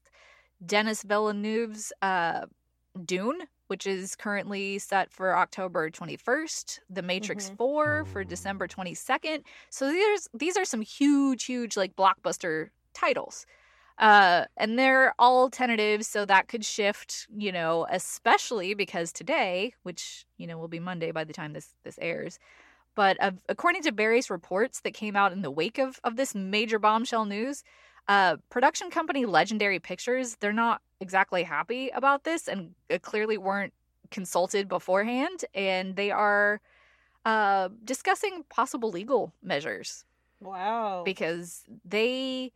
Denis 0.65 1.03
Villeneuve's 1.03 1.93
uh, 2.01 2.45
Dune, 3.05 3.41
which 3.67 3.85
is 3.85 4.15
currently 4.15 4.79
set 4.79 5.11
for 5.11 5.35
October 5.37 5.89
21st. 5.89 6.79
The 6.89 7.01
Matrix 7.01 7.49
4 7.57 8.05
for 8.05 8.23
December 8.23 8.67
22nd. 8.67 9.43
So 9.69 9.89
these 9.89 10.29
these 10.33 10.57
are 10.57 10.65
some 10.65 10.81
huge, 10.81 11.43
huge 11.43 11.75
like 11.75 11.95
blockbuster 11.95 12.69
titles. 12.93 13.45
Uh, 13.99 14.45
and 14.57 14.77
they're 14.79 15.13
all 15.19 15.49
tentative, 15.49 16.03
so 16.03 16.25
that 16.25 16.47
could 16.47 16.65
shift, 16.65 17.27
you 17.35 17.51
know, 17.51 17.85
especially 17.91 18.73
because 18.73 19.11
today, 19.13 19.73
which, 19.83 20.25
you 20.37 20.47
know, 20.47 20.57
will 20.57 20.67
be 20.67 20.79
Monday 20.79 21.11
by 21.11 21.23
the 21.23 21.33
time 21.33 21.53
this 21.53 21.75
this 21.83 21.99
airs, 22.01 22.39
but 22.95 23.17
uh, 23.21 23.31
according 23.49 23.83
to 23.83 23.91
various 23.91 24.29
reports 24.29 24.81
that 24.81 24.93
came 24.93 25.15
out 25.15 25.31
in 25.31 25.41
the 25.41 25.51
wake 25.51 25.77
of, 25.79 25.99
of 26.03 26.15
this 26.15 26.35
major 26.35 26.79
bombshell 26.79 27.25
news, 27.25 27.63
uh, 28.07 28.37
production 28.49 28.89
company 28.89 29.25
Legendary 29.25 29.79
Pictures, 29.79 30.35
they're 30.39 30.53
not 30.53 30.81
exactly 30.99 31.43
happy 31.43 31.89
about 31.89 32.23
this 32.23 32.47
and 32.47 32.75
uh, 32.91 32.97
clearly 33.01 33.37
weren't 33.37 33.73
consulted 34.11 34.67
beforehand. 34.67 35.45
And 35.55 35.95
they 35.95 36.11
are 36.11 36.61
uh, 37.25 37.69
discussing 37.83 38.43
possible 38.49 38.89
legal 38.91 39.33
measures 39.41 40.05
Wow. 40.41 41.03
because 41.05 41.63
they 41.85 42.51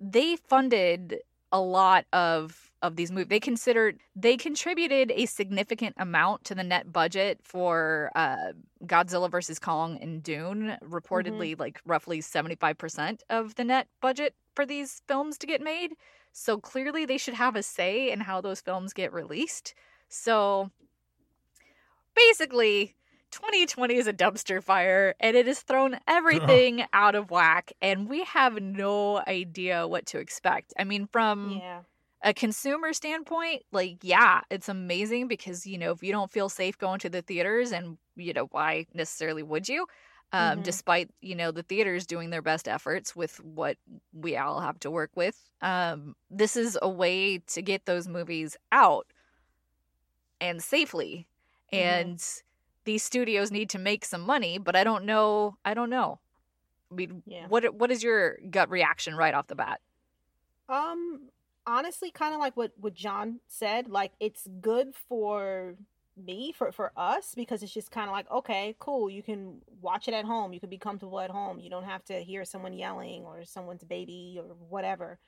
they 0.00 0.36
funded 0.36 1.20
a 1.52 1.60
lot 1.60 2.04
of 2.12 2.64
of 2.80 2.94
these 2.94 3.10
movies. 3.10 3.28
They 3.28 3.40
considered 3.40 3.98
they 4.14 4.36
contributed 4.36 5.10
a 5.10 5.26
significant 5.26 5.96
amount 5.98 6.44
to 6.44 6.54
the 6.54 6.62
net 6.62 6.92
budget 6.92 7.40
for 7.42 8.10
uh, 8.14 8.52
Godzilla 8.86 9.30
versus 9.30 9.58
Kong 9.58 9.98
and 10.00 10.22
Dune. 10.22 10.76
Reportedly, 10.82 11.58
like 11.58 11.80
roughly 11.84 12.20
seventy 12.20 12.54
five 12.54 12.78
percent 12.78 13.22
of 13.30 13.56
the 13.56 13.64
net 13.64 13.88
budget 14.00 14.34
for 14.54 14.64
these 14.64 15.02
films 15.08 15.38
to 15.38 15.46
get 15.46 15.60
made. 15.60 15.94
So 16.32 16.58
clearly, 16.58 17.04
they 17.04 17.18
should 17.18 17.34
have 17.34 17.56
a 17.56 17.62
say 17.62 18.12
in 18.12 18.20
how 18.20 18.40
those 18.40 18.60
films 18.60 18.92
get 18.92 19.12
released. 19.12 19.74
So 20.08 20.70
basically 22.14 22.94
2020 23.30 23.96
is 23.96 24.06
a 24.06 24.12
dumpster 24.12 24.62
fire 24.62 25.14
and 25.20 25.36
it 25.36 25.46
has 25.46 25.60
thrown 25.60 25.98
everything 26.06 26.84
out 26.92 27.14
of 27.14 27.30
whack 27.30 27.72
and 27.80 28.08
we 28.08 28.24
have 28.24 28.60
no 28.60 29.18
idea 29.26 29.86
what 29.86 30.06
to 30.06 30.18
expect. 30.18 30.72
I 30.78 30.84
mean 30.84 31.06
from 31.06 31.62
Yeah. 31.62 31.82
a 32.22 32.34
consumer 32.34 32.92
standpoint, 32.92 33.62
like 33.72 33.98
yeah, 34.02 34.42
it's 34.50 34.68
amazing 34.68 35.28
because 35.28 35.66
you 35.66 35.78
know, 35.78 35.92
if 35.92 36.02
you 36.02 36.12
don't 36.12 36.32
feel 36.32 36.48
safe 36.48 36.78
going 36.78 37.00
to 37.00 37.10
the 37.10 37.22
theaters 37.22 37.72
and 37.72 37.98
you 38.16 38.32
know, 38.32 38.46
why 38.50 38.86
necessarily 38.94 39.42
would 39.42 39.68
you? 39.68 39.86
Um, 40.32 40.60
Mhm. 40.60 40.62
despite 40.62 41.10
you 41.22 41.34
know 41.34 41.50
the 41.52 41.62
theaters 41.62 42.06
doing 42.06 42.30
their 42.30 42.42
best 42.42 42.68
efforts 42.68 43.16
with 43.16 43.42
what 43.42 43.78
we 44.12 44.36
all 44.36 44.60
have 44.60 44.78
to 44.80 44.90
work 44.90 45.10
with 45.16 45.40
um, 45.62 46.14
this 46.30 46.54
is 46.56 46.78
a 46.82 46.88
way 46.88 47.38
to 47.38 47.62
get 47.62 47.86
those 47.86 48.08
movies 48.08 48.56
out 48.70 49.06
and 50.40 50.62
safely 50.62 51.28
and 51.72 52.22
these 52.88 53.02
studios 53.02 53.50
need 53.50 53.68
to 53.70 53.78
make 53.78 54.04
some 54.12 54.22
money 54.34 54.58
but 54.58 54.74
i 54.74 54.82
don't 54.88 55.04
know 55.04 55.56
i 55.64 55.72
don't 55.74 55.90
know 55.90 56.18
I 56.90 56.94
mean, 56.94 57.22
Yeah. 57.26 57.46
what 57.48 57.62
what 57.74 57.90
is 57.90 58.02
your 58.02 58.38
gut 58.50 58.68
reaction 58.70 59.14
right 59.14 59.34
off 59.34 59.46
the 59.46 59.54
bat 59.54 59.80
Um, 60.68 61.28
honestly, 61.66 62.10
kind 62.10 62.34
of 62.34 62.40
like 62.40 62.56
what 62.56 62.72
what 62.76 62.94
John 62.94 63.40
said. 63.46 63.88
Like, 63.88 64.12
it's 64.20 64.48
good 64.60 64.88
for 65.08 65.76
me, 66.16 66.52
for 66.58 66.72
for 66.72 66.92
us, 66.96 67.34
because 67.34 67.62
it's 67.62 67.72
just 67.72 67.90
kind 67.90 68.08
of 68.08 68.12
like, 68.12 68.30
okay, 68.30 68.74
cool. 68.78 69.08
You 69.10 69.22
can 69.22 69.60
watch 69.80 70.08
it 70.08 70.14
at 70.14 70.24
home. 70.24 70.52
You 70.52 70.60
can 70.60 70.70
be 70.70 70.78
comfortable 70.78 71.20
at 71.20 71.30
home. 71.30 71.58
You 71.60 71.70
don't 71.70 71.84
have 71.84 72.04
to 72.06 72.20
hear 72.20 72.44
someone 72.44 72.72
yelling 72.72 73.24
or 73.24 73.44
someone's 73.44 73.84
baby 73.84 74.38
or 74.40 74.44
whatever. 74.68 75.18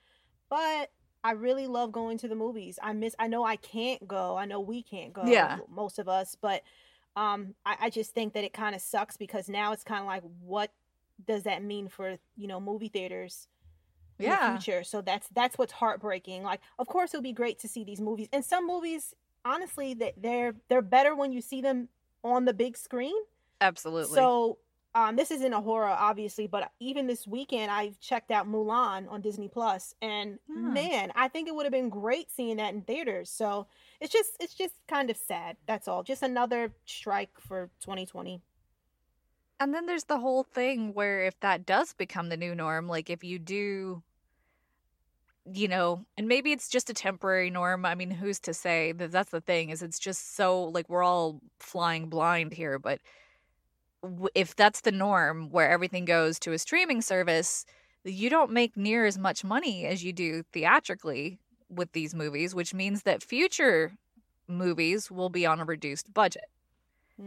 But 0.48 0.90
I 1.22 1.32
really 1.32 1.66
love 1.66 1.92
going 1.92 2.18
to 2.18 2.28
the 2.28 2.34
movies. 2.34 2.78
I 2.82 2.92
miss. 2.92 3.14
I 3.18 3.28
know 3.28 3.44
I 3.44 3.56
can't 3.56 4.08
go. 4.08 4.36
I 4.36 4.46
know 4.46 4.60
we 4.60 4.82
can't 4.82 5.12
go. 5.12 5.24
Yeah. 5.26 5.58
Most 5.68 5.98
of 5.98 6.08
us, 6.08 6.36
but 6.40 6.62
Um, 7.16 7.54
I, 7.66 7.76
I 7.82 7.90
just 7.90 8.12
think 8.12 8.34
that 8.34 8.44
it 8.44 8.52
kind 8.52 8.74
of 8.74 8.80
sucks 8.80 9.16
because 9.16 9.48
now 9.48 9.72
it's 9.72 9.84
kind 9.84 10.00
of 10.00 10.06
like, 10.06 10.22
what 10.40 10.72
does 11.26 11.42
that 11.42 11.62
mean 11.62 11.88
for 11.88 12.16
you 12.36 12.46
know 12.46 12.60
movie 12.60 12.88
theaters 12.88 13.48
in 14.18 14.26
Yeah. 14.26 14.54
the 14.54 14.58
future? 14.58 14.84
So 14.84 15.02
that's 15.02 15.28
that's 15.28 15.58
what's 15.58 15.72
heartbreaking. 15.72 16.42
Like, 16.42 16.60
of 16.78 16.86
course, 16.86 17.12
it 17.12 17.18
would 17.18 17.24
be 17.24 17.32
great 17.32 17.58
to 17.60 17.68
see 17.68 17.84
these 17.84 18.00
movies, 18.00 18.28
and 18.32 18.44
some 18.44 18.66
movies, 18.66 19.14
honestly, 19.44 19.94
that 19.94 20.14
they're 20.16 20.54
they're 20.68 20.82
better 20.82 21.14
when 21.16 21.32
you 21.32 21.40
see 21.40 21.60
them 21.60 21.88
on 22.22 22.44
the 22.44 22.54
big 22.54 22.76
screen. 22.76 23.16
Absolutely. 23.60 24.14
So, 24.14 24.58
um, 24.94 25.16
this 25.16 25.30
isn't 25.30 25.52
a 25.52 25.60
horror, 25.60 25.86
obviously, 25.88 26.46
but 26.48 26.72
even 26.80 27.06
this 27.06 27.26
weekend, 27.26 27.70
I've 27.70 27.98
checked 28.00 28.30
out 28.30 28.48
Mulan 28.48 29.08
on 29.10 29.20
Disney 29.20 29.48
Plus, 29.48 29.94
and 30.02 30.38
Hmm. 30.46 30.72
man, 30.74 31.12
I 31.14 31.28
think 31.28 31.48
it 31.48 31.54
would 31.54 31.64
have 31.64 31.72
been 31.72 31.90
great 31.90 32.30
seeing 32.30 32.56
that 32.56 32.74
in 32.74 32.82
theaters. 32.82 33.30
So 33.30 33.68
it's 34.00 34.12
just, 34.12 34.32
it's 34.40 34.54
just 34.54 34.74
kind 34.88 35.08
of 35.10 35.16
sad. 35.16 35.56
That's 35.66 35.86
all. 35.88 36.02
Just 36.02 36.22
another 36.22 36.74
strike 36.86 37.40
for 37.40 37.70
2020. 37.80 38.42
And 39.60 39.74
then 39.74 39.86
there's 39.86 40.04
the 40.04 40.18
whole 40.18 40.42
thing 40.42 40.92
where 40.94 41.24
if 41.24 41.38
that 41.40 41.66
does 41.66 41.92
become 41.92 42.28
the 42.30 42.36
new 42.36 42.54
norm, 42.54 42.88
like 42.88 43.10
if 43.10 43.22
you 43.22 43.38
do, 43.38 44.02
you 45.52 45.68
know, 45.68 46.04
and 46.16 46.28
maybe 46.28 46.52
it's 46.52 46.68
just 46.68 46.90
a 46.90 46.94
temporary 46.94 47.50
norm. 47.50 47.84
I 47.84 47.94
mean, 47.94 48.10
who's 48.10 48.40
to 48.40 48.54
say 48.54 48.92
that 48.92 49.10
that's 49.10 49.30
the 49.30 49.40
thing 49.40 49.70
is 49.70 49.82
it's 49.82 49.98
just 49.98 50.36
so 50.36 50.64
like 50.64 50.88
we're 50.88 51.02
all 51.02 51.40
flying 51.58 52.08
blind 52.08 52.52
here. 52.52 52.78
But 52.78 53.00
if 54.34 54.56
that's 54.56 54.82
the 54.82 54.92
norm 54.92 55.50
where 55.50 55.70
everything 55.70 56.04
goes 56.04 56.38
to 56.40 56.52
a 56.52 56.58
streaming 56.58 57.02
service, 57.02 57.64
you 58.04 58.30
don't 58.30 58.50
make 58.50 58.76
near 58.76 59.06
as 59.06 59.18
much 59.18 59.44
money 59.44 59.86
as 59.86 60.02
you 60.02 60.12
do 60.12 60.42
theatrically 60.52 61.38
with 61.68 61.92
these 61.92 62.14
movies, 62.14 62.54
which 62.54 62.74
means 62.74 63.02
that 63.02 63.22
future 63.22 63.92
movies 64.48 65.10
will 65.10 65.28
be 65.28 65.46
on 65.46 65.60
a 65.60 65.64
reduced 65.64 66.12
budget 66.12 66.46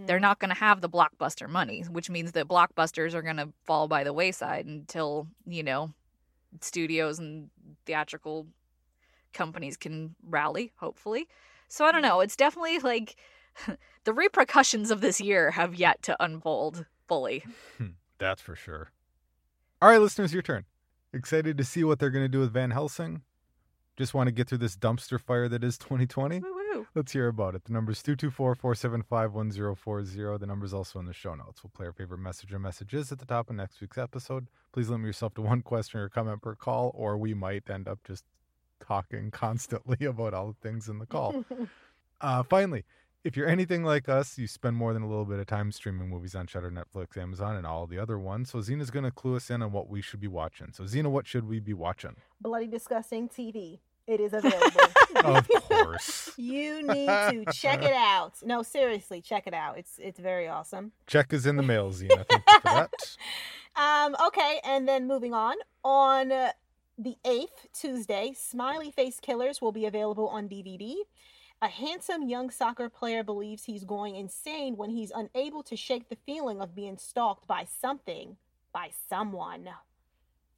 they're 0.05 0.17
hmm. 0.17 0.23
not 0.23 0.39
going 0.39 0.49
to 0.49 0.55
have 0.55 0.81
the 0.81 0.89
blockbuster 0.89 1.47
money, 1.47 1.83
which 1.89 2.09
means 2.09 2.31
that 2.33 2.47
blockbusters 2.47 3.13
are 3.13 3.21
going 3.21 3.37
to 3.37 3.49
fall 3.63 3.87
by 3.87 4.03
the 4.03 4.13
wayside 4.13 4.65
until, 4.65 5.27
you 5.45 5.63
know, 5.63 5.93
studios 6.61 7.19
and 7.19 7.49
theatrical 7.85 8.47
companies 9.33 9.77
can 9.77 10.15
rally, 10.27 10.71
hopefully. 10.77 11.27
So 11.67 11.85
I 11.85 11.91
don't 11.91 12.01
hmm. 12.01 12.07
know. 12.07 12.19
It's 12.21 12.35
definitely 12.35 12.79
like 12.79 13.15
the 14.03 14.13
repercussions 14.13 14.91
of 14.91 15.01
this 15.01 15.21
year 15.21 15.51
have 15.51 15.75
yet 15.75 16.01
to 16.03 16.23
unfold 16.23 16.85
fully. 17.07 17.43
That's 18.17 18.41
for 18.41 18.55
sure. 18.55 18.91
All 19.81 19.89
right, 19.89 19.99
listeners, 19.99 20.33
your 20.33 20.41
turn. 20.41 20.65
Excited 21.13 21.57
to 21.57 21.63
see 21.63 21.83
what 21.83 21.99
they're 21.99 22.09
going 22.09 22.25
to 22.25 22.29
do 22.29 22.39
with 22.39 22.53
Van 22.53 22.71
Helsing? 22.71 23.21
Just 23.95 24.13
want 24.13 24.27
to 24.27 24.31
get 24.31 24.47
through 24.47 24.57
this 24.59 24.75
dumpster 24.75 25.19
fire 25.19 25.47
that 25.47 25.63
is 25.63 25.77
2020? 25.77 26.39
Woo-woo. 26.39 26.87
Let's 26.95 27.11
hear 27.11 27.27
about 27.27 27.53
it. 27.53 27.65
The 27.65 27.73
number 27.73 27.91
is 27.91 28.01
224 28.01 28.55
475 28.55 29.33
1040. 29.33 30.37
The 30.39 30.47
number 30.47 30.65
is 30.65 30.73
also 30.73 30.99
in 30.99 31.05
the 31.05 31.13
show 31.13 31.35
notes. 31.35 31.63
We'll 31.63 31.71
play 31.71 31.85
our 31.85 31.91
favorite 31.91 32.19
message 32.19 32.51
or 32.51 32.59
messages 32.59 33.11
at 33.11 33.19
the 33.19 33.25
top 33.25 33.49
of 33.49 33.55
next 33.55 33.79
week's 33.81 33.97
episode. 33.99 34.47
Please 34.71 34.89
limit 34.89 35.05
yourself 35.05 35.35
to 35.35 35.41
one 35.41 35.61
question 35.61 35.99
or 35.99 36.09
comment 36.09 36.41
per 36.41 36.55
call, 36.55 36.91
or 36.95 37.17
we 37.17 37.35
might 37.35 37.69
end 37.69 37.87
up 37.87 37.99
just 38.03 38.23
talking 38.79 39.29
constantly 39.31 40.05
about 40.05 40.33
all 40.33 40.47
the 40.47 40.67
things 40.67 40.87
in 40.89 40.99
the 40.99 41.05
call. 41.05 41.45
Uh, 42.21 42.41
finally, 42.41 42.85
if 43.23 43.37
you're 43.37 43.47
anything 43.47 43.83
like 43.83 44.09
us, 44.09 44.37
you 44.37 44.47
spend 44.47 44.75
more 44.75 44.93
than 44.93 45.01
a 45.01 45.07
little 45.07 45.25
bit 45.25 45.39
of 45.39 45.47
time 45.47 45.71
streaming 45.71 46.09
movies 46.09 46.35
on 46.35 46.47
Shudder, 46.47 46.71
Netflix, 46.71 47.17
Amazon, 47.17 47.55
and 47.55 47.65
all 47.65 47.87
the 47.87 47.97
other 47.97 48.19
ones. 48.19 48.51
So 48.51 48.61
Zena's 48.61 48.91
going 48.91 49.05
to 49.05 49.11
clue 49.11 49.35
us 49.35 49.49
in 49.49 49.61
on 49.61 49.71
what 49.71 49.89
we 49.89 50.01
should 50.01 50.19
be 50.19 50.27
watching. 50.27 50.73
So 50.73 50.85
Zena, 50.85 51.09
what 51.09 51.25
should 51.25 51.47
we 51.47 51.59
be 51.59 51.73
watching? 51.73 52.15
Bloody 52.41 52.67
Disgusting 52.67 53.29
TV. 53.29 53.79
It 54.05 54.19
is 54.19 54.33
available. 54.33 54.81
Of 55.15 55.47
course. 55.47 56.31
you 56.37 56.81
need 56.85 57.07
to 57.07 57.45
check 57.53 57.83
it 57.83 57.93
out. 57.93 58.33
No, 58.43 58.61
seriously, 58.63 59.21
check 59.21 59.45
it 59.45 59.53
out. 59.53 59.77
It's 59.77 59.99
it's 59.99 60.19
very 60.19 60.47
awesome. 60.49 60.91
Check 61.07 61.31
is 61.31 61.45
in 61.45 61.55
the 61.55 61.63
mail, 61.63 61.91
Zena. 61.93 62.25
Thank 62.29 62.43
you 62.47 62.59
for 62.59 62.67
that. 62.67 63.17
Um, 63.75 64.15
okay, 64.27 64.59
and 64.65 64.87
then 64.87 65.07
moving 65.07 65.33
on. 65.33 65.55
On 65.85 66.31
uh, 66.31 66.51
the 66.97 67.15
8th, 67.23 67.67
Tuesday, 67.73 68.33
Smiley 68.35 68.91
Face 68.91 69.19
Killers 69.21 69.61
will 69.61 69.71
be 69.71 69.85
available 69.85 70.27
on 70.27 70.49
DVD. 70.49 70.95
A 71.63 71.69
handsome 71.69 72.27
young 72.27 72.49
soccer 72.49 72.89
player 72.89 73.23
believes 73.23 73.63
he's 73.63 73.85
going 73.85 74.17
insane 74.17 74.75
when 74.75 74.89
he's 74.89 75.13
unable 75.15 75.63
to 75.63 75.77
shake 75.77 76.09
the 76.09 76.17
feeling 76.25 76.59
of 76.59 76.75
being 76.75 76.97
stalked 76.97 77.47
by 77.47 77.63
something, 77.63 78.35
by 78.73 78.89
someone. 79.07 79.69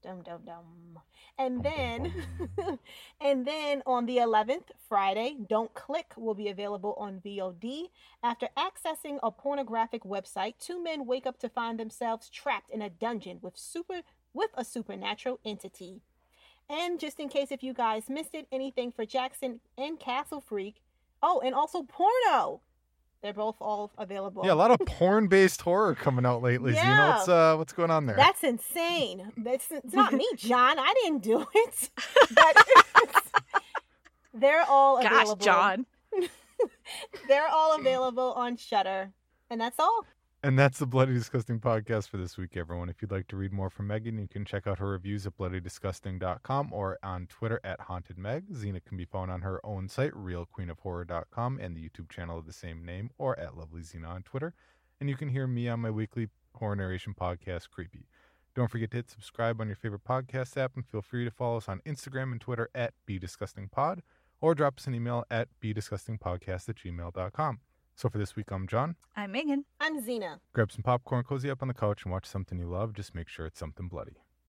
Dum 0.01 0.24
dum 0.24 0.41
dum. 0.43 0.99
And 1.38 1.62
then 1.62 2.12
and 3.22 3.45
then 3.45 3.84
on 3.86 4.08
the 4.08 4.18
11th, 4.18 4.72
Friday, 4.89 5.38
Don't 5.47 5.72
Click 5.76 6.12
will 6.18 6.34
be 6.34 6.49
available 6.49 6.95
on 6.97 7.22
VOD. 7.24 7.89
After 8.24 8.49
accessing 8.58 9.20
a 9.22 9.30
pornographic 9.30 10.01
website, 10.06 10.56
two 10.60 10.84
men 10.84 11.06
wake 11.06 11.28
up 11.28 11.38
to 11.41 11.49
find 11.49 11.80
themselves 11.80 12.32
trapped 12.32 12.72
in 12.72 12.82
a 12.82 12.89
dungeon 12.89 13.38
with 13.43 13.56
super 13.56 14.01
with 14.34 14.49
a 14.56 14.66
supernatural 14.66 15.39
entity. 15.45 16.01
And 16.68 16.99
just 16.99 17.20
in 17.20 17.30
case 17.30 17.51
if 17.51 17.62
you 17.62 17.76
guys 17.76 18.10
missed 18.10 18.34
it, 18.34 18.47
anything 18.51 18.91
for 18.91 19.06
Jackson 19.06 19.60
and 19.78 19.99
Castle 19.99 20.41
Freak. 20.41 20.82
Oh, 21.28 21.41
and 21.43 21.55
also 21.55 21.82
porno. 21.82 22.61
They're 23.23 23.34
both 23.34 23.55
all 23.59 23.91
available. 23.97 24.43
Yeah, 24.45 24.53
a 24.53 24.61
lot 24.63 24.69
of 24.69 24.80
porn-based 24.86 25.59
horror 25.61 25.95
coming 25.95 26.23
out 26.28 26.43
lately. 26.43 26.73
Zena, 26.73 26.84
Yeah. 26.86 27.15
what's 27.15 27.28
uh, 27.28 27.55
what's 27.55 27.73
going 27.73 27.89
on 27.89 28.05
there? 28.05 28.15
That's 28.15 28.43
insane. 28.43 29.32
That's 29.36 29.71
it's 29.71 29.93
not 29.95 30.13
me, 30.13 30.28
Jon. 30.36 30.78
I 30.78 30.93
didn't 31.01 31.23
do 31.23 31.43
it. 31.53 31.89
But 32.36 32.55
they're 34.36 34.65
all 34.69 35.01
Gosh, 35.01 35.11
available. 35.11 35.36
Jon. 35.43 35.86
They're 37.28 37.47
all 37.47 37.76
available 37.80 38.34
on 38.34 38.57
Shudder, 38.57 39.11
and 39.49 39.59
that's 39.59 39.80
all. 39.80 40.05
And 40.45 40.59
that's 40.59 40.77
the 40.77 40.85
Bloody 40.85 41.15
Disgusting 41.15 41.59
podcast 41.59 42.07
for 42.07 42.17
this 42.17 42.37
week, 42.37 42.55
everyone. 42.55 42.87
If 42.87 43.01
you'd 43.01 43.09
like 43.09 43.27
to 43.29 43.35
read 43.35 43.51
more 43.51 43.71
from 43.71 43.87
Meagan, 43.87 44.19
you 44.19 44.27
can 44.27 44.45
check 44.45 44.67
out 44.67 44.77
her 44.77 44.89
reviews 44.89 45.25
at 45.25 45.35
bloodydisgusting.com 45.39 46.71
or 46.71 46.99
on 47.01 47.25
Twitter 47.25 47.59
at 47.63 47.79
hauntedmeg. 47.79 48.53
Zena 48.53 48.79
can 48.79 48.95
be 48.95 49.05
found 49.05 49.31
on 49.31 49.41
her 49.41 49.59
own 49.65 49.89
site, 49.89 50.11
realqueenofhorror.com, 50.11 51.57
and 51.59 51.75
the 51.75 51.81
YouTube 51.81 52.11
channel 52.11 52.37
of 52.37 52.45
the 52.45 52.53
same 52.53 52.85
name, 52.85 53.09
or 53.17 53.39
at 53.39 53.57
Lovely 53.57 53.81
Zena 53.81 54.07
on 54.07 54.21
Twitter. 54.21 54.53
And 55.01 55.09
you 55.09 55.15
can 55.15 55.29
hear 55.29 55.47
me 55.47 55.67
on 55.67 55.79
my 55.79 55.89
weekly 55.89 56.27
horror 56.53 56.75
narration 56.75 57.15
podcast, 57.19 57.71
Creepy. 57.71 58.05
Don't 58.53 58.69
forget 58.69 58.91
to 58.91 58.97
hit 58.97 59.09
subscribe 59.09 59.59
on 59.59 59.65
your 59.65 59.75
favorite 59.75 60.03
podcast 60.03 60.57
app, 60.57 60.75
and 60.75 60.85
feel 60.85 61.01
free 61.01 61.25
to 61.25 61.31
follow 61.31 61.57
us 61.57 61.67
on 61.67 61.81
Instagram 61.87 62.31
and 62.31 62.39
Twitter 62.39 62.69
at 62.75 62.93
BDisgustingPod, 63.09 64.01
or 64.41 64.53
drop 64.53 64.77
us 64.77 64.85
an 64.85 64.93
email 64.93 65.25
at 65.31 65.47
BDisgustingPodcast 65.59 66.69
at 66.69 66.75
gmail.com. 66.75 67.61
So 67.97 68.09
for 68.09 68.17
this 68.17 68.35
week, 68.35 68.51
I'm 68.51 68.67
Jon. 68.67 68.97
I'm 69.15 69.31
Meagan. 69.31 69.63
I'm 69.79 70.03
Zena. 70.03 70.41
Grab 70.51 70.69
some 70.69 70.83
popcorn, 70.83 71.23
cozy 71.23 71.49
up 71.49 71.61
on 71.61 71.69
the 71.69 71.73
couch, 71.73 72.03
and 72.03 72.11
watch 72.11 72.25
something 72.25 72.59
you 72.59 72.67
love. 72.67 72.93
Just 72.93 73.15
make 73.15 73.29
sure 73.29 73.45
it's 73.45 73.57
something 73.57 73.87
bloody. 73.87 74.17